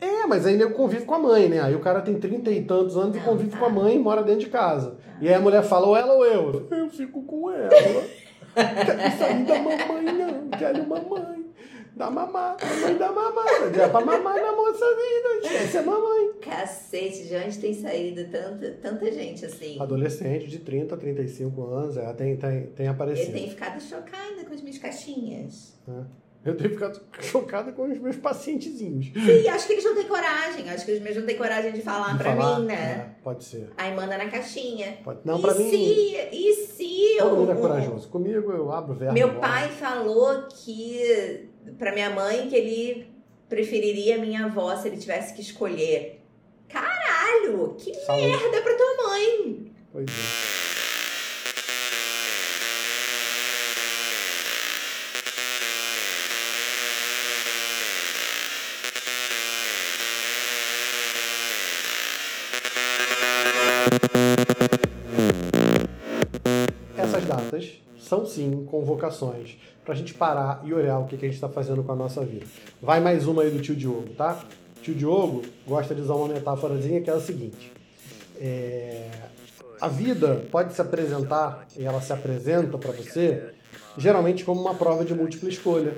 É, 0.00 0.26
mas 0.26 0.46
aí 0.46 0.60
eu 0.60 0.72
convive 0.72 1.04
com 1.04 1.14
a 1.14 1.18
mãe, 1.18 1.48
né? 1.48 1.60
Aí 1.60 1.74
o 1.74 1.80
cara 1.80 2.00
tem 2.00 2.18
trinta 2.18 2.50
e 2.50 2.62
tantos 2.62 2.96
anos 2.96 3.16
e 3.16 3.20
convive 3.20 3.50
tá. 3.50 3.58
com 3.58 3.64
a 3.64 3.68
mãe 3.68 3.96
e 3.96 3.98
mora 3.98 4.22
dentro 4.22 4.40
de 4.40 4.50
casa. 4.50 4.96
E 5.20 5.28
aí 5.28 5.34
a 5.34 5.40
mulher 5.40 5.62
fala, 5.62 5.86
ou 5.86 5.96
ela 5.96 6.14
ou 6.14 6.24
eu. 6.24 6.66
Eu 6.70 6.90
fico 6.90 7.22
com 7.22 7.50
ela. 7.50 7.70
Quero 8.54 9.18
sair 9.18 9.44
da 9.44 9.58
mamãe, 9.58 10.04
não. 10.14 10.48
Quero 10.50 10.86
mamãe. 10.86 11.44
Dá 11.96 12.10
mamar, 12.10 12.56
mamãe 12.60 12.96
dá 12.98 13.12
mamar. 13.12 13.44
É 13.72 13.88
pra 13.88 14.00
mamar 14.00 14.34
na 14.34 14.52
moça 14.52 14.84
vida. 14.84 15.46
Esquece 15.46 15.78
a 15.78 15.82
mamãe. 15.82 16.32
Cacete, 16.40 17.28
de 17.28 17.36
onde 17.36 17.56
tem 17.58 17.72
saído 17.72 18.24
tanta, 18.32 18.70
tanta 18.82 19.12
gente 19.12 19.46
assim? 19.46 19.80
Adolescente 19.80 20.48
de 20.48 20.58
30 20.58 20.92
a 20.92 20.98
35 20.98 21.62
anos, 21.64 21.96
é, 21.96 22.12
tem, 22.14 22.36
tem, 22.36 22.66
tem 22.66 22.86
Eu 22.86 22.92
aparecido. 22.92 23.32
tenho 23.32 23.48
ficado 23.48 23.80
chocada 23.80 24.44
com 24.44 24.52
as 24.54 24.60
minhas 24.60 24.78
caixinhas. 24.78 25.78
Eu 26.44 26.56
tenho 26.56 26.70
ficado 26.70 27.00
chocada 27.20 27.72
com 27.72 27.90
os 27.90 27.98
meus 27.98 28.16
pacientezinhos. 28.16 29.06
Sim, 29.14 29.48
acho 29.48 29.66
que 29.66 29.72
eles 29.72 29.84
não 29.84 29.94
têm 29.94 30.04
coragem. 30.04 30.68
Acho 30.68 30.84
que 30.84 30.92
os 30.92 31.00
meus 31.00 31.16
não 31.16 31.24
têm 31.24 31.36
coragem 31.38 31.72
de 31.72 31.80
falar 31.80 32.12
De 32.12 32.18
pra 32.18 32.36
falar, 32.36 32.60
mim, 32.60 32.66
né? 32.66 32.74
é, 33.18 33.22
pode 33.22 33.44
ser. 33.44 33.70
Aí 33.78 33.94
manda 33.94 34.18
na 34.18 34.28
caixinha. 34.28 34.98
Pode. 35.02 35.20
Não, 35.24 35.38
e 35.38 35.42
pra 35.42 35.54
mim, 35.54 35.70
se, 35.70 35.76
e 36.32 36.54
se 36.54 37.16
todo 37.18 37.30
eu- 37.30 37.36
mundo 37.36 37.52
é 37.52 37.54
corajoso. 37.54 38.08
Comigo 38.08 38.52
eu 38.52 38.70
abro 38.70 38.92
o 38.92 38.96
verbo. 38.96 39.14
Meu 39.14 39.28
logo. 39.28 39.40
pai 39.40 39.68
falou 39.70 40.42
que 40.48 41.48
pra 41.78 41.92
minha 41.92 42.10
mãe 42.10 42.46
que 42.48 42.54
ele 42.56 43.06
preferiria 43.48 44.18
minha 44.18 44.44
avó 44.44 44.76
se 44.76 44.88
ele 44.88 44.96
tivesse 44.98 45.32
que 45.34 45.40
escolher. 45.40 46.20
Caralho, 46.68 47.74
que 47.78 47.94
Saúde. 47.94 48.26
merda 48.26 48.60
pra 48.62 48.74
tua 48.74 49.08
mãe. 49.08 49.72
Pois 49.92 50.06
é. 50.10 50.33
São 68.04 68.26
sim 68.26 68.66
convocações 68.70 69.56
pra 69.84 69.94
gente 69.94 70.14
parar 70.14 70.60
e 70.64 70.72
olhar 70.72 70.98
o 70.98 71.06
que, 71.06 71.16
que 71.16 71.24
a 71.24 71.28
gente 71.28 71.36
está 71.36 71.48
fazendo 71.48 71.82
com 71.82 71.92
a 71.92 71.96
nossa 71.96 72.24
vida. 72.24 72.46
Vai 72.80 73.00
mais 73.00 73.26
uma 73.26 73.42
aí 73.42 73.50
do 73.50 73.60
tio 73.60 73.74
Diogo, 73.74 74.10
tá? 74.16 74.40
Tio 74.82 74.94
Diogo 74.94 75.42
gosta 75.66 75.94
de 75.94 76.02
usar 76.02 76.14
uma 76.14 76.28
metáforazinha 76.28 77.00
que 77.00 77.08
é 77.08 77.14
a 77.14 77.20
seguinte: 77.20 77.72
é, 78.38 79.08
a 79.80 79.88
vida 79.88 80.44
pode 80.50 80.74
se 80.74 80.80
apresentar 80.80 81.66
e 81.76 81.84
ela 81.84 82.00
se 82.00 82.12
apresenta 82.12 82.76
para 82.76 82.92
você 82.92 83.50
geralmente 83.96 84.44
como 84.44 84.60
uma 84.60 84.74
prova 84.74 85.04
de 85.04 85.14
múltipla 85.14 85.48
escolha. 85.48 85.96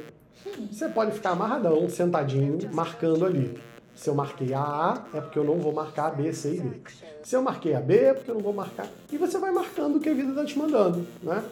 Você 0.70 0.88
pode 0.88 1.12
ficar 1.12 1.30
amarradão, 1.30 1.88
sentadinho, 1.88 2.58
marcando 2.72 3.26
ali. 3.26 3.58
Se 3.94 4.08
eu 4.08 4.14
marquei 4.14 4.52
a 4.52 4.60
A, 4.60 5.04
é 5.14 5.20
porque 5.20 5.38
eu 5.38 5.44
não 5.44 5.58
vou 5.58 5.72
marcar 5.72 6.08
a 6.08 6.10
B, 6.10 6.32
C 6.32 6.54
e 6.54 6.60
D. 6.60 6.80
Se 7.22 7.34
eu 7.34 7.42
marquei 7.42 7.74
a 7.74 7.80
B, 7.80 7.96
é 7.96 8.14
porque 8.14 8.30
eu 8.30 8.34
não 8.34 8.42
vou 8.42 8.52
marcar. 8.52 8.86
E 9.10 9.16
você 9.16 9.38
vai 9.38 9.50
marcando 9.50 9.96
o 9.96 10.00
que 10.00 10.08
a 10.08 10.14
vida 10.14 10.30
está 10.30 10.44
te 10.44 10.58
mandando, 10.58 11.04
né? 11.22 11.42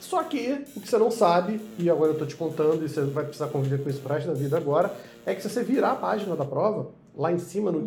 Só 0.00 0.22
que 0.22 0.64
o 0.76 0.80
que 0.80 0.88
você 0.88 0.98
não 0.98 1.10
sabe, 1.10 1.60
e 1.78 1.90
agora 1.90 2.10
eu 2.10 2.12
estou 2.12 2.26
te 2.26 2.36
contando, 2.36 2.84
e 2.84 2.88
você 2.88 3.02
vai 3.02 3.24
precisar 3.24 3.48
conviver 3.48 3.82
com 3.82 3.90
isso 3.90 4.00
pro 4.00 4.14
resto 4.14 4.28
da 4.28 4.34
vida 4.34 4.56
agora, 4.56 4.94
é 5.26 5.34
que 5.34 5.42
se 5.42 5.50
você 5.50 5.62
virar 5.62 5.92
a 5.92 5.96
página 5.96 6.36
da 6.36 6.44
prova, 6.44 6.90
lá 7.16 7.32
em 7.32 7.38
cima 7.38 7.72
no 7.72 7.80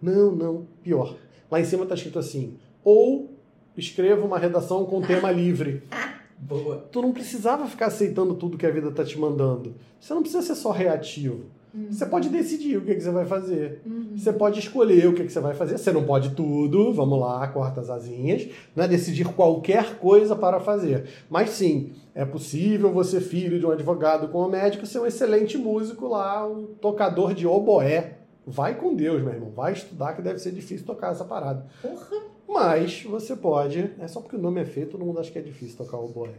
não, 0.00 0.32
não, 0.32 0.66
pior. 0.82 1.14
Lá 1.50 1.60
em 1.60 1.64
cima 1.64 1.84
tá 1.84 1.94
escrito 1.94 2.18
assim: 2.18 2.56
ou 2.82 3.30
escreva 3.76 4.24
uma 4.24 4.38
redação 4.38 4.84
com 4.86 5.02
tema 5.02 5.30
livre. 5.32 5.82
Boa. 6.38 6.88
Tu 6.90 7.02
não 7.02 7.12
precisava 7.12 7.66
ficar 7.66 7.86
aceitando 7.86 8.34
tudo 8.34 8.56
que 8.56 8.64
a 8.64 8.70
vida 8.70 8.90
tá 8.90 9.04
te 9.04 9.18
mandando. 9.18 9.74
Você 10.00 10.14
não 10.14 10.22
precisa 10.22 10.42
ser 10.42 10.54
só 10.54 10.70
reativo. 10.70 11.44
Você 11.90 12.04
pode 12.06 12.28
decidir 12.28 12.76
o 12.76 12.82
que, 12.82 12.94
que 12.94 13.00
você 13.00 13.10
vai 13.10 13.24
fazer. 13.24 13.82
Você 14.16 14.32
pode 14.32 14.58
escolher 14.58 15.06
o 15.08 15.14
que, 15.14 15.24
que 15.24 15.32
você 15.32 15.40
vai 15.40 15.54
fazer. 15.54 15.78
Você 15.78 15.92
não 15.92 16.04
pode 16.04 16.30
tudo, 16.30 16.92
vamos 16.92 17.18
lá, 17.18 17.46
corta 17.48 17.80
as 17.80 17.90
asinhas. 17.90 18.48
Não 18.74 18.84
é 18.84 18.88
decidir 18.88 19.24
qualquer 19.24 19.98
coisa 19.98 20.34
para 20.34 20.58
fazer. 20.60 21.06
Mas 21.28 21.50
sim, 21.50 21.92
é 22.14 22.24
possível 22.24 22.92
você, 22.92 23.20
filho 23.20 23.58
de 23.58 23.66
um 23.66 23.70
advogado 23.70 24.28
com 24.28 24.44
um 24.44 24.48
médico, 24.48 24.86
ser 24.86 24.98
um 24.98 25.06
excelente 25.06 25.56
músico 25.56 26.08
lá, 26.08 26.46
um 26.46 26.66
tocador 26.80 27.34
de 27.34 27.46
oboé. 27.46 28.18
Vai 28.46 28.74
com 28.74 28.94
Deus, 28.94 29.22
meu 29.22 29.32
irmão. 29.32 29.50
Vai 29.50 29.72
estudar 29.72 30.14
que 30.14 30.22
deve 30.22 30.38
ser 30.38 30.52
difícil 30.52 30.84
tocar 30.84 31.12
essa 31.12 31.24
parada. 31.24 31.66
Porra. 31.80 32.30
Mas 32.48 33.04
você 33.04 33.36
pode. 33.36 33.92
É 34.00 34.08
só 34.08 34.20
porque 34.20 34.34
o 34.34 34.40
nome 34.40 34.60
é 34.60 34.64
feio, 34.64 34.88
todo 34.88 35.04
mundo 35.04 35.20
acha 35.20 35.30
que 35.30 35.38
é 35.38 35.42
difícil 35.42 35.76
tocar 35.76 35.98
oboé. 35.98 36.34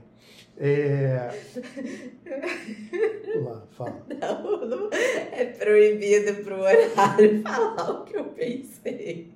É. 0.63 1.27
Lá, 3.43 3.63
fala. 3.71 4.05
Não, 4.07 4.65
não 4.67 4.89
é 4.91 5.45
proibido 5.45 6.43
pro 6.43 6.61
horário 6.61 7.41
falar 7.41 7.89
o 7.89 8.03
que 8.03 8.15
eu 8.15 8.25
pensei. 8.25 9.33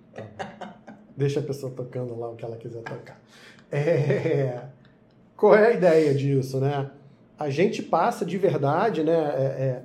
Deixa 1.17 1.39
a 1.39 1.43
pessoa 1.43 1.73
tocando 1.75 2.17
lá 2.19 2.29
o 2.29 2.35
que 2.35 2.45
ela 2.45 2.57
quiser 2.57 2.83
tocar. 2.83 3.19
É, 3.71 4.65
Qual 5.35 5.55
é 5.55 5.67
a 5.67 5.73
ideia 5.73 6.13
disso, 6.13 6.59
né? 6.59 6.91
A 7.39 7.49
gente 7.49 7.81
passa 7.81 8.23
de 8.23 8.37
verdade, 8.37 9.03
né? 9.03 9.13
É, 9.13 9.43
é, 9.43 9.83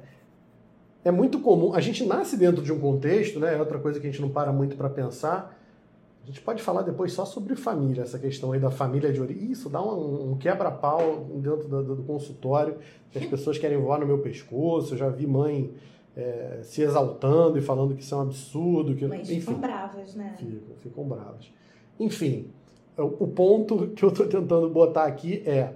é 1.07 1.11
muito 1.11 1.41
comum. 1.41 1.73
A 1.73 1.81
gente 1.81 2.05
nasce 2.05 2.37
dentro 2.37 2.63
de 2.63 2.71
um 2.71 2.79
contexto, 2.79 3.41
né? 3.41 3.55
É 3.55 3.59
outra 3.59 3.79
coisa 3.79 3.99
que 3.99 4.07
a 4.07 4.11
gente 4.11 4.21
não 4.21 4.29
para 4.29 4.53
muito 4.53 4.77
para 4.77 4.91
pensar. 4.91 5.59
A 6.31 6.33
gente 6.33 6.43
pode 6.43 6.63
falar 6.63 6.83
depois 6.83 7.13
só 7.13 7.25
sobre 7.25 7.57
família, 7.57 8.03
essa 8.03 8.17
questão 8.17 8.53
aí 8.53 8.61
da 8.61 8.71
família 8.71 9.13
de 9.13 9.21
origem. 9.21 9.51
Isso 9.51 9.69
dá 9.69 9.83
um, 9.83 10.31
um 10.31 10.37
quebra-pau 10.37 11.27
dentro 11.35 11.67
do, 11.67 11.97
do 11.97 12.03
consultório, 12.05 12.77
as 13.13 13.27
pessoas 13.27 13.59
querem 13.59 13.77
voar 13.77 13.99
no 13.99 14.07
meu 14.07 14.19
pescoço. 14.19 14.95
Eu 14.95 14.99
já 14.99 15.09
vi 15.09 15.27
mãe 15.27 15.73
é, 16.17 16.61
se 16.63 16.83
exaltando 16.83 17.59
e 17.59 17.61
falando 17.61 17.97
que 17.97 18.03
isso 18.03 18.15
é 18.15 18.19
um 18.19 18.21
absurdo. 18.21 18.95
Que, 18.95 19.09
Mas 19.09 19.29
enfim. 19.29 19.41
ficam 19.41 19.55
bravas, 19.55 20.15
né? 20.15 20.37
Ficam, 20.39 20.77
ficam 20.77 21.05
bravas. 21.05 21.53
Enfim, 21.99 22.47
o 22.97 23.25
o 23.25 23.27
ponto 23.27 23.89
que 23.89 24.05
eu 24.05 24.11
estou 24.11 24.25
tentando 24.29 24.71
botar 24.71 25.07
aqui 25.07 25.43
é: 25.45 25.73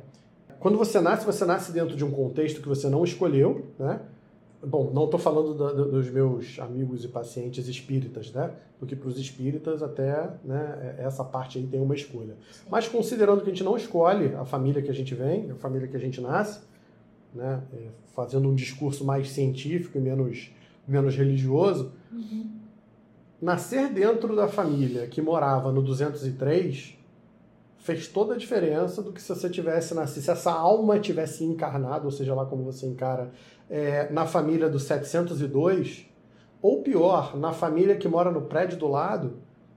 quando 0.60 0.78
você 0.78 1.00
nasce, 1.00 1.26
você 1.26 1.44
nasce 1.44 1.72
dentro 1.72 1.96
de 1.96 2.04
um 2.04 2.12
contexto 2.12 2.62
que 2.62 2.68
você 2.68 2.88
não 2.88 3.02
escolheu, 3.02 3.66
né? 3.76 4.02
Bom, 4.66 4.90
não 4.94 5.04
estou 5.04 5.18
falando 5.20 5.52
do- 5.54 5.90
dos 5.90 6.08
meus 6.10 6.58
amigos 6.58 7.04
e 7.04 7.08
pacientes 7.08 7.68
espíritas, 7.68 8.32
né? 8.32 8.50
Porque 8.78 8.96
para 8.96 9.08
os 9.08 9.18
espíritas 9.18 9.82
até 9.82 10.30
né, 10.44 10.96
é- 10.98 11.04
essa 11.04 11.22
parte 11.24 11.58
aí 11.58 11.66
tem 11.66 11.80
uma 11.80 11.94
escolha. 11.94 12.34
Mas 12.70 12.88
considerando 12.88 13.40
que 13.42 13.50
a 13.50 13.52
gente 13.52 13.64
não 13.64 13.76
escolhe 13.76 14.34
a 14.34 14.44
família 14.44 14.80
que 14.82 14.90
a 14.90 14.94
gente 14.94 15.14
vem, 15.14 15.50
a 15.50 15.54
família 15.56 15.86
que 15.88 15.96
a 15.96 16.00
gente 16.00 16.20
nasce, 16.20 16.60
né? 17.34 17.62
é, 17.72 17.78
fazendo 18.14 18.48
um 18.48 18.54
discurso 18.54 19.04
mais 19.04 19.30
científico 19.30 19.98
e 19.98 20.00
menos, 20.00 20.50
menos 20.86 21.14
religioso, 21.16 21.92
nascer 23.40 23.92
dentro 23.92 24.34
da 24.34 24.48
família 24.48 25.06
que 25.06 25.20
morava 25.20 25.70
no 25.72 25.82
203 25.82 26.96
fez 27.78 28.08
toda 28.08 28.32
a 28.34 28.36
diferença 28.38 29.02
do 29.02 29.12
que 29.12 29.20
se 29.20 29.28
você 29.28 29.50
tivesse 29.50 29.92
nascido, 29.94 30.22
se 30.22 30.30
essa 30.30 30.50
alma 30.50 30.98
tivesse 30.98 31.44
encarnado, 31.44 32.06
ou 32.06 32.10
seja 32.10 32.34
lá 32.34 32.46
como 32.46 32.62
você 32.64 32.86
encara, 32.86 33.30
é, 33.68 34.10
na 34.10 34.26
família 34.26 34.68
do 34.68 34.78
702, 34.78 36.06
ou 36.60 36.82
pior, 36.82 37.36
na 37.36 37.52
família 37.52 37.96
que 37.96 38.08
mora 38.08 38.30
no 38.30 38.42
prédio 38.42 38.78
do 38.78 38.88
lado, 38.88 39.34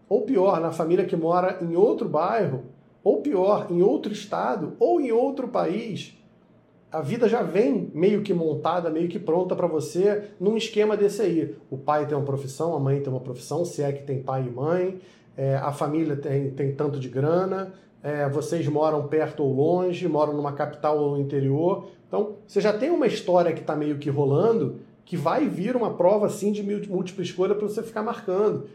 ou 0.08 0.22
pior, 0.22 0.62
na 0.62 0.72
família 0.72 1.06
que 1.06 1.16
mora 1.16 1.58
em 1.62 1.76
outro 1.76 2.08
bairro, 2.08 2.66
ou 3.04 3.22
pior, 3.22 3.68
em 3.70 3.82
outro 3.82 4.12
estado, 4.12 4.74
ou 4.80 5.02
em 5.02 5.12
outro 5.12 5.48
país. 5.48 6.18
A 6.90 7.02
vida 7.02 7.28
já 7.28 7.42
vem 7.42 7.92
meio 7.94 8.22
que 8.22 8.34
montada, 8.34 8.90
meio 8.90 9.10
que 9.10 9.20
pronta 9.20 9.56
para 9.56 9.68
você 9.68 10.30
num 10.40 10.56
esquema 10.56 10.96
desse 10.96 11.22
aí. 11.22 11.56
O 11.70 11.78
pai 11.78 12.06
tem 12.06 12.18
uma 12.18 12.26
profissão, 12.26 12.74
a 12.76 12.80
mãe 12.80 13.02
tem 13.02 13.12
uma 13.12 13.20
profissão, 13.20 13.66
se 13.66 13.84
é 13.84 13.92
que 13.92 14.04
tem 14.04 14.24
pai 14.24 14.48
e 14.48 14.50
mãe, 14.50 15.00
é, 15.36 15.56
a 15.58 15.74
família 15.74 16.16
tem, 16.16 16.50
tem 16.52 16.74
tanto 16.74 17.00
de 17.00 17.10
grana, 17.10 17.74
é, 18.02 18.30
vocês 18.30 18.66
moram 18.68 19.08
perto 19.08 19.44
ou 19.44 19.54
longe, 19.54 20.08
moram 20.08 20.34
numa 20.34 20.54
capital 20.54 20.98
ou 20.98 21.12
no 21.12 21.20
interior. 21.20 21.90
Então, 22.08 22.38
você 22.48 22.62
já 22.62 22.72
tem 22.72 22.90
uma 22.90 23.08
história 23.08 23.54
que 23.54 23.62
está 23.62 23.76
meio 23.76 23.98
que 23.98 24.10
rolando, 24.10 24.80
que 25.06 25.18
vai 25.18 25.48
vir 25.48 25.76
uma 25.76 25.94
prova 25.94 26.26
assim 26.28 26.52
de 26.52 26.64
múltipla 26.90 27.24
escolha 27.24 27.56
para 27.56 27.68
você 27.68 27.84
ficar 27.84 28.04
marcando. 28.04 28.68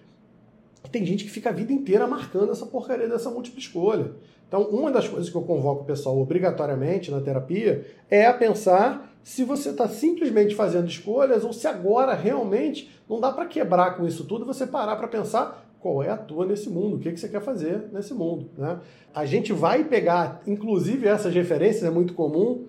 Tem 0.90 1.04
gente 1.06 1.24
que 1.24 1.30
fica 1.30 1.50
a 1.50 1.52
vida 1.52 1.72
inteira 1.72 2.06
marcando 2.06 2.52
essa 2.52 2.66
porcaria 2.66 3.08
dessa 3.08 3.30
múltipla 3.30 3.60
escolha. 3.60 4.12
Então, 4.48 4.62
uma 4.64 4.90
das 4.90 5.08
coisas 5.08 5.30
que 5.30 5.36
eu 5.36 5.42
convoco 5.42 5.82
o 5.82 5.86
pessoal 5.86 6.20
obrigatoriamente 6.20 7.10
na 7.10 7.20
terapia 7.20 7.86
é 8.10 8.26
a 8.26 8.34
pensar 8.34 9.10
se 9.22 9.44
você 9.44 9.70
está 9.70 9.88
simplesmente 9.88 10.54
fazendo 10.54 10.88
escolhas 10.88 11.44
ou 11.44 11.52
se 11.52 11.66
agora 11.66 12.12
realmente 12.12 12.90
não 13.08 13.20
dá 13.20 13.32
para 13.32 13.46
quebrar 13.46 13.96
com 13.96 14.06
isso 14.06 14.24
tudo, 14.24 14.44
você 14.44 14.66
parar 14.66 14.96
para 14.96 15.08
pensar 15.08 15.64
qual 15.80 16.02
é 16.02 16.10
a 16.10 16.16
tua 16.16 16.44
nesse 16.44 16.68
mundo, 16.68 16.96
o 16.96 16.98
que, 16.98 17.12
que 17.12 17.18
você 17.18 17.28
quer 17.28 17.40
fazer 17.40 17.88
nesse 17.92 18.14
mundo. 18.14 18.50
Né? 18.56 18.78
A 19.14 19.24
gente 19.24 19.52
vai 19.52 19.84
pegar, 19.84 20.42
inclusive 20.46 21.06
essas 21.06 21.32
referências, 21.34 21.84
é 21.84 21.90
muito 21.90 22.14
comum, 22.14 22.66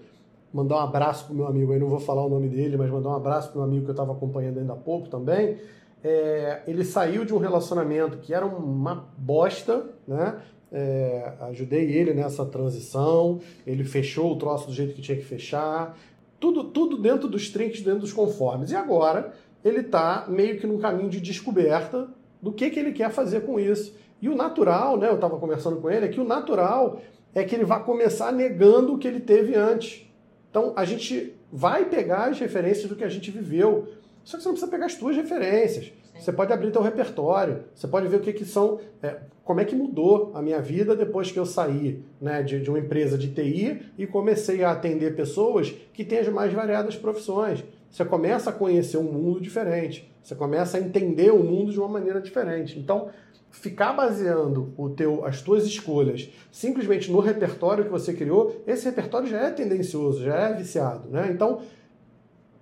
mandar 0.53 0.75
um 0.75 0.79
abraço 0.79 1.25
pro 1.25 1.33
meu 1.33 1.47
amigo 1.47 1.73
aí, 1.73 1.79
não 1.79 1.89
vou 1.89 1.99
falar 1.99 2.25
o 2.25 2.29
nome 2.29 2.47
dele, 2.47 2.77
mas 2.77 2.89
mandar 2.89 3.09
um 3.09 3.15
abraço 3.15 3.49
pro 3.49 3.59
meu 3.59 3.67
amigo 3.67 3.85
que 3.85 3.89
eu 3.89 3.93
estava 3.93 4.11
acompanhando 4.11 4.59
ainda 4.59 4.73
há 4.73 4.77
pouco 4.77 5.09
também. 5.09 5.57
É, 6.03 6.61
ele 6.67 6.83
saiu 6.83 7.25
de 7.25 7.33
um 7.33 7.37
relacionamento 7.37 8.17
que 8.17 8.33
era 8.33 8.45
uma 8.45 9.09
bosta, 9.17 9.85
né? 10.07 10.41
É, 10.71 11.33
ajudei 11.41 11.91
ele 11.91 12.13
nessa 12.13 12.45
transição, 12.45 13.39
ele 13.65 13.83
fechou 13.83 14.31
o 14.31 14.35
troço 14.37 14.67
do 14.67 14.73
jeito 14.73 14.95
que 14.95 15.01
tinha 15.01 15.17
que 15.17 15.23
fechar, 15.23 15.95
tudo, 16.39 16.63
tudo 16.65 16.97
dentro 16.97 17.27
dos 17.27 17.49
trinques, 17.49 17.81
dentro 17.81 18.01
dos 18.01 18.11
conformes. 18.11 18.71
E 18.71 18.75
agora 18.75 19.33
ele 19.63 19.79
está 19.79 20.25
meio 20.27 20.59
que 20.59 20.67
num 20.67 20.77
caminho 20.77 21.09
de 21.09 21.21
descoberta 21.21 22.09
do 22.41 22.51
que, 22.51 22.69
que 22.69 22.79
ele 22.79 22.91
quer 22.91 23.11
fazer 23.11 23.41
com 23.41 23.59
isso. 23.59 23.95
E 24.21 24.27
o 24.27 24.35
natural, 24.35 24.97
né? 24.97 25.09
Eu 25.09 25.15
estava 25.15 25.37
conversando 25.37 25.77
com 25.77 25.89
ele, 25.89 26.05
é 26.05 26.09
que 26.09 26.19
o 26.19 26.25
natural 26.25 26.99
é 27.33 27.43
que 27.43 27.55
ele 27.55 27.65
vai 27.65 27.83
começar 27.83 28.31
negando 28.31 28.93
o 28.93 28.97
que 28.97 29.07
ele 29.07 29.19
teve 29.19 29.55
antes. 29.55 30.05
Então 30.53 30.71
a 30.75 30.85
gente 30.85 31.33
vai 31.51 31.85
pegar 31.85 32.25
as 32.25 32.39
referências 32.39 32.87
do 32.87 32.95
que 32.95 33.03
a 33.03 33.09
gente 33.09 33.31
viveu. 33.31 33.87
Só 34.23 34.37
que 34.37 34.43
você 34.43 34.49
não 34.49 34.53
precisa 34.53 34.71
pegar 34.71 34.85
as 34.85 34.93
tuas 34.93 35.15
referências. 35.15 35.91
Você 36.15 36.31
pode 36.31 36.53
abrir 36.53 36.69
teu 36.69 36.83
repertório. 36.83 37.63
Você 37.73 37.87
pode 37.87 38.07
ver 38.07 38.17
o 38.17 38.19
que, 38.19 38.31
que 38.31 38.45
são. 38.45 38.79
é, 39.01 39.15
como 39.43 39.61
é 39.61 39.65
que 39.65 39.75
mudou 39.75 40.31
a 40.35 40.43
minha 40.43 40.61
vida 40.61 40.95
depois 40.95 41.31
que 41.31 41.39
eu 41.39 41.45
saí 41.45 42.05
né, 42.21 42.43
de, 42.43 42.61
de 42.61 42.69
uma 42.69 42.77
empresa 42.77 43.17
de 43.17 43.29
TI 43.29 43.81
e 43.97 44.05
comecei 44.05 44.63
a 44.63 44.71
atender 44.71 45.15
pessoas 45.15 45.73
que 45.91 46.05
têm 46.05 46.19
as 46.19 46.29
mais 46.29 46.53
variadas 46.53 46.95
profissões. 46.95 47.63
Você 47.89 48.05
começa 48.05 48.51
a 48.51 48.53
conhecer 48.53 48.97
um 48.97 49.11
mundo 49.11 49.41
diferente. 49.41 50.07
Você 50.21 50.35
começa 50.35 50.77
a 50.77 50.79
entender 50.79 51.33
o 51.33 51.43
mundo 51.43 51.71
de 51.71 51.79
uma 51.79 51.89
maneira 51.89 52.21
diferente. 52.21 52.77
Então, 52.77 53.09
ficar 53.53 53.93
baseando 53.93 54.73
o 54.75 54.89
teu, 54.89 55.23
as 55.23 55.41
tuas 55.41 55.63
escolhas 55.63 56.27
simplesmente 56.51 57.11
no 57.11 57.19
repertório 57.19 57.85
que 57.85 57.91
você 57.91 58.11
criou, 58.11 58.61
esse 58.65 58.83
repertório 58.85 59.27
já 59.27 59.41
é 59.41 59.51
tendencioso, 59.51 60.23
já 60.23 60.35
é 60.35 60.53
viciado, 60.53 61.07
né? 61.09 61.29
Então, 61.31 61.61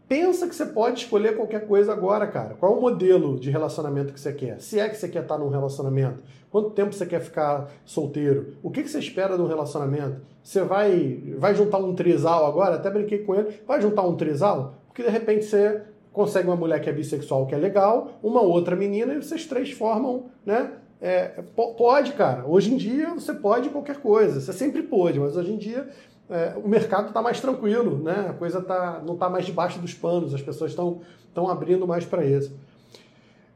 pensa 0.08 0.48
que 0.48 0.54
você 0.54 0.66
pode 0.66 1.00
escolher 1.00 1.38
qualquer 1.38 1.66
coisa 1.66 1.94
agora, 1.94 2.28
cara. 2.28 2.56
Qual 2.56 2.76
é 2.76 2.78
o 2.78 2.82
modelo 2.82 3.40
de 3.40 3.50
relacionamento 3.50 4.14
que 4.14 4.20
você 4.20 4.34
quer? 4.34 4.60
Se 4.60 4.82
é 4.82 4.90
que 4.90 4.98
você 4.98 5.08
quer 5.08 5.22
estar 5.24 5.38
num 5.38 5.48
relacionamento, 5.48 6.22
quanto 6.52 6.72
tempo 6.72 6.94
você 6.94 7.06
quer 7.06 7.22
ficar 7.22 7.72
solteiro? 7.86 8.58
O 8.62 8.70
que, 8.70 8.84
que 8.84 8.90
você 8.90 9.00
espera 9.00 9.38
de 9.38 9.42
um 9.42 9.48
relacionamento? 9.48 10.20
Você 10.44 10.62
vai, 10.62 11.24
vai 11.38 11.56
juntar 11.56 11.78
um 11.78 11.96
trisal 11.96 12.46
agora? 12.46 12.76
Até 12.76 12.90
brinquei 12.90 13.20
com 13.20 13.34
ele. 13.34 13.62
Vai 13.66 13.82
juntar 13.82 14.02
um 14.02 14.18
trisal? 14.18 14.76
Porque 14.88 15.02
de 15.02 15.10
repente 15.10 15.46
você 15.46 15.84
consegue 16.12 16.50
uma 16.50 16.58
mulher 16.58 16.82
que 16.82 16.90
é 16.90 16.94
bissexual, 16.94 17.48
que 17.48 17.56
é 17.56 17.58
legal, 17.58 18.20
uma 18.22 18.42
outra 18.42 18.76
menina, 18.76 19.14
e 19.14 19.22
vocês 19.22 19.46
três 19.46 19.72
formam, 19.72 20.26
né? 20.46 20.74
É, 21.02 21.42
po- 21.56 21.74
pode, 21.74 22.14
cara. 22.14 22.46
Hoje 22.46 22.74
em 22.74 22.78
dia 22.78 23.10
você 23.16 23.34
pode 23.34 23.70
qualquer 23.70 23.98
coisa. 23.98 24.40
Você 24.40 24.54
sempre 24.54 24.84
pôde, 24.84 25.20
mas 25.20 25.36
hoje 25.36 25.52
em 25.52 25.58
dia 25.58 25.90
é, 26.30 26.54
o 26.64 26.68
mercado 26.68 27.08
está 27.08 27.22
mais 27.22 27.40
tranquilo, 27.42 27.98
né? 28.04 28.28
A 28.30 28.34
coisa 28.34 28.62
tá, 28.62 29.02
não 29.06 29.16
está 29.16 29.28
mais 29.30 29.46
debaixo 29.46 29.80
dos 29.80 29.94
panos, 29.94 30.34
as 30.34 30.42
pessoas 30.42 30.72
estão 30.72 31.02
estão 31.28 31.50
abrindo 31.50 31.88
mais 31.88 32.04
para 32.04 32.26
isso. 32.26 32.54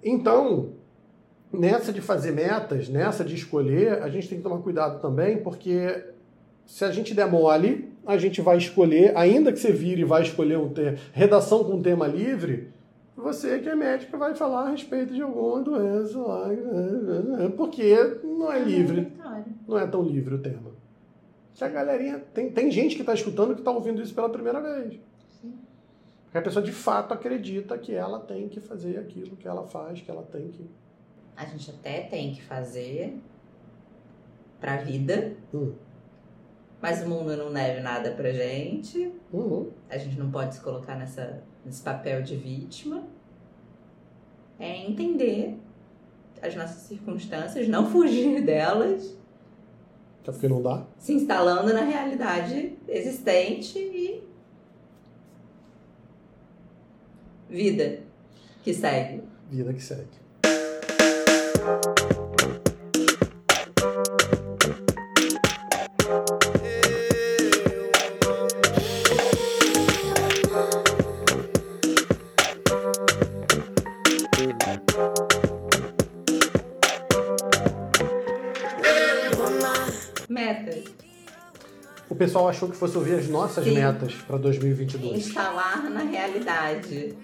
Então, 0.02 0.70
nessa 1.52 1.91
de 1.91 2.00
fazer 2.00 2.32
metas, 2.32 2.88
nessa 2.88 3.24
de 3.24 3.36
escolher, 3.36 4.02
a 4.02 4.10
gente 4.10 4.30
tem 4.30 4.38
que 4.38 4.43
tomar 4.43 4.60
cuidado 4.60 5.02
também, 5.02 5.38
porque 5.38 6.06
se 6.66 6.86
a 6.86 6.91
gente 6.91 7.14
der 7.14 7.30
mole, 7.30 7.89
a 8.06 8.18
gente 8.18 8.39
vai 8.41 8.58
escolher, 8.58 9.12
ainda 9.18 9.52
que 9.52 9.60
você 9.60 9.74
vire 9.74 10.02
e 10.02 10.06
vai 10.06 10.22
escolher 10.22 10.58
um 10.58 10.70
tema, 10.70 10.98
redação 11.12 11.66
com 11.66 11.82
tema 11.82 12.08
livre, 12.08 12.70
você 13.16 13.59
que 13.59 13.70
é 13.70 13.76
médica 13.76 14.18
vai 14.18 14.36
falar 14.36 14.68
a 14.68 14.70
respeito 14.70 15.13
de 15.13 15.22
alguma 15.22 15.61
doença 15.61 16.18
lá, 16.20 16.49
porque 17.55 17.95
não 18.24 18.51
é 18.51 18.59
livre, 18.59 19.13
não 19.68 19.78
é 19.78 19.88
tão 19.88 20.01
livre 20.03 20.36
o 20.36 20.39
tema. 20.39 20.72
Que 21.53 21.63
a 21.63 21.70
galerinha. 21.70 22.20
Tem, 22.34 22.51
tem 22.51 22.70
gente 22.70 22.95
que 22.95 23.01
está 23.01 23.13
escutando 23.13 23.53
que 23.53 23.61
está 23.61 23.72
ouvindo 23.72 24.01
isso 24.01 24.13
pela 24.13 24.30
primeira 24.30 24.59
vez. 24.59 24.99
Porque 26.26 26.38
a 26.38 26.41
pessoa 26.41 26.63
de 26.63 26.74
fato 26.74 27.13
acredita 27.13 27.78
que 27.78 27.93
ela 27.93 28.20
tem 28.20 28.49
que 28.49 28.59
fazer 28.59 28.97
aquilo 28.97 29.38
que 29.38 29.47
ela 29.47 29.63
faz, 29.63 30.01
que 30.01 30.11
ela 30.11 30.24
tem 30.24 30.49
que. 30.49 30.70
A 31.38 31.45
gente 31.45 31.72
até 31.72 32.01
tem 32.01 32.34
que 32.34 32.43
fazer 32.43 33.18
pra 34.59 34.78
vida, 34.78 35.34
Hum. 35.53 35.72
Mas 36.82 37.02
o 37.04 37.10
mundo 37.10 37.36
não 37.36 37.52
deve 37.52 37.82
nada 37.82 38.12
pra 38.12 38.32
gente. 38.32 39.12
Uhum. 39.34 39.72
A 39.90 39.98
gente 39.98 40.18
não 40.20 40.30
pode 40.32 40.56
se 40.56 40.62
colocar 40.62 40.96
nessa, 40.96 41.42
nesse 41.66 41.82
papel 41.82 42.22
de 42.22 42.36
vítima. 42.36 43.04
É 44.60 44.86
entender 44.86 45.58
as 46.42 46.56
nossas 46.56 46.82
circunstâncias, 46.84 47.68
não 47.68 47.90
fugir 47.90 48.44
delas, 48.46 49.18
Até 50.22 50.32
porque 50.32 50.48
não 50.48 50.62
dá. 50.62 50.86
se 50.98 51.14
instalando 51.14 51.74
na 51.74 51.82
realidade 51.82 52.78
existente 52.88 53.80
e. 53.80 54.24
Vida 57.50 58.00
que 58.64 58.74
segue. 58.74 59.24
Vida 59.50 59.74
que 59.74 59.82
segue. 59.82 60.25
Pessoal 82.46 82.50
achou 82.50 82.70
que 82.70 82.76
fosse 82.76 82.98
ouvir 82.98 83.16
as 83.16 83.28
nossas 83.28 83.64
Sim. 83.64 83.74
metas 83.76 84.14
para 84.28 84.38
2022. 84.38 85.18
Instalar 85.18 85.89
na 85.89 86.02
realidade. 86.02 87.16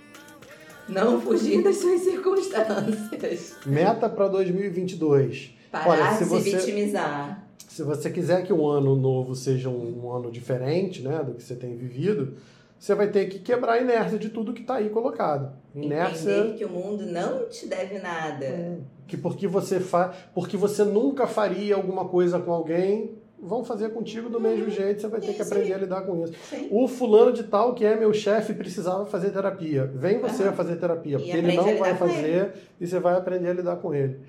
Não 0.88 1.22
fugir 1.22 1.63
das 1.63 1.78
suas 1.78 2.01
circunstâncias. 2.01 3.55
Meta 3.65 4.09
para 4.09 4.28
2022. 4.28 5.55
Parar 5.72 5.88
Olha, 5.89 6.11
se 6.13 6.24
de 6.24 6.30
você- 6.30 6.49
se 6.51 6.57
vitimizar. 6.57 7.47
Se 7.67 7.84
você 7.84 8.09
quiser 8.09 8.43
que 8.43 8.51
um 8.51 8.67
ano 8.67 8.95
novo 8.97 9.34
seja 9.34 9.69
um, 9.69 10.03
um 10.05 10.11
ano 10.11 10.30
diferente 10.30 11.01
né, 11.01 11.24
do 11.24 11.34
que 11.36 11.41
você 11.43 11.55
tem 11.55 11.78
vivido, 11.78 12.34
você 12.78 12.93
vai 12.93 13.07
ter 13.09 13.30
que 13.30 13.39
quebrar 13.39 13.74
a 13.74 13.80
inércia 13.82 14.19
de 14.19 14.28
tudo 14.30 14.51
que 14.51 14.61
está 14.61 14.76
aí 14.76 14.89
colocado. 14.89 15.53
Inércia 15.74 16.32
Entender 16.32 16.57
que 16.57 16.65
o 16.65 16.69
mundo 16.69 17.05
não 17.05 17.47
te 17.47 17.67
deve 17.67 17.97
nada. 17.99 18.80
que 19.07 19.15
porque 19.15 19.47
você 19.47 19.80
fa... 19.80 20.13
porque 20.34 20.57
você 20.57 20.84
nunca 20.84 21.26
faria 21.28 21.76
alguma 21.76 22.03
coisa 22.09 22.39
com 22.39 22.51
alguém, 22.51 23.11
vão 23.41 23.63
fazer 23.63 23.89
contigo 23.89 24.29
do 24.29 24.39
mesmo 24.39 24.69
jeito, 24.69 25.01
você 25.01 25.07
vai 25.07 25.19
ter 25.19 25.33
que 25.33 25.41
aprender 25.41 25.73
a 25.73 25.77
lidar 25.77 26.01
com 26.01 26.23
isso. 26.23 26.33
Sim. 26.49 26.67
O 26.69 26.87
fulano 26.87 27.33
de 27.33 27.43
tal, 27.43 27.73
que 27.73 27.83
é 27.83 27.95
meu 27.95 28.13
chefe, 28.13 28.53
precisava 28.53 29.05
fazer 29.05 29.31
terapia. 29.31 29.85
Vem 29.85 30.19
você 30.19 30.43
Aham. 30.43 30.53
fazer 30.53 30.75
terapia, 30.75 31.17
porque 31.17 31.31
ele 31.35 31.51
a 31.51 31.55
não 31.55 31.77
vai 31.77 31.95
fazer 31.95 32.53
e 32.79 32.85
você 32.85 32.99
vai 32.99 33.15
aprender 33.15 33.49
a 33.49 33.53
lidar 33.53 33.77
com 33.77 33.93
ele. 33.93 34.19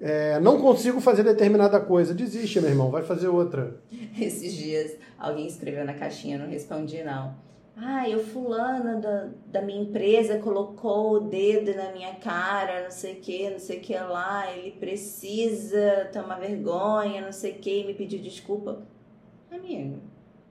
É, 0.00 0.40
não 0.40 0.60
consigo 0.60 1.00
fazer 1.00 1.22
determinada 1.22 1.78
coisa. 1.78 2.14
Desiste, 2.14 2.60
meu 2.60 2.70
irmão, 2.70 2.90
vai 2.90 3.02
fazer 3.02 3.28
outra. 3.28 3.76
Esses 4.18 4.54
dias 4.54 4.96
alguém 5.18 5.46
escreveu 5.46 5.84
na 5.84 5.92
caixinha, 5.92 6.38
não 6.38 6.48
respondi 6.48 7.02
não. 7.02 7.34
Ai, 7.82 8.14
o 8.14 8.20
fulano 8.22 9.00
da, 9.00 9.28
da 9.46 9.62
minha 9.62 9.80
empresa 9.82 10.38
colocou 10.38 11.14
o 11.14 11.20
dedo 11.20 11.74
na 11.74 11.90
minha 11.92 12.14
cara, 12.16 12.82
não 12.82 12.90
sei 12.90 13.14
o 13.14 13.16
que, 13.16 13.48
não 13.48 13.58
sei 13.58 13.78
o 13.78 13.80
que 13.80 13.94
lá, 13.94 14.52
ele 14.54 14.72
precisa 14.72 16.10
tomar 16.12 16.38
vergonha, 16.38 17.22
não 17.22 17.32
sei 17.32 17.52
o 17.52 17.54
que, 17.54 17.84
me 17.84 17.94
pediu 17.94 18.20
desculpa. 18.20 18.82
Amigo, 19.50 19.98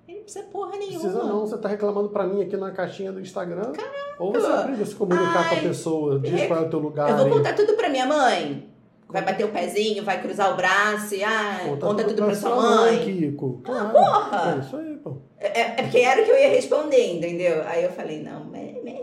ele 0.08 0.18
não 0.18 0.24
precisa 0.24 0.46
porra 0.46 0.72
nenhuma. 0.72 1.00
Precisa 1.00 1.24
não, 1.24 1.42
você 1.42 1.58
tá 1.60 1.70
reclamando 1.70 2.10
pra 2.10 2.26
mim 2.26 2.42
aqui 2.42 2.58
na 2.58 2.72
caixinha 2.72 3.12
do 3.12 3.20
Instagram. 3.20 3.74
Ou 4.18 4.34
você 4.34 4.48
aprende 4.48 4.82
a 4.82 4.86
se 4.88 4.96
comunicar 4.96 5.50
com 5.50 5.56
a 5.56 5.58
Ai, 5.58 5.62
pessoa, 5.62 6.20
diz 6.20 6.48
qual 6.48 6.64
é 6.64 6.66
o 6.66 6.70
teu 6.70 6.80
lugar. 6.80 7.12
Eu 7.12 7.18
vou 7.18 7.38
contar 7.38 7.54
tudo 7.54 7.74
pra 7.76 7.90
minha 7.90 8.08
mãe. 8.08 8.68
Vai 9.10 9.26
bater 9.26 9.44
o 9.46 9.52
pezinho, 9.52 10.04
vai 10.06 10.22
cruzar 10.22 10.54
o 10.54 10.56
braço 10.56 11.16
e 11.16 11.24
ah, 11.24 11.62
conta, 11.80 12.04
tudo 12.04 12.26
pra 12.26 12.36
sua 12.36 12.56
mãe. 12.56 13.04
Kiko. 13.04 13.60
Claro. 13.64 13.90
porra! 13.90 14.56
É 14.56 14.60
isso 14.60 14.78
aí, 14.78 14.96
pô. 14.98 15.18
É, 15.40 15.62
é 15.62 15.74
porque 15.82 15.98
era 15.98 16.22
o 16.22 16.26
que 16.26 16.32
eu 16.32 16.38
ia 16.40 16.50
responder, 16.50 17.16
entendeu? 17.18 17.64
Aí 17.66 17.84
eu 17.84 17.92
falei, 17.92 18.22
não, 18.22 18.46
me- 18.46 18.80
me- 18.84 19.02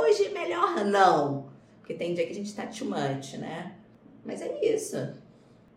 hoje 0.00 0.28
melhor 0.30 0.84
não. 0.84 1.46
Porque 1.80 1.94
tem 1.94 2.14
dia 2.14 2.24
que 2.26 2.32
a 2.32 2.34
gente 2.34 2.54
tá 2.54 2.66
too 2.66 2.86
much, 2.88 3.34
né? 3.38 3.72
Mas 4.24 4.40
é 4.40 4.64
isso. 4.64 4.96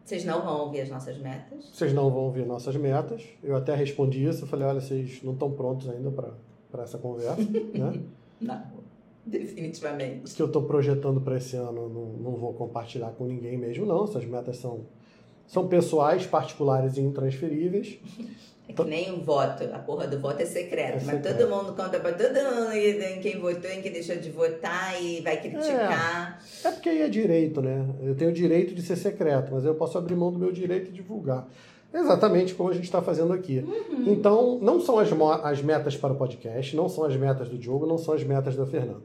Vocês 0.06 0.24
não 0.24 0.42
vão 0.42 0.62
ouvir 0.62 0.82
as 0.82 0.90
nossas 0.90 1.18
metas? 1.18 1.66
Vocês 1.74 1.92
não 1.94 2.10
vão 2.12 2.26
ouvir 2.26 2.46
nossas 2.46 2.76
metas. 2.78 3.24
Eu 3.44 3.56
até 3.58 3.76
respondi 3.76 4.24
isso. 4.24 4.44
Eu 4.44 4.48
falei, 4.48 4.66
olha, 4.68 4.80
vocês 4.80 5.22
não 5.24 5.34
estão 5.34 5.52
prontos 5.52 5.90
ainda 5.90 6.12
pra 6.12 6.30
pra 6.72 6.84
essa 6.84 6.98
conversa, 6.98 7.42
né? 7.42 8.00
Não, 8.40 8.62
definitivamente. 9.28 10.24
Os 10.24 10.34
que 10.34 10.42
eu 10.42 10.52
tô 10.52 10.64
projetando 10.64 11.22
pra 11.22 11.38
esse 11.38 11.56
ano, 11.56 11.90
não, 11.90 12.32
não 12.32 12.36
vou 12.36 12.54
compartilhar 12.54 13.12
com 13.12 13.26
ninguém 13.26 13.58
mesmo, 13.58 13.86
não. 13.86 14.06
Essas 14.06 14.26
metas 14.26 14.58
são, 14.58 14.86
são 15.46 15.68
pessoais, 15.68 16.26
particulares 16.26 16.98
e 16.98 17.02
intransferíveis. 17.02 18.00
É 18.70 18.74
que 18.74 18.84
nem 18.84 19.12
um 19.12 19.22
voto. 19.22 19.64
A 19.74 19.80
porra 19.80 20.08
do 20.08 20.20
voto 20.20 20.42
é 20.42 20.46
secreto. 20.46 20.98
É 20.98 21.06
mas 21.06 21.16
secreto. 21.16 21.38
todo 21.38 21.50
mundo 21.50 21.74
conta 21.76 22.00
pra 22.00 22.12
todo 22.12 22.34
mundo 22.34 22.74
em 22.74 23.22
quem 23.22 23.40
votou, 23.40 23.70
em 23.70 23.82
quem 23.82 23.92
deixou 23.92 24.18
de 24.18 24.30
votar 24.30 25.02
e 25.02 25.22
vai 25.22 25.40
criticar. 25.40 26.42
É 26.64 26.72
porque 26.72 26.90
aí 26.90 27.02
é 27.02 27.08
direito, 27.08 27.62
né? 27.62 27.86
Eu 28.02 28.16
tenho 28.16 28.32
o 28.32 28.34
direito 28.34 28.76
de 28.76 28.82
ser 28.82 28.98
secreto, 28.98 29.54
mas 29.54 29.64
eu 29.64 29.76
posso 29.76 29.98
abrir 29.98 30.16
mão 30.16 30.32
do 30.32 30.40
meu 30.40 30.52
direito 30.52 30.88
de 30.88 30.98
divulgar. 30.98 31.48
Exatamente 31.94 32.54
como 32.54 32.70
a 32.70 32.74
gente 32.74 32.84
está 32.84 33.02
fazendo 33.02 33.34
aqui. 33.34 33.64
Então, 34.06 34.60
não 34.62 34.80
são 34.80 35.00
as, 35.00 35.10
as 35.44 35.62
metas 35.62 35.96
para 35.96 36.14
o 36.14 36.16
podcast, 36.16 36.76
não 36.76 36.88
são 36.90 37.06
as 37.06 37.16
metas 37.16 37.50
do 37.50 37.58
Diogo, 37.58 37.86
não 37.86 37.98
são 37.98 38.14
as 38.14 38.24
metas 38.24 38.56
da 38.56 38.66
Fernanda. 38.66 39.02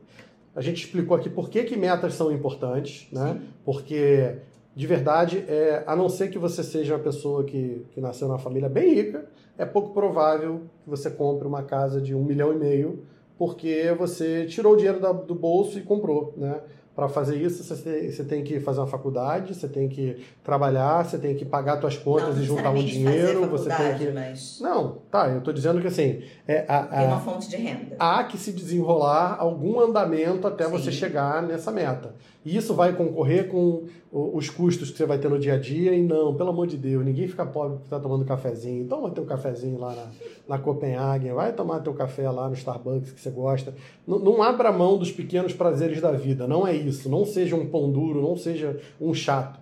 A 0.55 0.61
gente 0.61 0.85
explicou 0.85 1.17
aqui 1.17 1.31
por 1.31 1.49
que, 1.49 1.63
que 1.65 1.77
metas 1.77 2.15
são 2.15 2.31
importantes, 2.31 3.09
né? 3.11 3.41
Porque, 3.65 4.35
de 4.75 4.87
verdade, 4.87 5.45
é, 5.49 5.83
a 5.87 5.97
não 5.97 6.09
ser 6.09 6.29
que 6.29 6.39
você 6.39 6.63
seja 6.63 6.95
uma 6.95 7.03
pessoa 7.03 7.45
que, 7.45 7.87
que 7.93 8.01
nasceu 8.01 8.29
numa 8.29 8.39
família 8.39 8.69
bem 8.69 8.95
rica, 8.95 9.27
é 9.57 9.65
pouco 9.65 9.95
provável 9.95 10.63
que 10.85 10.91
você 10.91 11.11
compre 11.11 11.47
uma 11.49 11.63
casa 11.63 12.01
de 12.01 12.15
um 12.15 12.23
milhão 12.23 12.53
e 12.53 12.57
meio, 12.57 13.05
porque 13.39 13.95
você 13.99 14.45
tirou 14.45 14.75
o 14.75 14.77
dinheiro 14.77 15.01
da- 15.01 15.13
do 15.13 15.35
bolso 15.35 15.79
e 15.79 15.83
comprou, 15.83 16.35
né? 16.37 16.61
Para 16.95 17.09
fazer 17.09 17.37
isso, 17.37 17.65
você 17.65 17.75
tem, 17.83 18.25
tem 18.27 18.45
que 18.45 18.61
fazer 18.61 18.81
uma 18.81 18.87
faculdade, 18.87 19.55
você 19.55 19.67
tem 19.67 19.89
que 19.89 20.17
trabalhar, 20.45 21.05
você 21.05 21.17
tem 21.17 21.35
que 21.35 21.45
pagar 21.45 21.81
suas 21.81 21.97
contas 21.97 22.37
Não 22.37 22.43
e 22.43 22.47
juntar 22.47 22.71
um 22.71 22.75
dinheiro, 22.85 23.47
você 23.49 23.71
tem 23.71 23.97
que... 23.99 24.11
Mas 24.13 24.59
Não, 24.61 24.99
tá, 25.11 25.29
eu 25.31 25.41
tô 25.41 25.53
dizendo 25.53 25.81
que 25.81 25.87
assim, 25.87 26.23
é, 26.47 26.67
a- 26.69 26.83
tem 26.83 26.99
a- 26.99 27.05
uma 27.09 27.21
fonte 27.21 27.49
de 27.49 27.57
renda. 27.57 27.97
há 27.99 28.25
que 28.25 28.37
se 28.37 28.53
desenrolar 28.53 29.37
algum 29.39 29.81
andamento 29.81 30.47
até 30.47 30.67
Sim. 30.67 30.71
você 30.71 30.93
chegar 30.93 31.43
nessa 31.43 31.71
meta. 31.73 32.15
E 32.45 32.57
isso 32.57 32.75
vai 32.75 32.93
concorrer 32.93 33.47
com 33.49 33.85
os 34.11 34.51
custos 34.51 34.91
que 34.91 34.99
você 34.99 35.07
vai 35.07 35.17
ter 35.17 35.29
no 35.31 35.39
dia 35.39 35.55
a 35.55 35.59
dia. 35.59 35.95
E 35.95 36.03
não, 36.03 36.35
pelo 36.35 36.51
amor 36.51 36.67
de 36.67 36.77
Deus, 36.77 37.05
ninguém 37.05 37.29
fica 37.29 37.47
pobre 37.47 37.75
porque 37.75 37.85
está 37.87 38.01
tomando 38.01 38.25
cafezinho. 38.25 38.85
Toma 38.89 39.11
teu 39.11 39.25
cafezinho 39.25 39.79
lá 39.79 39.95
na, 39.95 40.07
na 40.49 40.59
Copenhagen, 40.59 41.33
vai 41.35 41.53
tomar 41.53 41.79
teu 41.81 41.95
café 41.95 42.29
lá 42.29 42.49
no 42.49 42.55
Starbucks 42.55 43.13
que 43.13 43.21
você 43.21 43.31
gosta. 43.31 43.73
Não, 44.05 44.19
não 44.19 44.43
abra 44.43 44.73
mão 44.73 44.99
dos 44.99 45.13
pequenos 45.13 45.53
prazeres 45.53 46.01
da 46.01 46.11
vida, 46.11 46.49
não 46.49 46.67
é 46.67 46.75
isso. 46.87 47.09
Não 47.09 47.25
seja 47.25 47.57
um 47.57 47.67
pão 47.67 47.91
duro, 47.91 48.21
não 48.21 48.37
seja 48.37 48.81
um 49.01 49.13
chato. 49.13 49.61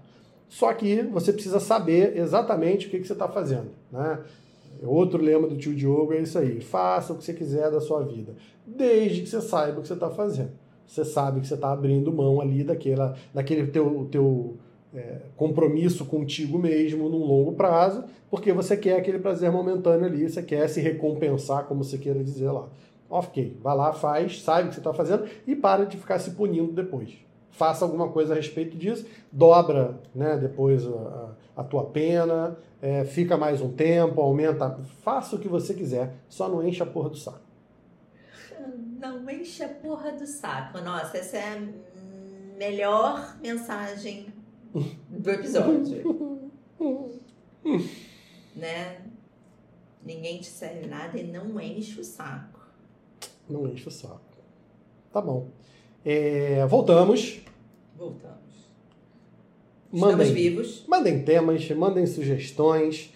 Só 0.49 0.73
que 0.75 1.03
você 1.03 1.33
precisa 1.33 1.61
saber 1.61 2.17
exatamente 2.17 2.87
o 2.87 2.91
que, 2.91 2.99
que 2.99 3.07
você 3.07 3.13
está 3.13 3.29
fazendo. 3.29 3.71
Né? 3.91 4.19
Outro 4.83 5.23
lema 5.23 5.47
do 5.47 5.57
tio 5.57 5.75
Diogo 5.75 6.13
é 6.13 6.21
isso 6.21 6.39
aí: 6.39 6.61
faça 6.61 7.13
o 7.13 7.17
que 7.17 7.25
você 7.25 7.35
quiser 7.35 7.71
da 7.71 7.81
sua 7.81 8.03
vida, 8.03 8.35
desde 8.67 9.23
que 9.23 9.29
você 9.29 9.41
saiba 9.41 9.79
o 9.79 9.83
que 9.83 9.89
você 9.89 9.95
está 9.95 10.11
fazendo. 10.11 10.51
Você 10.87 11.05
sabe 11.05 11.41
que 11.41 11.47
você 11.47 11.55
está 11.55 11.71
abrindo 11.73 12.13
mão 12.13 12.41
ali 12.41 12.65
daquela, 12.65 13.17
daquele 13.33 13.69
teu, 13.69 14.09
teu 14.11 14.57
é, 14.93 15.19
compromisso 15.37 16.05
contigo 16.05 16.59
mesmo 16.59 17.09
num 17.09 17.25
longo 17.25 17.53
prazo, 17.53 18.03
porque 18.29 18.53
você 18.53 18.77
quer 18.77 18.97
aquele 18.97 19.21
prazer 19.21 19.53
momentâneo 19.53 20.07
ali, 20.07 20.29
você 20.29 20.43
quer 20.43 20.69
se 20.69 20.81
recompensar, 20.81 21.67
como 21.67 21.85
você 21.85 21.97
queira 21.97 22.25
dizer 22.25 22.51
lá. 22.51 22.69
Ok, 23.11 23.59
vai 23.61 23.77
lá, 23.77 23.93
faz, 23.93 24.41
sabe 24.41 24.67
o 24.67 24.69
que 24.69 24.75
você 24.75 24.81
está 24.81 24.95
fazendo 24.95 25.29
e 25.45 25.57
para 25.57 25.85
de 25.85 25.97
ficar 25.97 26.21
se 26.21 26.31
punindo 26.31 26.71
depois. 26.71 27.11
Faça 27.51 27.85
alguma 27.85 28.09
coisa 28.09 28.33
a 28.33 28.37
respeito 28.37 28.77
disso, 28.77 29.05
dobra 29.33 30.01
né, 30.15 30.37
depois 30.37 30.87
a, 30.87 31.35
a 31.57 31.65
tua 31.65 31.85
pena, 31.87 32.57
é, 32.81 33.05
fica 33.05 33.37
mais 33.37 33.61
um 33.61 33.73
tempo, 33.73 34.21
aumenta, 34.21 34.79
faça 35.03 35.35
o 35.35 35.41
que 35.41 35.49
você 35.49 35.75
quiser, 35.75 36.15
só 36.29 36.49
não 36.49 36.65
enche 36.65 36.83
a 36.85 36.87
porra 36.87 37.11
do 37.11 37.17
saco. 37.17 37.41
Não 39.01 39.29
enche 39.29 39.65
a 39.65 39.69
porra 39.69 40.13
do 40.13 40.27
saco. 40.27 40.79
Nossa, 40.81 41.19
essa 41.19 41.37
é 41.39 41.55
a 41.55 41.61
melhor 42.57 43.37
mensagem 43.43 44.27
do 45.09 45.31
episódio. 45.31 46.51
né? 48.55 49.01
Ninguém 50.05 50.39
te 50.41 50.47
serve 50.47 50.87
nada 50.87 51.19
e 51.19 51.25
não 51.25 51.61
enche 51.61 52.01
o 52.01 52.05
saco. 52.05 52.60
Não 53.51 53.67
enche 53.67 53.89
o 53.89 53.91
saco. 53.91 54.21
Tá 55.13 55.21
bom. 55.21 55.49
É, 56.05 56.65
voltamos. 56.67 57.41
Voltamos. 57.99 58.41
Estamos 59.93 60.17
Mandem, 60.17 60.33
vivos. 60.33 60.85
mandem 60.87 61.23
temas, 61.25 61.69
mandem 61.73 62.07
sugestões. 62.07 63.13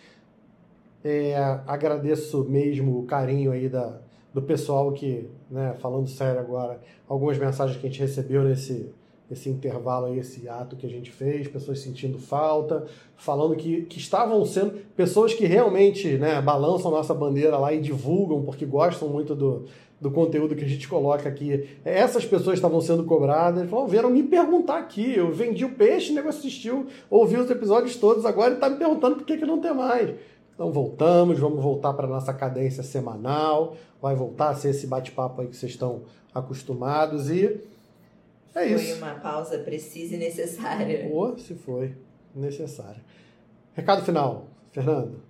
É, 1.05 1.37
agradeço 1.67 2.45
mesmo 2.45 2.99
o 2.99 3.05
carinho 3.05 3.53
aí 3.53 3.69
da, 3.69 4.01
do 4.33 4.43
pessoal 4.43 4.91
que, 4.93 5.29
né, 5.51 5.77
falando 5.79 6.09
sério 6.09 6.41
agora, 6.41 6.81
algumas 7.07 7.39
mensagens 7.39 7.79
que 7.79 7.87
a 7.87 7.91
gente 7.91 8.01
recebeu 8.01 8.43
nesse, 8.43 8.91
esse 9.31 9.49
intervalo 9.49 10.07
aí, 10.07 10.19
esse 10.19 10.49
ato 10.49 10.77
que 10.77 10.87
a 10.87 10.91
gente 10.91 11.13
fez, 11.13 11.47
pessoas 11.47 11.79
sentindo 11.79 12.19
falta, 12.19 12.87
falando 13.17 13.55
que, 13.55 13.83
que 13.83 13.99
estavam 13.99 14.45
sendo 14.45 14.73
pessoas 14.97 15.33
que 15.33 15.47
realmente 15.47 16.17
né, 16.17 16.41
balançam 16.41 16.91
nossa 16.91 17.15
bandeira 17.15 17.57
lá 17.57 17.73
e 17.73 17.81
divulgam 17.81 18.43
porque 18.43 18.67
gostam 18.67 19.09
muito 19.09 19.35
do, 19.35 19.67
do 20.01 20.11
conteúdo 20.11 20.55
que 20.55 20.65
a 20.65 20.69
gente 20.69 20.87
coloca 20.89 21.29
aqui. 21.29 21.69
Essas 21.85 22.25
pessoas 22.25 22.57
estavam 22.57 22.81
sendo 22.81 23.05
cobradas, 23.05 23.69
falaram, 23.69 23.89
vieram 23.89 24.11
me 24.11 24.23
perguntar 24.23 24.79
aqui, 24.79 25.17
eu 25.17 25.33
vendi 25.33 25.65
o 25.65 25.75
peixe, 25.75 26.13
o 26.13 26.15
negócio 26.15 26.41
assistiu, 26.41 26.87
ouviu 27.09 27.41
os 27.41 27.51
episódios 27.51 27.97
todos, 27.97 28.27
agora 28.27 28.55
está 28.55 28.69
me 28.69 28.77
perguntando 28.77 29.17
por 29.17 29.25
que, 29.25 29.39
que 29.39 29.47
não 29.47 29.61
tem 29.61 29.73
mais. 29.73 30.15
Então 30.55 30.71
voltamos, 30.71 31.39
vamos 31.39 31.63
voltar 31.63 31.93
para 31.95 32.07
nossa 32.07 32.33
cadência 32.33 32.83
semanal, 32.83 33.77
vai 34.01 34.15
voltar 34.15 34.51
a 34.51 34.55
ser 34.55 34.71
esse 34.71 34.87
bate-papo 34.87 35.41
aí 35.41 35.49
que 35.49 35.57
vocês 35.57 35.73
estão 35.73 36.03
acostumados 36.35 37.31
e 37.31 37.61
é 38.55 38.69
Foi 38.69 38.73
isso. 38.73 38.99
uma 38.99 39.15
pausa 39.17 39.59
precisa 39.59 40.15
e 40.15 40.19
necessária. 40.19 41.11
Ou 41.13 41.37
se 41.37 41.55
foi 41.55 41.97
necessário. 42.35 43.01
Recado 43.75 44.05
final, 44.05 44.47
Fernando. 44.71 45.21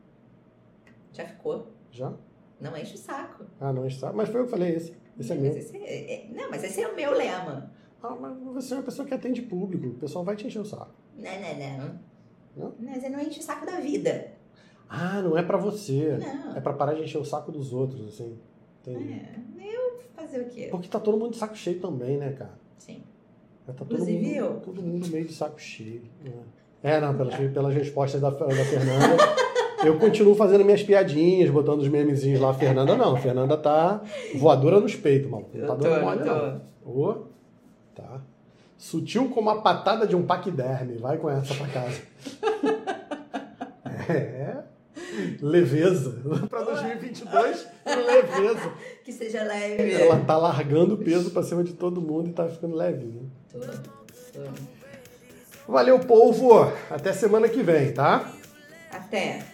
Já 1.13 1.25
ficou? 1.27 1.67
Já? 1.91 2.13
Não 2.61 2.77
enche 2.77 2.95
o 2.95 2.99
saco. 2.99 3.45
Ah, 3.61 3.73
não 3.73 3.87
está. 3.87 4.13
Mas 4.13 4.29
foi 4.29 4.41
eu 4.41 4.45
que 4.45 4.51
falei 4.51 4.75
esse. 4.77 4.95
Esse 5.19 5.33
é 5.33 5.35
mas 5.37 5.43
meu. 5.45 5.57
esse 5.57 5.77
é- 5.77 6.15
é- 6.15 6.29
não, 6.33 6.51
mas 6.51 6.65
esse 6.65 6.81
é 6.83 6.89
o 6.89 6.95
meu 6.97 7.13
lema. 7.13 7.71
Ah, 8.03 8.15
mas 8.21 8.37
você 8.55 8.75
é 8.75 8.77
uma 8.79 8.83
pessoa 8.83 9.07
que 9.07 9.15
atende 9.15 9.43
público. 9.43 9.87
O 9.89 9.95
pessoal 9.95 10.25
vai 10.25 10.37
te 10.37 10.47
encher 10.47 10.61
o 10.61 10.65
saco. 10.65 10.93
Não, 11.17 11.31
não, 11.41 11.79
não. 11.79 12.01
Não? 12.57 12.75
Mas 12.79 13.03
não 13.11 13.21
enche 13.21 13.41
o 13.41 13.43
saco 13.43 13.67
da 13.67 13.81
vida. 13.81 14.33
Ah, 14.89 15.21
não 15.23 15.37
é 15.37 15.43
pra 15.43 15.57
você. 15.57 16.17
Não. 16.19 16.57
É 16.57 16.61
pra 16.61 16.73
parar 16.73 16.95
de 16.95 17.03
encher 17.03 17.19
o 17.19 17.25
saco 17.25 17.51
dos 17.51 17.73
outros, 17.73 18.07
assim. 18.09 18.39
Entendi. 18.83 19.13
É, 19.15 19.75
eu 19.77 20.01
fazer 20.15 20.41
o 20.43 20.49
quê? 20.49 20.69
Porque 20.71 20.89
tá 20.89 21.01
todo 21.01 21.19
mundo 21.19 21.33
de 21.33 21.39
saco 21.39 21.57
cheio 21.57 21.81
também, 21.81 22.17
né, 22.19 22.33
cara? 22.33 22.59
Sim. 22.79 23.03
Tá 23.67 23.73
todo 23.73 23.93
Inclusive 23.95 24.19
mundo, 24.27 24.35
eu. 24.37 24.61
todo 24.61 24.83
mundo 24.83 25.09
meio 25.09 25.25
de 25.25 25.33
saco 25.33 25.59
cheio. 25.61 26.03
né? 26.23 26.33
É, 26.83 27.01
não, 27.01 27.17
pelas, 27.17 27.35
pelas 27.51 27.75
respostas 27.75 28.21
da, 28.21 28.29
da 28.29 28.37
Fernanda. 28.37 29.17
Eu 29.85 29.99
continuo 29.99 30.35
fazendo 30.35 30.65
minhas 30.65 30.83
piadinhas, 30.83 31.51
botando 31.51 31.81
os 31.81 31.89
memezinhos 31.89 32.41
lá. 32.41 32.51
A 32.51 32.55
Fernanda 32.55 32.97
não. 32.97 33.15
A 33.15 33.19
Fernanda 33.19 33.57
tá 33.57 34.01
voadora 34.37 34.81
nos 34.81 34.95
peitos, 34.95 35.31
mano. 35.31 35.47
Não 35.53 35.67
tá 35.67 35.75
dando 35.75 36.01
mole, 36.03 36.25
não. 36.25 36.61
Ô, 36.85 37.15
tá. 37.95 38.21
Sutil 38.77 39.29
como 39.31 39.51
a 39.51 39.63
patada 39.63 40.07
de 40.07 40.17
um 40.17 40.25
paquiderme. 40.25 40.99
Vai 40.99 41.17
com 41.19 41.31
essa 41.31 41.55
pra 41.55 41.69
casa. 41.69 42.01
é. 44.11 44.57
leveza. 45.41 46.23
Pra 46.49 46.63
2022, 46.63 47.67
leveza. 47.87 48.73
Que 49.05 49.13
seja 49.13 49.43
leve. 49.45 49.93
Ela 49.93 50.21
tá 50.21 50.37
largando 50.37 50.95
o 50.95 50.99
peso 50.99 51.31
pra 51.31 51.43
cima 51.43 51.63
de 51.63 51.73
todo 51.73 52.01
mundo 52.01 52.31
e 52.31 52.33
tá 52.33 52.49
ficando. 52.49 52.77
Né? 52.77 52.93
Tudo. 53.51 54.85
Valeu, 55.67 55.99
povo. 56.01 56.71
Até 56.91 57.13
semana 57.13 57.49
que 57.49 57.63
vem, 57.63 57.93
tá? 57.93 58.31
Até. 58.91 59.54